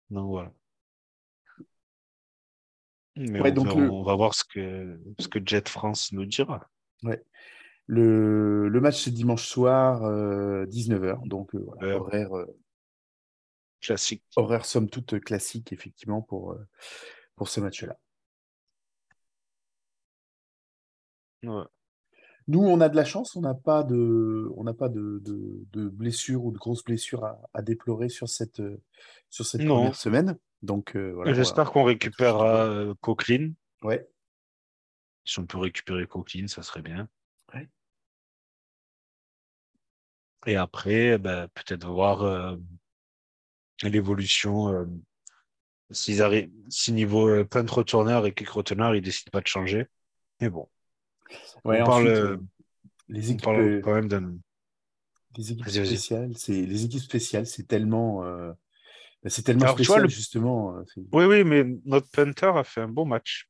Donc 0.09 0.27
voilà. 0.27 0.51
Mais 3.15 3.39
Ouais, 3.39 3.51
on, 3.51 3.53
donc 3.53 3.67
va, 3.67 3.75
le- 3.75 3.89
on 3.89 4.03
va 4.03 4.15
voir 4.15 4.33
ce 4.33 4.43
que 4.43 4.99
ce 5.19 5.27
que 5.27 5.39
Jet 5.45 5.69
France 5.69 6.11
nous 6.11 6.25
dira. 6.25 6.67
Le, 7.87 8.69
le 8.69 8.81
match, 8.81 9.03
c'est 9.03 9.11
dimanche 9.11 9.45
soir, 9.47 10.01
19h. 10.67 11.27
Donc, 11.27 11.53
euh, 11.55 11.59
voilà, 11.65 11.93
Euh. 11.95 11.99
horaire, 11.99 12.37
euh, 12.37 12.45
Classique. 13.81 14.23
horaire 14.37 14.65
somme 14.65 14.89
toute 14.89 15.19
classique, 15.19 15.73
effectivement, 15.73 16.21
pour, 16.21 16.53
euh, 16.53 16.65
pour 17.35 17.49
ce 17.49 17.59
match-là. 17.59 17.97
Ouais. 21.43 21.63
Nous, 22.47 22.59
on 22.59 22.81
a 22.81 22.89
de 22.89 22.95
la 22.95 23.05
chance, 23.05 23.35
on 23.35 23.41
n'a 23.41 23.53
pas 23.53 23.83
de, 23.83 24.49
on 24.55 24.63
n'a 24.63 24.73
pas 24.73 24.89
de, 24.89 25.19
de, 25.23 25.65
de 25.71 25.87
blessures 25.89 26.43
ou 26.45 26.51
de 26.51 26.57
grosses 26.57 26.83
blessures 26.83 27.23
à, 27.25 27.39
à 27.53 27.61
déplorer 27.61 28.09
sur 28.09 28.27
cette, 28.27 28.59
euh, 28.59 28.81
sur 29.29 29.45
cette 29.45 29.61
Non. 29.61 29.75
première 29.75 29.95
semaine. 29.95 30.37
Donc, 30.61 30.95
euh, 30.95 31.11
voilà. 31.13 31.33
J'espère 31.33 31.71
qu'on 31.71 31.83
récupérera 31.83 32.65
euh, 32.65 32.93
Ouais. 33.83 34.07
Si 35.25 35.39
on 35.39 35.45
peut 35.45 35.57
récupérer 35.57 36.05
Coqueline, 36.05 36.47
ça 36.47 36.63
serait 36.63 36.81
bien. 36.81 37.07
Ouais. 37.53 37.69
Et 40.45 40.55
après, 40.55 41.17
ben, 41.17 41.47
peut-être 41.53 41.85
voir 41.87 42.21
euh, 42.23 42.55
l'évolution. 43.83 44.67
euh, 44.73 44.85
s'ils 45.91 46.21
arrivent, 46.21 46.51
si 46.69 46.91
niveau 46.91 47.27
euh, 47.29 47.45
punt 47.45 47.65
returner 47.69 48.21
et 48.27 48.33
kick 48.33 48.49
returner, 48.49 48.91
ils 48.97 49.01
décident 49.01 49.31
pas 49.31 49.41
de 49.41 49.47
changer. 49.47 49.87
Mais 50.41 50.49
bon, 50.49 50.69
Ouais, 51.65 51.79
on 51.79 51.83
parle, 51.83 52.07
ensuite, 52.07 52.21
euh, 52.23 52.27
euh, 52.27 52.37
les 53.09 53.31
on 53.31 53.33
équipes, 53.33 53.57
parle 53.57 53.59
euh, 53.59 53.81
quand 53.81 53.93
même 53.95 54.07
d'un. 54.09 54.37
les 55.37 55.51
équipes 55.51 55.67
Vas-y, 55.67 55.79
vas-y. 55.79 56.03
spéciales, 56.09 56.37
c'est 56.37 56.53
les 56.65 56.85
équipes 56.85 57.01
spéciales, 57.01 57.47
c'est 57.47 57.67
tellement, 57.67 58.23
euh, 58.25 58.51
bah, 59.23 59.29
c'est 59.29 59.43
tellement 59.43 59.67
Alors, 59.67 59.79
tu 59.79 59.87
vois, 59.87 59.97
spécial 59.97 60.07
le- 60.07 60.09
justement. 60.09 60.75
c'est- 60.93 61.01
Oui, 61.13 61.25
oui, 61.25 61.43
mais 61.45 61.65
notre 61.85 62.09
punter 62.11 62.47
a 62.57 62.63
fait 62.65 62.81
un 62.81 62.89
bon 62.89 63.05
match. 63.05 63.49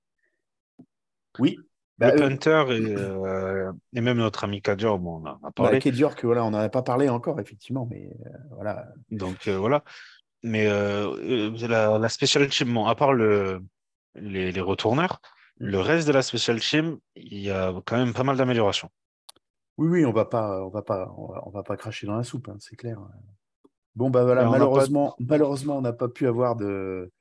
Oui. 1.38 1.64
Bah, 2.00 2.14
le 2.14 2.22
euh, 2.22 2.30
punter 2.30 2.66
et, 2.70 2.96
euh, 2.96 3.72
et 3.94 4.02
même 4.02 4.18
notre 4.18 4.44
ami 4.44 4.62
Kadir, 4.62 4.98
bon, 4.98 5.22
on 5.22 5.26
en 5.28 5.34
a 5.34 5.40
bah, 5.42 5.52
parlé. 5.56 5.80
Ked 5.80 5.96
York, 5.96 6.26
voilà, 6.26 6.44
on 6.44 6.52
n'en 6.52 6.60
a 6.60 6.70
pas 6.70 6.82
parlé 6.82 7.08
encore 7.10 7.40
effectivement, 7.40 7.88
mais 7.90 8.10
euh, 8.26 8.30
voilà. 8.52 8.88
Donc 9.12 9.48
euh, 9.48 9.58
voilà. 9.58 9.84
Mais 10.42 10.68
euh, 10.68 11.52
euh, 11.54 11.68
la, 11.68 11.98
la 11.98 12.10
special 12.10 12.48
team, 12.50 12.74
bon, 12.74 12.86
à 12.86 12.96
part 12.96 13.14
le, 13.14 13.62
les, 14.16 14.52
les 14.52 14.62
retourneurs, 14.62 15.22
le 15.58 15.80
reste 15.80 16.08
de 16.08 16.14
la 16.14 16.22
special 16.22 16.60
team, 16.60 16.98
il 17.16 17.40
y 17.40 17.52
a 17.52 17.74
quand 17.86 17.98
même 17.98 18.14
pas 18.14 18.24
mal 18.24 18.38
d'améliorations. 18.38 18.90
Oui, 19.78 19.88
oui, 19.88 20.06
on 20.06 20.12
va 20.12 20.26
pas, 20.26 20.64
on 20.64 20.70
va 20.70 20.82
pas, 20.82 21.14
on 21.18 21.28
va, 21.28 21.44
on 21.46 21.50
va 21.50 21.64
pas 21.64 21.78
cracher 21.78 22.08
dans 22.08 22.18
la 22.18 22.24
soupe, 22.24 22.50
hein, 22.50 22.58
c'est 22.60 22.76
clair. 22.76 23.00
Bon 23.96 24.10
bah 24.10 24.24
voilà, 24.24 24.42
on 24.42 24.46
pas- 24.46 24.58
malheureusement, 24.58 25.16
malheureusement, 25.20 25.78
on 25.78 25.82
n'a 25.82 25.94
pas 25.94 26.10
pu 26.10 26.28
avoir 26.28 26.56
de, 26.56 27.12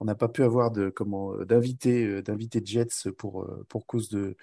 on 0.00 0.04
n'a 0.04 0.14
pas 0.14 0.28
pu 0.28 0.42
avoir 0.42 0.70
de 0.70 0.88
comment 0.90 1.34
euh, 1.34 1.44
d'invités, 1.44 2.04
euh, 2.06 2.22
d'invités 2.22 2.60
Jets 2.64 3.10
pour 3.16 3.42
euh, 3.42 3.64
pour 3.68 3.86
cause 3.86 4.08
de 4.08 4.36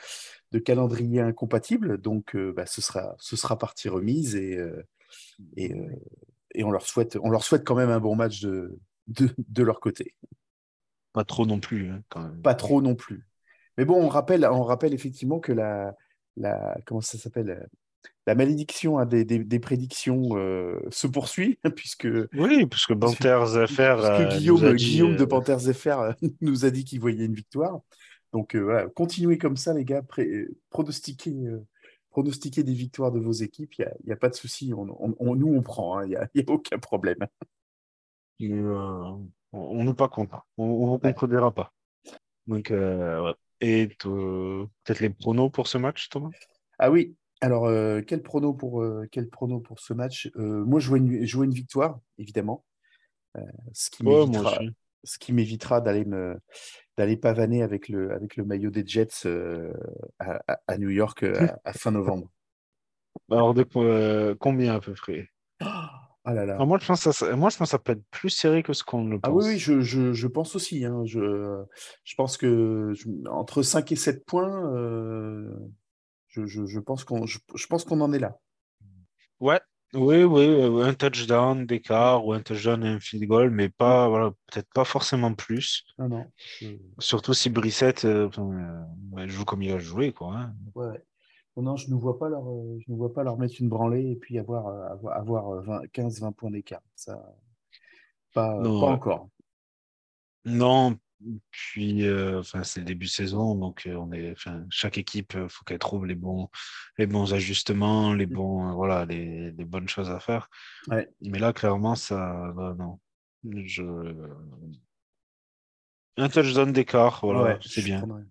de 0.51 0.59
calendrier 0.59 1.21
incompatible. 1.21 1.97
Donc 1.99 2.35
bah, 2.35 2.65
ce 2.65 2.81
sera 2.81 3.15
ce 3.19 3.35
sera 3.35 3.57
partie 3.57 3.89
remise 3.89 4.35
et 4.35 4.59
et, 5.57 5.75
et 6.53 6.63
on 6.63 6.71
leur 6.71 6.85
souhaite 6.85 7.17
on 7.21 7.29
leur 7.29 7.43
souhaite 7.43 7.63
quand 7.63 7.75
même 7.75 7.89
un 7.89 7.99
bon 7.99 8.15
match 8.15 8.41
de 8.41 8.79
de, 9.07 9.29
de 9.37 9.63
leur 9.63 9.79
côté. 9.79 10.15
Pas 11.11 11.23
trop 11.23 11.45
non 11.45 11.59
plus, 11.59 11.89
hein, 11.89 12.01
quand 12.09 12.21
même. 12.21 12.41
Pas 12.41 12.55
trop 12.55 12.81
non 12.81 12.95
plus. 12.95 13.27
Mais 13.77 13.85
bon, 13.85 14.03
on 14.03 14.07
rappelle 14.07 14.45
on 14.45 14.63
rappelle 14.63 14.93
effectivement 14.93 15.39
que 15.39 15.51
la 15.51 15.95
la 16.35 16.77
comment 16.85 17.01
ça 17.01 17.17
s'appelle 17.17 17.67
la 18.25 18.35
malédiction 18.35 18.99
hein, 18.99 19.05
des, 19.05 19.25
des, 19.25 19.39
des 19.39 19.59
prédictions 19.59 20.29
euh, 20.37 20.79
se 20.89 21.07
poursuit 21.07 21.59
puisque 21.75 22.07
Oui, 22.33 22.65
parce 22.65 22.85
que 22.85 22.93
Panthers 22.93 23.67
FR 23.67 23.81
euh, 23.81 24.27
que 24.29 24.37
Guillaume, 24.37 24.75
dit, 24.75 24.99
de 25.17 25.23
euh, 25.23 25.27
Panthers 25.27 25.59
FR 25.73 26.13
nous 26.41 26.65
a 26.65 26.69
dit 26.69 26.85
qu'il 26.85 26.99
voyait 26.99 27.25
une 27.25 27.33
victoire. 27.33 27.81
Donc 28.31 28.55
euh, 28.55 28.61
voilà, 28.61 28.87
continuez 28.89 29.37
comme 29.37 29.57
ça, 29.57 29.73
les 29.73 29.85
gars. 29.85 30.01
Pré- 30.01 30.47
pronostiquez, 30.69 31.31
euh, 31.31 31.65
pronostiquez 32.11 32.63
des 32.63 32.73
victoires 32.73 33.11
de 33.11 33.19
vos 33.19 33.31
équipes. 33.31 33.73
Il 33.77 33.87
n'y 34.05 34.11
a, 34.11 34.15
pas 34.15 34.29
de 34.29 34.35
souci. 34.35 34.73
On, 34.73 34.87
on- 34.99 35.15
on- 35.19 35.35
nous, 35.35 35.53
on 35.53 35.61
prend. 35.61 35.97
hein. 35.97 36.05
Il 36.05 36.09
n'y 36.09 36.15
a, 36.15 36.27
il 36.33 36.41
y 36.41 36.49
a 36.49 36.53
aucun 36.53 36.79
problème. 36.79 37.19
euh, 38.41 39.11
on 39.51 39.83
n'est 39.83 39.93
pas 39.93 40.07
content. 40.09 40.41
On 40.57 40.93
ne 40.93 40.97
contredira 40.97 41.51
pas. 41.53 41.73
Donc, 42.47 42.69
ouais. 42.71 43.33
Et 43.61 43.87
peut-être 43.87 44.99
les 44.99 45.09
pronos 45.09 45.49
pour 45.49 45.67
ce 45.67 45.77
match, 45.77 46.09
Thomas? 46.09 46.31
Ah 46.79 46.91
oui. 46.91 47.15
Alors, 47.43 47.65
euh, 47.65 48.01
quel 48.01 48.23
prono 48.23 48.53
pour, 48.53 48.81
euh, 48.81 49.05
quel 49.11 49.29
prono 49.29 49.59
pour 49.59 49.79
ce 49.81 49.93
match? 49.93 50.31
Euh, 50.37 50.63
Moi, 50.63 50.79
je 50.79 50.87
vois, 50.87 50.97
une, 50.97 51.25
je 51.25 51.35
vois 51.35 51.43
une 51.43 51.53
victoire, 51.53 51.99
évidemment. 52.17 52.63
Ce 53.73 53.89
qui 55.19 55.33
m'évitera 55.33 55.81
d'aller 55.81 56.05
me 56.05 56.37
d'aller 56.95 57.17
pavaner 57.17 57.63
avec 57.63 57.89
le, 57.89 58.11
avec 58.13 58.37
le 58.37 58.45
maillot 58.45 58.69
des 58.69 58.85
Jets 58.85 59.27
à, 60.19 60.77
New 60.77 60.89
York 60.89 61.23
à- 61.23 61.59
à 61.65 61.73
fin 61.73 61.91
novembre. 61.91 62.29
Alors, 63.31 63.53
de, 63.53 63.63
combien 64.39 64.75
à 64.75 64.79
peu 64.79 64.93
près? 64.93 65.27
Ah 65.59 66.33
là 66.33 66.45
là. 66.45 66.53
Alors, 66.55 66.67
moi, 66.67 66.77
je 66.79 66.85
pense 66.85 67.03
que 67.03 67.11
ça, 67.11 67.35
moi, 67.35 67.49
je 67.49 67.57
pense 67.57 67.67
que 67.67 67.71
ça 67.71 67.79
peut 67.79 67.91
être 67.93 68.03
plus 68.11 68.29
serré 68.29 68.63
que 68.63 68.71
ce 68.71 68.83
qu'on 68.83 69.05
le 69.05 69.19
pense. 69.19 69.29
Ah 69.29 69.31
oui, 69.35 69.43
oui, 69.53 69.59
je, 69.59 69.81
je, 69.81 70.13
je 70.13 70.27
pense 70.27 70.55
aussi. 70.55 70.85
hein. 70.85 71.03
Je, 71.05 71.63
je 72.05 72.15
pense 72.15 72.37
que 72.37 72.93
entre 73.29 73.61
5 73.61 73.91
et 73.91 73.95
7 73.97 74.25
points, 74.25 74.73
euh, 74.73 75.53
je, 76.33 76.45
je, 76.45 76.65
je 76.65 76.79
pense 76.79 77.03
qu'on 77.03 77.25
je, 77.25 77.39
je 77.55 77.67
pense 77.67 77.83
qu'on 77.85 78.01
en 78.01 78.11
est 78.13 78.19
là. 78.19 78.37
Ouais, 79.39 79.59
oui, 79.93 80.23
oui, 80.23 80.81
un 80.83 80.93
touchdown 80.93 81.65
d'écart 81.65 82.25
ou 82.25 82.33
un 82.33 82.41
touchdown 82.41 82.83
et 82.83 82.87
un 82.89 82.99
field 82.99 83.27
goal, 83.27 83.49
mais 83.51 83.69
pas, 83.69 84.07
voilà, 84.07 84.31
peut-être 84.51 84.69
pas 84.73 84.85
forcément 84.85 85.33
plus. 85.33 85.83
Non, 85.99 86.09
non. 86.09 86.25
Surtout 86.99 87.33
si 87.33 87.49
Brissette 87.49 88.05
euh, 88.05 88.29
euh, 88.37 89.27
joue 89.27 89.45
comme 89.45 89.61
il 89.61 89.71
a 89.71 89.79
joué, 89.79 90.11
quoi. 90.11 90.35
hein. 90.35 90.55
ouais, 90.75 90.87
ouais. 90.87 91.03
Non, 91.55 91.75
je 91.75 91.91
ne 91.91 91.95
vois 91.95 92.17
pas 92.17 92.29
leur, 92.29 92.49
euh, 92.49 92.79
je 92.79 92.91
ne 92.91 92.97
vois 92.97 93.13
pas 93.13 93.23
leur 93.23 93.37
mettre 93.37 93.55
une 93.59 93.69
branlée 93.69 94.09
et 94.11 94.15
puis 94.15 94.39
avoir, 94.39 94.65
avoir, 94.91 95.15
avoir 95.17 95.83
15-20 95.93 96.31
points 96.33 96.49
d'écart. 96.49 96.81
Ça, 96.95 97.23
pas, 98.33 98.55
Non, 98.59 98.79
pas 98.79 98.87
ouais. 98.87 98.93
encore. 98.93 99.29
Non, 100.45 100.97
puis 101.51 102.05
euh, 102.05 102.39
enfin, 102.39 102.63
c'est 102.63 102.79
le 102.79 102.85
début 102.85 103.05
de 103.05 103.11
saison, 103.11 103.55
donc 103.55 103.85
euh, 103.87 103.95
on 103.95 104.11
est, 104.11 104.35
chaque 104.69 104.97
équipe, 104.97 105.33
il 105.35 105.49
faut 105.49 105.63
qu'elle 105.63 105.79
trouve 105.79 106.05
les 106.05 106.15
bons, 106.15 106.49
les 106.97 107.05
bons 107.07 107.33
ajustements, 107.33 108.13
les 108.13 108.25
bons, 108.25 108.69
euh, 108.69 108.73
voilà, 108.73 109.05
les, 109.05 109.51
les 109.51 109.65
bonnes 109.65 109.87
choses 109.87 110.09
à 110.09 110.19
faire. 110.19 110.49
Ouais. 110.87 111.07
Mais 111.21 111.39
là, 111.39 111.53
clairement, 111.53 111.95
ça, 111.95 112.51
bah, 112.55 112.75
non. 112.77 112.99
Je... 113.43 113.83
Un 116.17 116.29
touchdown 116.29 116.71
d'écart, 116.71 117.19
voilà, 117.23 117.53
Ouais, 117.53 117.59
c'est 117.65 117.81
bien. 117.81 117.99
prendrais, 117.99 118.23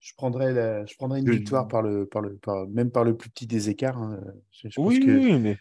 je 0.00 0.14
prendrais, 0.14 0.52
la- 0.52 0.86
je 0.86 0.94
prendrais 0.94 1.18
une 1.20 1.30
victoire 1.30 1.66
par 1.68 1.82
le, 1.82 2.06
par 2.06 2.22
le, 2.22 2.36
par, 2.36 2.66
même 2.68 2.90
par 2.90 3.04
le 3.04 3.16
plus 3.16 3.28
petit 3.30 3.46
des 3.46 3.70
écarts. 3.70 3.98
hein. 3.98 4.20
Je, 4.52 4.68
je 4.68 4.76
pense 4.76 4.94
Oui, 4.94 5.00
que 5.00 5.38
mais 5.38 5.58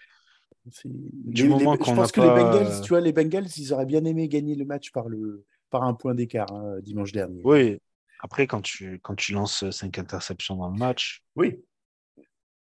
Du 0.83 1.43
les- 1.43 1.49
moment 1.49 1.71
les- 1.77 1.83
qu'on 1.83 1.91
je 1.91 1.95
pense 1.95 2.11
que 2.11 2.21
pas, 2.21 2.37
les 2.37 2.43
Bengals, 2.43 2.67
euh, 2.67 2.81
tu 2.81 2.89
vois, 2.89 3.01
les 3.01 3.11
Bengals, 3.13 3.47
ils 3.57 3.73
auraient 3.73 3.85
bien 3.85 4.03
aimé 4.05 4.27
gagner 4.27 4.55
le 4.55 4.65
match 4.65 4.91
par 4.91 5.09
le, 5.09 5.43
par 5.79 5.83
un 5.83 5.93
point 5.93 6.15
d'écart 6.15 6.51
hein, 6.53 6.79
dimanche 6.81 7.11
dernier. 7.11 7.41
oui. 7.43 7.79
Après, 8.21 8.47
quand 8.47 8.61
tu, 8.61 8.99
quand 9.03 9.13
tu 9.15 9.33
lances 9.33 9.69
cinq 9.69 9.99
interceptions 9.99 10.55
dans 10.55 10.69
le 10.69 10.77
match, 10.79 11.21
Oui. 11.35 11.61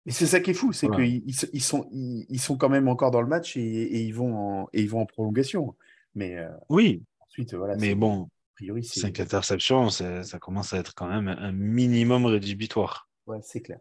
Et 0.07 0.11
c'est 0.13 0.27
ça 0.27 0.41
qui 0.41 0.51
est 0.53 0.55
fou, 0.55 0.73
c'est 0.73 0.87
Voilà. 0.87 1.05
qu'ils 1.05 1.23
ils, 1.53 1.61
sont, 1.63 1.87
ils, 1.93 2.25
ils 2.31 2.41
sont 2.41 2.57
quand 2.57 2.71
même 2.71 2.89
encore 2.89 3.11
dans 3.11 3.21
le 3.21 3.27
match 3.29 3.57
et, 3.57 3.61
et 3.63 4.01
ils, 4.01 4.15
vont 4.15 4.35
en, 4.37 4.69
et 4.73 4.81
ils 4.81 4.89
vont 4.89 5.01
en 5.01 5.07
prolongation. 5.07 5.77
Mais 6.15 6.39
euh, 6.39 6.49
oui, 6.71 7.03
ensuite, 7.21 7.53
voilà. 7.55 7.77
mais 7.77 7.95
bon, 7.95 8.23
A 8.25 8.29
priori, 8.55 8.85
cinq 8.85 9.21
interceptions, 9.21 9.91
ça 9.91 10.39
commence 10.41 10.73
à 10.73 10.79
être 10.79 10.95
quand 10.95 11.09
même 11.09 11.29
un 11.29 11.53
minimum 11.53 12.25
rédhibitoire. 12.27 13.11
ouais, 13.27 13.41
c'est 13.43 13.61
clair. 13.61 13.81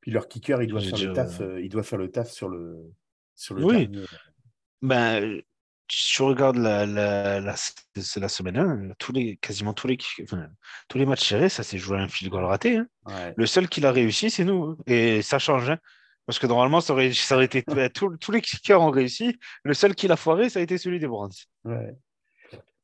Puis 0.00 0.10
leur 0.10 0.26
kicker, 0.26 0.60
il 0.62 0.68
doit 0.68 0.80
Je 0.80 0.90
faire 0.90 0.98
le 1.08 1.12
taf. 1.14 1.40
euh, 1.40 1.62
il 1.62 1.68
doit 1.68 1.82
faire 1.84 1.98
le 1.98 2.10
taf 2.10 2.30
sur 2.30 2.48
le, 2.48 2.76
sur 3.36 3.54
le 3.54 3.64
Oui. 3.64 3.88
dernier. 3.88 4.06
Ben, 4.82 5.40
si 5.90 6.14
tu 6.14 6.22
regardes 6.22 6.56
la, 6.56 6.86
la, 6.86 7.40
la, 7.40 7.56
semaine 8.28 8.56
1, 8.56 8.90
tous 8.98 9.12
les, 9.12 9.36
quasiment 9.36 9.74
tous 9.74 9.86
les, 9.86 9.98
enfin, 10.22 10.48
tous 10.88 10.98
les 10.98 11.06
matchs 11.06 11.28
serrés, 11.28 11.48
ça 11.48 11.62
s'est 11.62 11.78
joué 11.78 11.98
à 11.98 12.00
un 12.02 12.08
field 12.08 12.32
goal 12.32 12.44
raté. 12.44 12.76
hein. 12.78 12.86
Ouais. 13.06 13.34
Le 13.36 13.46
seul 13.46 13.68
qui 13.68 13.80
l'a 13.80 13.92
réussi, 13.92 14.30
c'est 14.30 14.44
nous. 14.44 14.64
hein. 14.64 14.76
Et 14.86 15.22
ça 15.22 15.38
change. 15.38 15.70
hein. 15.70 15.78
Parce 16.26 16.38
que 16.38 16.46
normalement, 16.46 16.80
ça 16.80 16.94
aurait, 16.94 17.12
ça 17.12 17.34
aurait 17.36 17.44
été 17.44 17.62
tous- 17.94 18.32
les 18.32 18.40
kickers 18.40 18.80
ont 18.80 18.90
réussi. 18.90 19.38
Le 19.62 19.74
seul 19.74 19.94
qui 19.94 20.08
l'a 20.08 20.16
foiré, 20.16 20.48
ça 20.48 20.58
a 20.60 20.62
été 20.62 20.78
celui 20.78 20.98
des 20.98 21.06
Browns. 21.06 21.30
Ouais. 21.64 21.94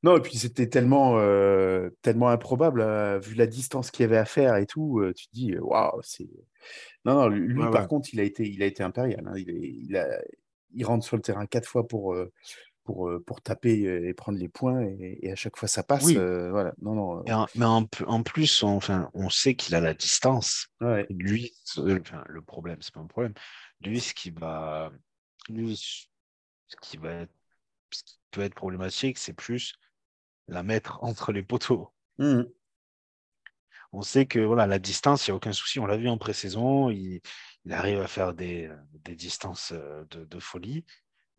Non, 0.03 0.17
et 0.17 0.21
puis 0.21 0.39
c'était 0.39 0.69
tellement, 0.69 1.19
euh, 1.19 1.91
tellement 2.01 2.29
improbable, 2.31 2.81
euh, 2.81 3.19
vu 3.19 3.35
la 3.35 3.47
distance 3.47 3.91
qu'il 3.91 4.03
y 4.03 4.07
avait 4.07 4.17
à 4.17 4.25
faire 4.25 4.57
et 4.57 4.67
tout. 4.67 5.01
euh, 5.01 5.13
tu 5.13 5.27
te 5.27 5.33
dis, 5.35 5.57
waouh, 5.59 6.01
c'est. 6.03 6.29
Non, 7.05 7.15
non, 7.15 7.29
lui, 7.29 7.63
Ouais, 7.63 7.71
par 7.71 7.87
contre, 7.89 8.09
il 8.13 8.21
a 8.21 8.23
été, 8.23 8.49
il 8.49 8.63
a 8.63 8.67
été 8.67 8.83
impérial. 8.83 9.27
hein. 9.27 9.35
Il, 9.37 9.51
est- 9.51 9.75
il, 9.89 9.97
a, 9.97 10.07
il 10.75 10.85
rentre 10.87 11.05
sur 11.05 11.17
le 11.17 11.23
terrain 11.23 11.45
quatre 11.47 11.67
fois 11.69 11.87
pour, 11.87 12.15
pour, 12.93 13.11
pour 13.27 13.41
taper 13.41 13.83
et 14.09 14.15
prendre 14.15 14.39
les 14.39 14.49
points, 14.49 14.83
et, 14.83 15.19
et 15.23 15.33
à 15.33 15.37
chaque 15.37 15.57
fois 15.57 15.69
ça 15.69 15.83
passe. 15.83 16.05
Oui. 16.05 16.17
euh, 16.17 16.51
voilà. 16.51 16.75
Non, 16.83 16.95
non. 16.95 17.33
En- 17.33 17.47
mais 17.55 17.65
en, 17.65 17.87
en 18.07 18.23
plus, 18.23 18.63
on, 18.63 18.77
enfin, 18.77 19.11
on 19.15 19.31
sait 19.31 19.55
qu'il 19.55 19.75
a 19.75 19.81
la 19.81 19.95
distance. 19.95 20.69
ouais. 20.81 21.07
Lui, 21.11 21.53
enfin, 21.79 22.25
le 22.29 22.43
problème, 22.43 22.79
c'est 22.81 22.93
pas 22.95 23.01
un 23.01 23.07
problème. 23.07 23.35
Lui, 23.83 24.01
ce 24.01 24.13
qui 24.15 24.31
va, 24.31 24.91
lui, 25.49 25.77
ce 25.77 26.77
qui 26.83 26.97
va 26.97 27.11
être, 27.13 27.33
ce 27.91 28.03
qui 28.05 28.19
peut 28.31 28.43
être 28.43 28.55
problématique, 28.55 29.19
c'est 29.19 29.33
plus 29.33 29.75
la 30.49 30.63
mettre 30.63 30.99
entre 31.03 31.33
les 31.33 31.43
poteaux. 31.43 31.93
Mhm. 32.19 32.49
On 33.93 34.03
sait 34.03 34.27
que 34.27 34.39
voilà, 34.39 34.67
la 34.67 34.79
distance, 34.79 35.27
il 35.27 35.31
n'y 35.31 35.33
a 35.33 35.37
aucun 35.37 35.53
souci. 35.53 35.81
On 35.81 35.87
l'a 35.87 35.97
vu 35.97 36.09
en 36.09 36.19
pré-saison, 36.19 36.91
il, 36.91 37.21
il 37.65 37.73
arrive 37.73 38.01
à 38.01 38.07
faire 38.07 38.35
des, 38.35 38.71
des 39.05 39.17
distances 39.17 39.73
de, 39.73 40.25
de 40.25 40.39
folie. 40.39 40.85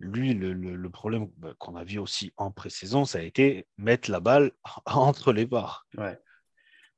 Lui, 0.01 0.33
le, 0.33 0.53
le- 0.53 0.75
le 0.75 0.89
problème 0.89 1.29
bah, 1.37 1.53
qu'on 1.59 1.75
a 1.75 1.83
vu 1.83 1.99
aussi 1.99 2.33
en 2.37 2.51
pré-saison, 2.51 3.05
ça 3.05 3.19
a 3.19 3.21
été 3.21 3.67
mettre 3.77 4.11
la 4.11 4.19
balle 4.19 4.51
entre 4.85 5.31
les 5.33 5.45
barres. 5.45 5.85
Ouais. 5.97 6.17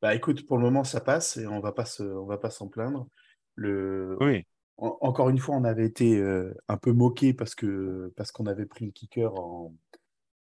Bah 0.01 0.15
écoute, 0.15 0.45
pour 0.47 0.57
le 0.57 0.63
moment 0.63 0.83
ça 0.83 1.01
passe 1.01 1.37
et 1.37 1.47
on 1.47 1.59
va 1.59 1.71
pas 1.71 1.85
se, 1.85 2.03
on 2.03 2.25
va 2.25 2.37
pas 2.37 2.49
s'en 2.49 2.67
plaindre. 2.67 3.07
Le, 3.55 4.17
Oui, 4.19 4.45
En- 4.77 4.97
Encore 5.01 5.29
une 5.29 5.37
fois, 5.39 5.55
on 5.55 5.63
avait 5.63 5.85
été 5.85 6.17
euh, 6.17 6.53
un 6.67 6.77
peu 6.77 6.91
moqué 6.91 7.33
parce 7.33 7.55
que 7.55 8.11
parce 8.17 8.31
qu'on 8.31 8.45
avait 8.47 8.65
pris 8.65 8.85
le 8.85 8.91
kicker 8.91 9.33
en, 9.35 9.73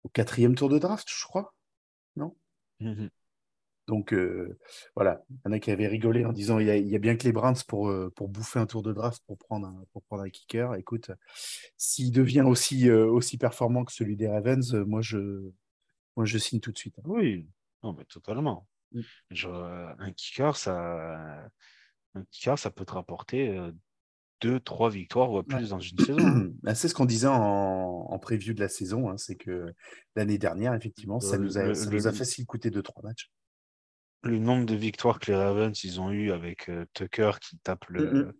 au 0.03 0.09
quatrième 0.09 0.55
tour 0.55 0.69
de 0.69 0.79
draft, 0.79 1.07
je 1.09 1.25
crois. 1.25 1.53
Mhm. 2.79 3.09
Donc 3.87 4.13
euh, 4.13 4.57
voilà, 4.95 5.23
il 5.29 5.35
y 5.45 5.49
en 5.49 5.51
a 5.51 5.59
qui 5.59 5.69
avaient 5.71 5.87
rigolé 5.87 6.25
en 6.25 6.33
disant 6.33 6.59
il 6.59 6.67
y 6.67 6.69
a, 6.71 6.77
il 6.77 6.87
y 6.87 6.95
a 6.95 6.99
bien 6.99 7.15
que 7.15 7.23
les 7.23 7.31
Browns 7.31 7.55
pour, 7.67 7.89
euh, 7.89 8.11
pour 8.15 8.29
bouffer 8.29 8.59
un 8.59 8.65
tour 8.65 8.81
de 8.81 8.93
draft 8.93 9.21
pour 9.27 9.37
prendre 9.37 9.67
un, 9.67 9.83
pour 9.93 10.01
prendre 10.03 10.23
un 10.23 10.29
kicker. 10.29 10.73
Écoute, 10.75 11.11
s'il 11.77 12.11
devient 12.11 12.41
aussi, 12.41 12.89
euh, 12.89 13.05
aussi 13.07 13.37
performant 13.37 13.85
que 13.85 13.91
celui 13.91 14.15
des 14.15 14.27
Ravens, 14.27 14.73
moi 14.73 15.01
je, 15.01 15.51
moi 16.15 16.25
je 16.25 16.37
signe 16.37 16.59
tout 16.59 16.71
de 16.71 16.77
suite. 16.77 16.95
Oui, 17.05 17.47
non, 17.83 17.93
mais 17.93 18.05
totalement. 18.05 18.67
Mm. 18.91 19.01
Genre, 19.31 19.65
un 19.99 20.11
kicker, 20.13 20.55
ça, 20.55 21.45
un 22.15 22.23
kicker, 22.31 22.57
ça 22.57 22.71
peut 22.71 22.85
te 22.85 22.93
rapporter 22.93 23.59
deux, 24.41 24.59
trois 24.59 24.89
victoires 24.89 25.31
ou 25.31 25.41
plus 25.43 25.69
dans 25.69 25.79
une 25.79 25.99
saison. 25.99 26.25
hein. 26.25 26.49
Bah, 26.63 26.75
c'est 26.75 26.87
ce 26.87 26.93
qu'on 26.95 27.05
disait 27.05 27.27
en, 27.27 27.35
en 27.35 28.19
preview 28.19 28.53
de 28.53 28.59
la 28.59 28.69
saison, 28.69 29.09
hein, 29.09 29.17
c'est 29.17 29.35
que 29.35 29.73
l'année 30.15 30.37
dernière, 30.37 30.73
effectivement, 30.73 31.19
ça 31.19 31.37
nous 31.37 31.57
a, 31.57 31.63
le- 31.67 31.73
ça 31.73 31.85
le- 31.89 31.97
nous 31.97 32.07
a 32.07 32.11
facile 32.11 32.45
coûter 32.45 32.69
deux, 32.69 32.83
trois 32.83 33.03
matchs. 33.03 33.31
Le 34.25 34.39
nombre 34.39 34.65
de 34.65 34.75
victoires 34.75 35.19
que 35.19 35.31
les 35.31 35.37
Ravens 35.37 35.83
ils 35.85 36.01
ont 36.01 36.11
eu 36.11 36.31
avec 36.31 36.67
euh, 36.69 36.85
Tucker 36.93 37.31
qui 37.41 37.57
tape 37.59 37.85
le, 37.89 38.09
Mm, 38.13 38.33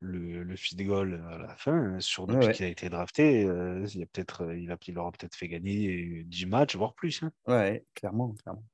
le, 0.00 0.42
le 0.44 0.56
feed 0.56 0.86
goal 0.86 1.24
à 1.30 1.38
la 1.38 1.56
fin, 1.56 2.00
sur 2.00 2.26
Ouais, 2.28 2.34
depuis 2.34 2.46
ouais. 2.46 2.56
qu'il 2.56 2.66
a 2.66 2.68
été 2.68 2.88
drafté, 2.90 3.44
euh, 3.44 3.86
il, 3.94 4.02
a 4.02 4.06
peut-être, 4.06 4.42
euh, 4.44 4.58
il, 4.58 4.70
a, 4.72 4.76
il 4.86 4.98
aura 4.98 5.12
peut-être 5.12 5.36
fait 5.36 5.48
gagner 5.48 6.24
10 6.24 6.46
matchs, 6.46 6.76
voire 6.76 6.94
plus. 6.94 7.22
hein. 7.22 7.32
Ouais, 7.46 7.84
clairement, 7.94 8.32
clairement. 8.34 8.64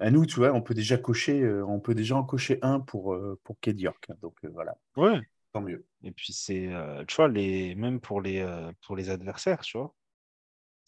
À 0.00 0.10
nous, 0.10 0.26
tu 0.26 0.36
vois, 0.36 0.52
on 0.52 0.62
peut 0.62 0.74
déjà 0.74 0.96
cocher, 0.98 1.42
euh, 1.42 1.64
on 1.66 1.80
peut 1.80 1.94
déjà 1.94 2.16
en 2.16 2.24
cocher 2.24 2.58
un 2.62 2.80
pour, 2.80 3.16
pour 3.44 3.58
Ked 3.60 3.80
York. 3.80 4.06
hein, 4.10 4.14
donc 4.22 4.36
voilà, 4.44 4.76
Ouais. 4.96 5.20
tant 5.52 5.62
mieux. 5.62 5.86
Et 6.02 6.12
puis 6.12 6.32
c'est, 6.32 6.70
tu 7.08 7.16
vois, 7.16 7.28
les, 7.28 7.74
même 7.74 8.00
pour 8.00 8.20
les, 8.20 8.44
pour 8.86 8.96
les 8.96 9.10
adversaires, 9.10 9.60
tu 9.62 9.78
vois, 9.78 9.94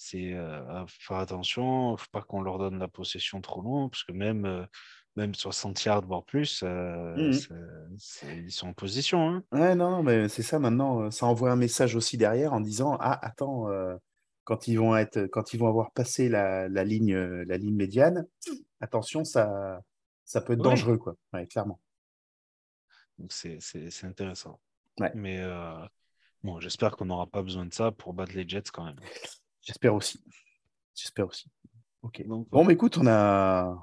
c'est 0.03 0.33
euh, 0.33 0.67
à 0.67 0.87
faire 0.89 1.19
attention, 1.19 1.95
faut 1.99 2.07
pas 2.11 2.23
qu'on 2.23 2.41
leur 2.41 2.57
donne 2.57 2.79
la 2.79 2.89
possession 2.89 3.43
trop 3.43 3.61
long, 3.61 3.91
parce 3.91 4.03
que 4.03 4.13
même, 4.13 4.47
euh, 4.47 4.65
même 5.15 5.35
60 5.35 5.85
yards, 5.85 6.07
voire 6.07 6.25
plus, 6.25 6.63
euh, 6.65 7.33
c'est- 7.33 7.51
c'est- 7.99 8.37
ils 8.39 8.51
sont 8.51 8.69
en 8.69 8.73
position. 8.73 9.29
hein. 9.29 9.45
Ouais, 9.53 9.75
non, 9.75 10.03
mais 10.03 10.31
c'est 10.31 10.43
ça 10.43 10.59
maintenant. 10.59 11.03
euh, 11.03 11.11
Ça 11.11 11.27
envoie 11.27 11.51
un 11.53 11.57
message 11.57 11.97
aussi 11.97 12.17
derrière 12.17 12.55
en 12.55 12.61
disant 12.61 12.97
Ah, 12.99 13.19
attends, 13.25 13.69
euh, 13.69 13.95
quand 14.45 14.69
ils 14.69 14.77
vont 14.77 14.97
être, 14.97 15.27
quand 15.27 15.53
ils 15.53 15.59
vont 15.59 15.69
avoir 15.69 15.91
passé 15.93 16.31
la, 16.31 16.67
la 16.71 16.83
ligne, 16.85 17.13
euh, 17.13 17.45
la 17.47 17.59
ligne 17.59 17.77
médiane, 17.77 18.27
attention, 18.81 19.25
ça, 19.25 19.83
ça 20.25 20.41
peut 20.41 20.55
être 20.55 20.61
Ouais. 20.61 20.65
dangereux, 20.65 20.97
quoi. 20.97 21.15
Ouais, 21.35 21.47
clairement. 21.47 21.79
Donc 23.19 23.33
c'est 23.33 23.59
intéressant. 24.05 24.59
Ouais. 24.99 25.13
Mais 25.15 25.41
euh, 25.41 25.75
bon, 26.43 26.59
j'espère 26.59 26.97
qu'on 26.97 27.05
n'aura 27.05 27.27
pas 27.27 27.43
besoin 27.43 27.67
de 27.67 27.75
ça 27.75 27.93
pour 27.93 28.15
battre 28.15 28.33
les 28.35 28.49
Jets 28.49 28.71
quand 28.73 28.85
même. 28.87 28.99
J'espère 29.63 29.95
aussi. 29.95 30.23
J'espère 30.95 31.29
aussi. 31.29 31.49
Ok. 32.03 32.27
Donc, 32.27 32.49
Bon, 32.51 32.65
mais 32.65 32.75
écoute, 32.75 32.97
on 32.99 33.07
a, 33.07 33.77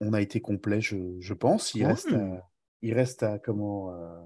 on 0.00 0.12
a 0.12 0.20
été 0.20 0.40
complet, 0.40 0.80
je, 0.80 0.96
je 1.20 1.34
pense. 1.34 1.74
Il 1.74 1.82
Ouais. 1.82 1.88
reste, 1.92 2.12
à, 2.12 2.50
il 2.82 2.94
reste 2.94 3.22
à 3.22 3.38
comment 3.38 3.90
euh, 3.92 4.20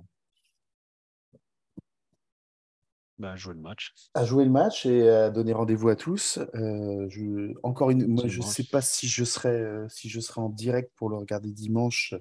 bah, 3.19 3.35
jouer 3.37 3.55
le 3.55 3.61
match. 3.61 3.95
à 4.13 4.25
jouer 4.27 4.45
le 4.45 4.51
match 4.51 4.85
et 4.85 5.09
à 5.09 5.31
donner 5.31 5.55
rendez-vous 5.55 5.89
à 5.89 5.97
tous. 5.97 6.39
Euh, 6.55 7.07
je, 7.09 7.55
encore 7.63 7.91
une, 7.91 8.07
moi, 8.07 8.27
je 8.27 8.41
Dimanche. 8.41 8.55
sais 8.55 8.65
pas 8.65 8.83
si 8.83 9.09
je 9.09 9.25
serai, 9.25 9.49
euh, 9.49 9.89
si 9.89 10.11
je 10.11 10.21
serai 10.21 10.43
en 10.43 10.51
direct 10.51 10.93
pour 10.97 11.09
le 11.09 11.17
regarder 11.17 11.51
dimanche 11.51 12.15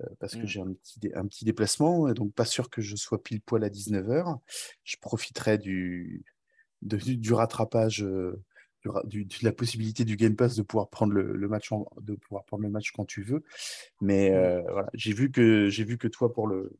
euh, 0.00 0.06
parce 0.20 0.34
que 0.34 0.42
Mm. 0.42 0.46
j'ai 0.46 0.60
un 0.60 0.72
petit, 0.74 1.00
dé- 1.00 1.12
un 1.14 1.26
petit 1.26 1.46
déplacement 1.46 2.08
et 2.08 2.14
donc 2.14 2.34
pas 2.34 2.44
sûr 2.44 2.68
que 2.68 2.82
je 2.82 2.94
sois 2.94 3.22
pile 3.22 3.40
poil 3.40 3.64
à 3.64 3.70
19h. 3.70 4.38
Je 4.84 4.96
profiterai 5.00 5.56
du, 5.56 6.24
de- 6.82 6.96
du, 6.98 7.32
rattrapage, 7.32 8.02
euh, 8.04 8.42
du 9.04 9.24
de 9.24 9.34
la 9.42 9.52
possibilité 9.52 10.04
du 10.04 10.16
Game 10.16 10.36
Pass 10.36 10.56
de 10.56 10.62
pouvoir 10.62 10.88
prendre 10.88 11.12
le, 11.12 11.34
le 11.36 11.48
match, 11.48 11.72
en- 11.72 11.86
de 12.00 12.14
pouvoir 12.14 12.44
prendre 12.44 12.62
le 12.62 12.70
match 12.70 12.92
quand 12.92 13.04
tu 13.04 13.22
veux. 13.22 13.44
Mais 14.00 14.32
euh, 14.32 14.62
voilà, 14.72 14.90
j'ai 14.94 15.12
vu 15.12 15.30
que 15.32 15.68
j'ai 15.70 15.84
vu 15.84 15.98
que 15.98 16.08
toi 16.08 16.32
pour 16.32 16.46
le 16.48 16.72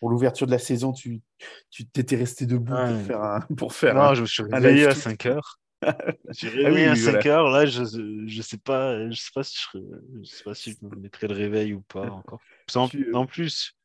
pour 0.00 0.10
l'ouverture 0.10 0.46
de 0.46 0.52
la 0.52 0.58
saison, 0.58 0.92
tu 0.92 1.22
tu 1.70 1.86
t'étais 1.86 2.16
resté 2.16 2.46
debout 2.46 2.78
pour 2.80 3.00
faire 3.00 3.22
un 3.22 3.40
pour 3.58 3.74
faire 3.74 3.98
Non, 3.98 4.00
un- 4.00 4.14
je 4.14 4.22
me 4.22 4.26
suis 4.26 4.42
un 4.52 4.62
réveillé 4.62 4.86
à 4.86 4.94
tweet. 4.94 4.94
5 4.94 5.26
heures. 5.26 5.60
Suis 6.32 6.48
Ah 6.62 6.70
oui, 6.72 6.80
réveillé 6.80 6.88
à 6.88 6.96
oui, 6.96 6.96
5 6.96 7.02
voilà. 7.02 7.26
heures. 7.26 7.50
Là, 7.50 7.66
je, 7.66 7.84
je 8.26 8.42
sais 8.42 8.58
pas, 8.58 9.10
je 9.10 9.16
sais 9.20 9.30
pas 9.34 9.44
si 9.44 9.56
je, 9.74 9.78
je 10.22 10.24
sais 10.24 10.42
pas 10.44 10.54
si 10.54 10.72
je 10.72 10.78
me 10.86 10.96
mettrai 10.96 11.28
le 11.28 11.34
réveil 11.34 11.74
ou 11.74 11.82
pas 11.82 12.10
encore. 12.10 12.42
Tu, 12.80 13.08
euh, 13.10 13.16
en 13.16 13.26
plus, 13.26 13.76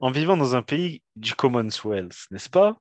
en 0.00 0.10
vivant 0.12 0.36
dans 0.38 0.56
un 0.56 0.62
pays 0.62 1.02
du 1.16 1.34
Commonwealth, 1.34 2.26
n'est-ce 2.32 2.50
pas? 2.50 2.80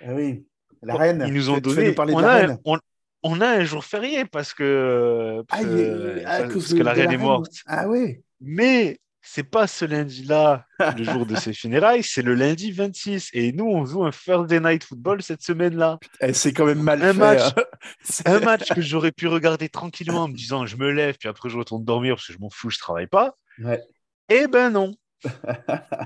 Ah 0.00 0.12
oui, 0.14 0.46
la 0.82 0.94
reine. 0.96 1.24
Ils 1.26 1.34
nous 1.34 1.50
ont 1.50 1.58
donné. 1.58 1.88
nous 1.90 1.94
on, 2.14 2.18
a, 2.24 2.34
reine. 2.34 2.58
on, 2.64 2.78
on 3.22 3.40
a 3.40 3.48
un 3.48 3.64
jour 3.64 3.84
férié 3.84 4.24
parce 4.24 4.52
que, 4.54 5.42
parce 5.48 5.62
Ah, 6.26 6.34
à 6.36 6.42
parce 6.48 6.74
que 6.74 6.82
la 6.82 6.92
reine 6.92 7.12
est 7.12 7.16
morte. 7.18 7.52
Ah 7.66 7.88
ouais. 7.88 8.22
Mais 8.40 8.98
c'est 9.24 9.44
pas 9.44 9.68
ce 9.68 9.84
lundi-là, 9.84 10.66
le 10.98 11.04
jour 11.04 11.24
de 11.26 11.36
ses 11.36 11.52
funérailles, 11.52 12.02
c'est 12.02 12.22
le 12.22 12.34
lundi 12.34 12.72
26. 12.72 13.30
Et 13.34 13.52
nous, 13.52 13.66
on 13.66 13.84
joue 13.86 14.04
un 14.04 14.10
Thursday 14.10 14.58
Night 14.58 14.82
Football 14.82 15.22
cette 15.22 15.42
semaine-là. 15.42 16.00
Eh, 16.20 16.32
c'est 16.32 16.52
quand 16.52 16.66
même 16.66 16.82
mal 16.82 17.00
Un 17.04 17.12
fait. 17.12 17.18
match. 17.20 17.52
hein. 17.56 17.62
Un 18.26 18.40
match 18.40 18.72
que 18.72 18.80
j'aurais 18.80 19.12
pu 19.12 19.28
regarder 19.28 19.68
tranquillement 19.68 20.22
en 20.24 20.28
me 20.28 20.34
disant 20.34 20.66
je 20.66 20.76
me 20.76 20.90
lève, 20.90 21.16
puis 21.18 21.28
après 21.28 21.48
je 21.48 21.56
retourne 21.56 21.84
dormir 21.84 22.16
parce 22.16 22.26
que 22.26 22.32
je 22.32 22.38
m'en 22.38 22.50
fous, 22.50 22.70
je 22.70 22.78
travaille 22.78 23.06
pas. 23.06 23.36
Ouais. 23.62 23.80
Eh 24.28 24.48
ben 24.48 24.70
non. 24.70 24.94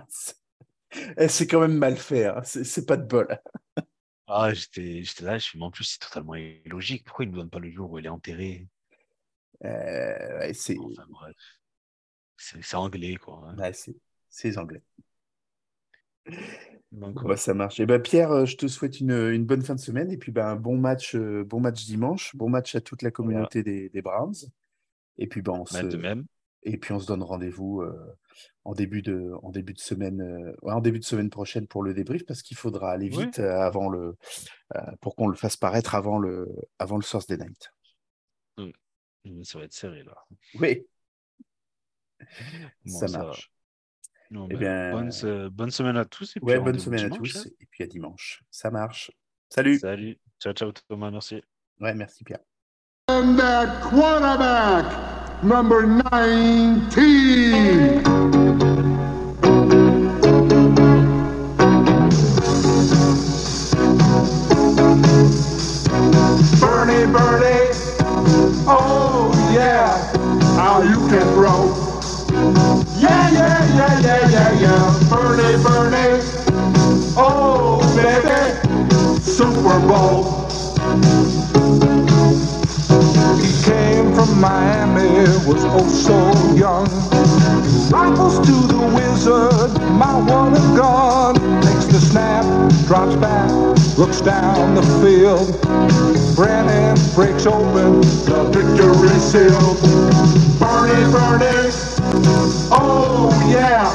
C'est- 0.09 0.35
Eh, 1.19 1.29
c'est 1.29 1.47
quand 1.47 1.61
même 1.61 1.77
mal 1.77 1.97
fait. 1.97 2.27
hein. 2.27 2.41
C'est 2.45 2.87
pas 2.87 2.97
de 2.97 3.03
bol. 3.07 3.27
Ah, 4.29 4.53
j'étais 4.55 5.03
j'étais 5.03 5.25
là, 5.25 5.39
je 5.39 5.51
dis, 5.51 5.59
mais 5.59 5.65
en 5.65 5.71
plus, 5.73 5.85
c'est 5.85 5.99
totalement 5.99 6.35
illogique. 6.37 7.05
Pourquoi 7.05 7.25
ils 7.25 7.29
ne 7.29 7.33
nous 7.35 7.39
donnent 7.41 7.51
pas 7.51 7.59
le 7.59 7.71
jour 7.71 7.91
où 7.91 7.99
elle 7.99 8.07
est 8.07 8.09
enterrée 8.09 8.69
Euh, 9.65 10.39
ouais, 10.41 10.55
c'est 10.55 10.77
Enfin 10.79 11.07
bref. 11.11 11.37
C'est 12.39 12.63
c'est 12.63 12.77
anglais, 12.77 13.17
quoi. 13.17 13.45
hein. 13.47 13.57
ouais, 13.59 13.73
c'est- 13.73 13.95
Anglais. 14.59 14.83
Donc, 16.93 17.23
ouais. 17.23 17.27
bah, 17.27 17.37
ça 17.37 17.53
marche. 17.55 17.81
Et 17.81 17.87
ben 17.87 18.01
Pierre, 18.01 18.31
euh, 18.33 18.45
je 18.47 18.57
te 18.57 18.67
souhaite 18.69 19.01
une, 19.01 19.11
une 19.13 19.45
bonne 19.45 19.63
fin 19.63 19.75
de 19.75 19.81
semaine 19.81 20.11
et 20.11 20.17
puis 20.17 20.33
ben, 20.33 20.47
un 20.47 20.57
bon 20.57 20.77
match, 20.79 21.15
euh, 21.17 21.45
bon 21.45 21.61
match 21.61 21.85
dimanche, 21.85 22.35
bon 22.37 22.49
match 22.49 22.75
à 22.75 22.81
toute 22.81 23.03
la 23.03 23.11
communauté 23.11 23.63
des, 23.63 23.89
des 23.91 24.03
Browns. 24.03 24.35
Et 25.19 25.27
puis 25.29 25.43
ben, 25.43 25.53
on 25.55 25.67
Bah, 25.71 25.83
se, 25.83 25.87
de 25.87 25.97
même. 25.97 26.27
Et 26.63 26.77
puis 26.79 26.93
on 26.93 26.99
se 27.01 27.07
donne 27.07 27.23
rendez-vous 27.23 27.81
euh, 27.83 28.17
en 28.65 28.73
début 28.73 29.03
de, 29.03 29.33
en 29.43 29.51
début 29.51 29.73
de 29.75 29.79
semaine, 29.81 30.21
euh, 30.21 30.55
en 30.71 30.81
début 30.81 30.99
de 30.99 31.05
semaine 31.05 31.31
prochaine 31.31 31.67
pour 31.69 31.83
le 31.83 31.95
débrief 31.95 32.25
parce 32.27 32.43
qu'il 32.43 32.57
faudra 32.57 32.91
aller 32.91 33.15
Ouais. 33.15 33.25
vite 33.27 33.39
euh, 33.39 33.61
avant 33.61 33.89
le, 33.89 34.17
euh, 34.75 34.81
pour 35.01 35.15
qu'on 35.17 35.29
le 35.29 35.37
fasse 35.37 35.57
paraître 35.57 35.95
avant 35.95 36.19
le, 36.19 36.49
avant 36.79 36.97
le 36.97 37.03
Thursday 37.05 37.37
Night. 37.37 37.71
Ça 39.45 39.59
va 39.59 39.65
être 39.65 39.73
serré, 39.73 40.03
là. 40.05 40.17
Oui, 40.61 40.87
Bon, 42.85 42.99
ça 42.99 43.09
marche. 43.09 43.53
Non, 44.31 44.49
Eh 44.51 44.57
bien, 44.57 44.93
bonne, 44.93 45.11
bonne 45.51 45.71
semaine 45.71 45.97
à 45.97 46.05
tous. 46.05 46.37
Et 46.37 46.41
puis 46.41 46.49
Ouais, 46.49 46.59
bonne 46.61 46.79
semaine 46.79 47.05
à 47.05 47.09
dimanche, 47.09 47.33
tous 47.33 47.47
hein. 47.47 47.51
et 47.61 47.67
puis 47.67 47.85
à 47.85 47.87
dimanche. 47.87 48.43
Ça 48.51 48.71
marche. 48.71 49.11
Salut. 49.51 49.79
Salut. 49.79 50.19
Ciao, 50.41 50.53
ciao, 50.53 50.73
Thomas. 50.89 51.11
Merci. 51.11 51.43
Ouais, 51.81 51.95
merci 51.95 52.25
Pierre. 52.25 52.41
And 53.09 53.37
that 53.37 53.81
quarterback, 53.83 54.87
number 55.43 55.87
19. 55.87 58.03
Bernie, 66.61 67.07
Bernie, 67.13 67.71
oh 68.67 69.31
yeah, 69.53 69.97
how 70.57 70.83
you 70.83 70.97
can 71.09 71.23
throw. 71.35 71.75
Yeah, 72.99 73.31
yeah, 73.31 73.77
yeah, 73.77 74.01
yeah, 74.01 74.31
yeah, 74.31 74.61
yeah. 74.61 75.09
Bernie, 75.11 75.63
Bernie, 75.63 76.23
oh 77.17 77.81
baby, 77.97 79.21
Super 79.21 79.79
Bowl. 79.87 80.36
Was 85.47 85.65
oh 85.65 85.89
so 85.89 86.55
young. 86.55 86.87
Rifles 87.91 88.39
to 88.47 88.53
the 88.53 88.79
wizard, 88.95 89.73
my 89.93 90.15
one 90.15 90.55
and 90.55 90.77
gun. 90.77 91.35
Takes 91.63 91.87
the 91.87 92.01
snap, 92.01 92.45
drops 92.87 93.17
back, 93.17 93.51
looks 93.99 94.21
down 94.21 94.75
the 94.75 94.83
field. 95.03 95.61
Brennan 96.37 96.97
breaks 97.15 97.47
open, 97.47 98.01
the 98.27 98.45
victory 98.55 99.19
sealed. 99.19 99.79
Bernie, 100.61 101.11
Bernie, 101.11 101.71
oh 102.71 103.31
yeah, 103.51 103.91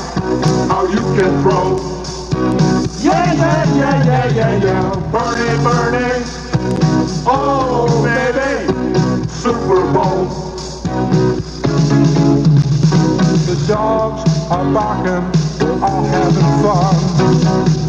how 0.67 0.85
you 0.85 0.99
can 1.15 1.41
throw. 1.41 1.77
Yeah, 2.99 3.33
yeah, 3.33 3.75
yeah, 3.75 4.03
yeah, 4.05 4.33
yeah, 4.33 4.63
yeah. 4.63 4.95
Bernie, 5.11 5.63
Bernie, 5.63 6.23
oh 7.25 8.03
baby, 8.03 9.27
Super 9.29 9.81
Bowl. 9.93 10.50
The 13.51 13.67
dogs 13.67 14.23
are 14.49 14.63
barking, 14.73 15.27
we're 15.59 15.83
all 15.83 16.05
having 16.05 16.51
fun. 16.63 16.95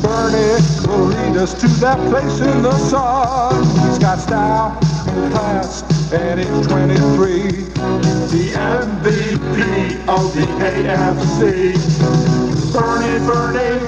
Bernie 0.02 0.58
will 0.88 1.06
lead 1.06 1.36
us 1.36 1.54
to 1.54 1.68
that 1.78 1.98
place 2.10 2.40
in 2.40 2.62
the 2.62 2.76
sun. 2.88 3.62
He's 3.86 3.96
got 4.00 4.18
style 4.18 4.76
and 5.06 5.32
class, 5.32 5.84
and 6.12 6.40
he's 6.40 6.66
23. 6.66 7.42
The 8.32 8.50
MVP 8.58 10.08
of 10.08 10.34
the 10.34 10.46
AFC. 10.66 11.78
Bernie, 12.72 13.24
Bernie, 13.24 13.86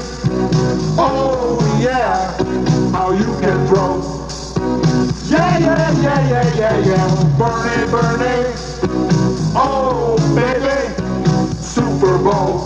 oh 0.97 1.59
yeah, 1.83 2.37
how 2.93 3.11
you 3.11 3.27
can 3.41 3.67
throw. 3.67 3.99
Yeah, 5.27 5.59
yeah, 5.59 5.91
yeah, 6.03 6.29
yeah, 6.29 6.55
yeah, 6.55 6.79
yeah. 6.87 7.37
Bernie, 7.37 7.91
Bernie, 7.91 8.55
oh 9.57 10.15
baby, 10.37 10.54
Super 12.25 12.65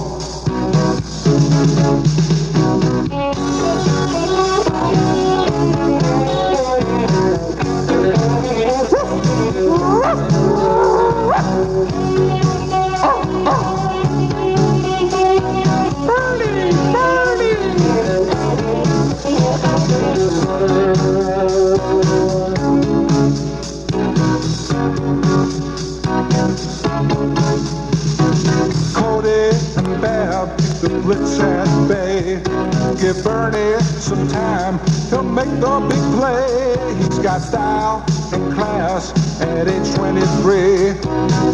make 35.38 35.60
the 35.60 35.86
big 35.88 36.04
play. 36.18 36.96
He's 36.96 37.18
got 37.20 37.40
style 37.40 38.04
and 38.32 38.52
class 38.54 39.12
at 39.40 39.68
age 39.68 39.94
23. 39.94 40.98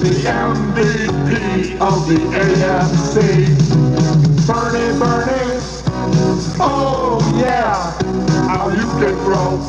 The 0.01 0.13
MVP 0.25 1.81
of 1.81 2.09
the 2.09 2.17
AFC. 2.45 3.15
Bernie, 4.47 4.99
Bernie, 4.99 5.61
oh 6.61 7.21
yeah, 7.37 7.93
how 8.49 8.71
you 8.71 8.87
can 9.01 9.15
throw. 9.25 9.61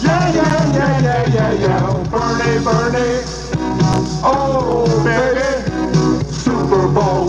Yeah, 0.00 0.32
yeah, 0.32 0.72
yeah, 0.76 1.00
yeah, 1.02 1.34
yeah, 1.34 1.52
yeah. 1.52 1.88
Oh, 1.88 2.04
Bernie, 2.12 2.58
Bernie, 2.62 3.22
oh 4.22 4.86
baby, 5.02 5.50
Super 6.30 6.86
Bowl. 6.94 7.24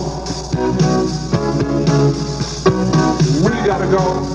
We 3.43 3.51
gotta 3.66 3.88
go, 3.88 4.35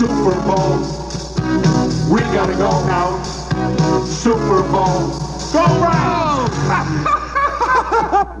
Super 0.00 0.32
Bowl. 0.46 0.78
We 2.08 2.22
gotta 2.32 2.54
go 2.56 2.70
out, 2.88 3.20
Super 4.06 4.62
Bowl. 4.72 5.10
Go 5.52 5.62
Browns! 5.78 6.56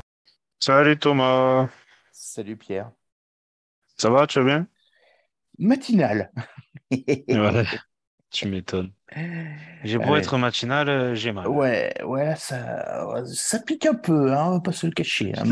Salut 0.60 0.96
Thomas. 0.98 1.68
Salut 2.12 2.56
Pierre. 2.56 2.90
Ça 3.98 4.08
va, 4.08 4.26
tu 4.26 4.38
vas 4.38 4.44
bien? 4.46 4.66
Matinal. 5.58 6.32
Ouais, 6.90 7.64
tu 8.30 8.48
m'étonnes. 8.48 8.92
J'ai 9.84 9.98
beau 9.98 10.12
Ouais. 10.12 10.18
être 10.20 10.38
matinal, 10.38 10.88
euh, 10.88 11.14
j'ai 11.14 11.30
mal. 11.32 11.46
Ouais, 11.46 11.92
ouais, 12.04 12.34
ça, 12.36 13.14
ça 13.26 13.58
pique 13.60 13.84
un 13.84 13.94
peu, 13.94 14.32
hein, 14.32 14.44
on 14.46 14.50
va 14.54 14.60
pas 14.60 14.72
se 14.72 14.86
le 14.86 14.92
cacher. 14.92 15.34
hein. 15.36 15.42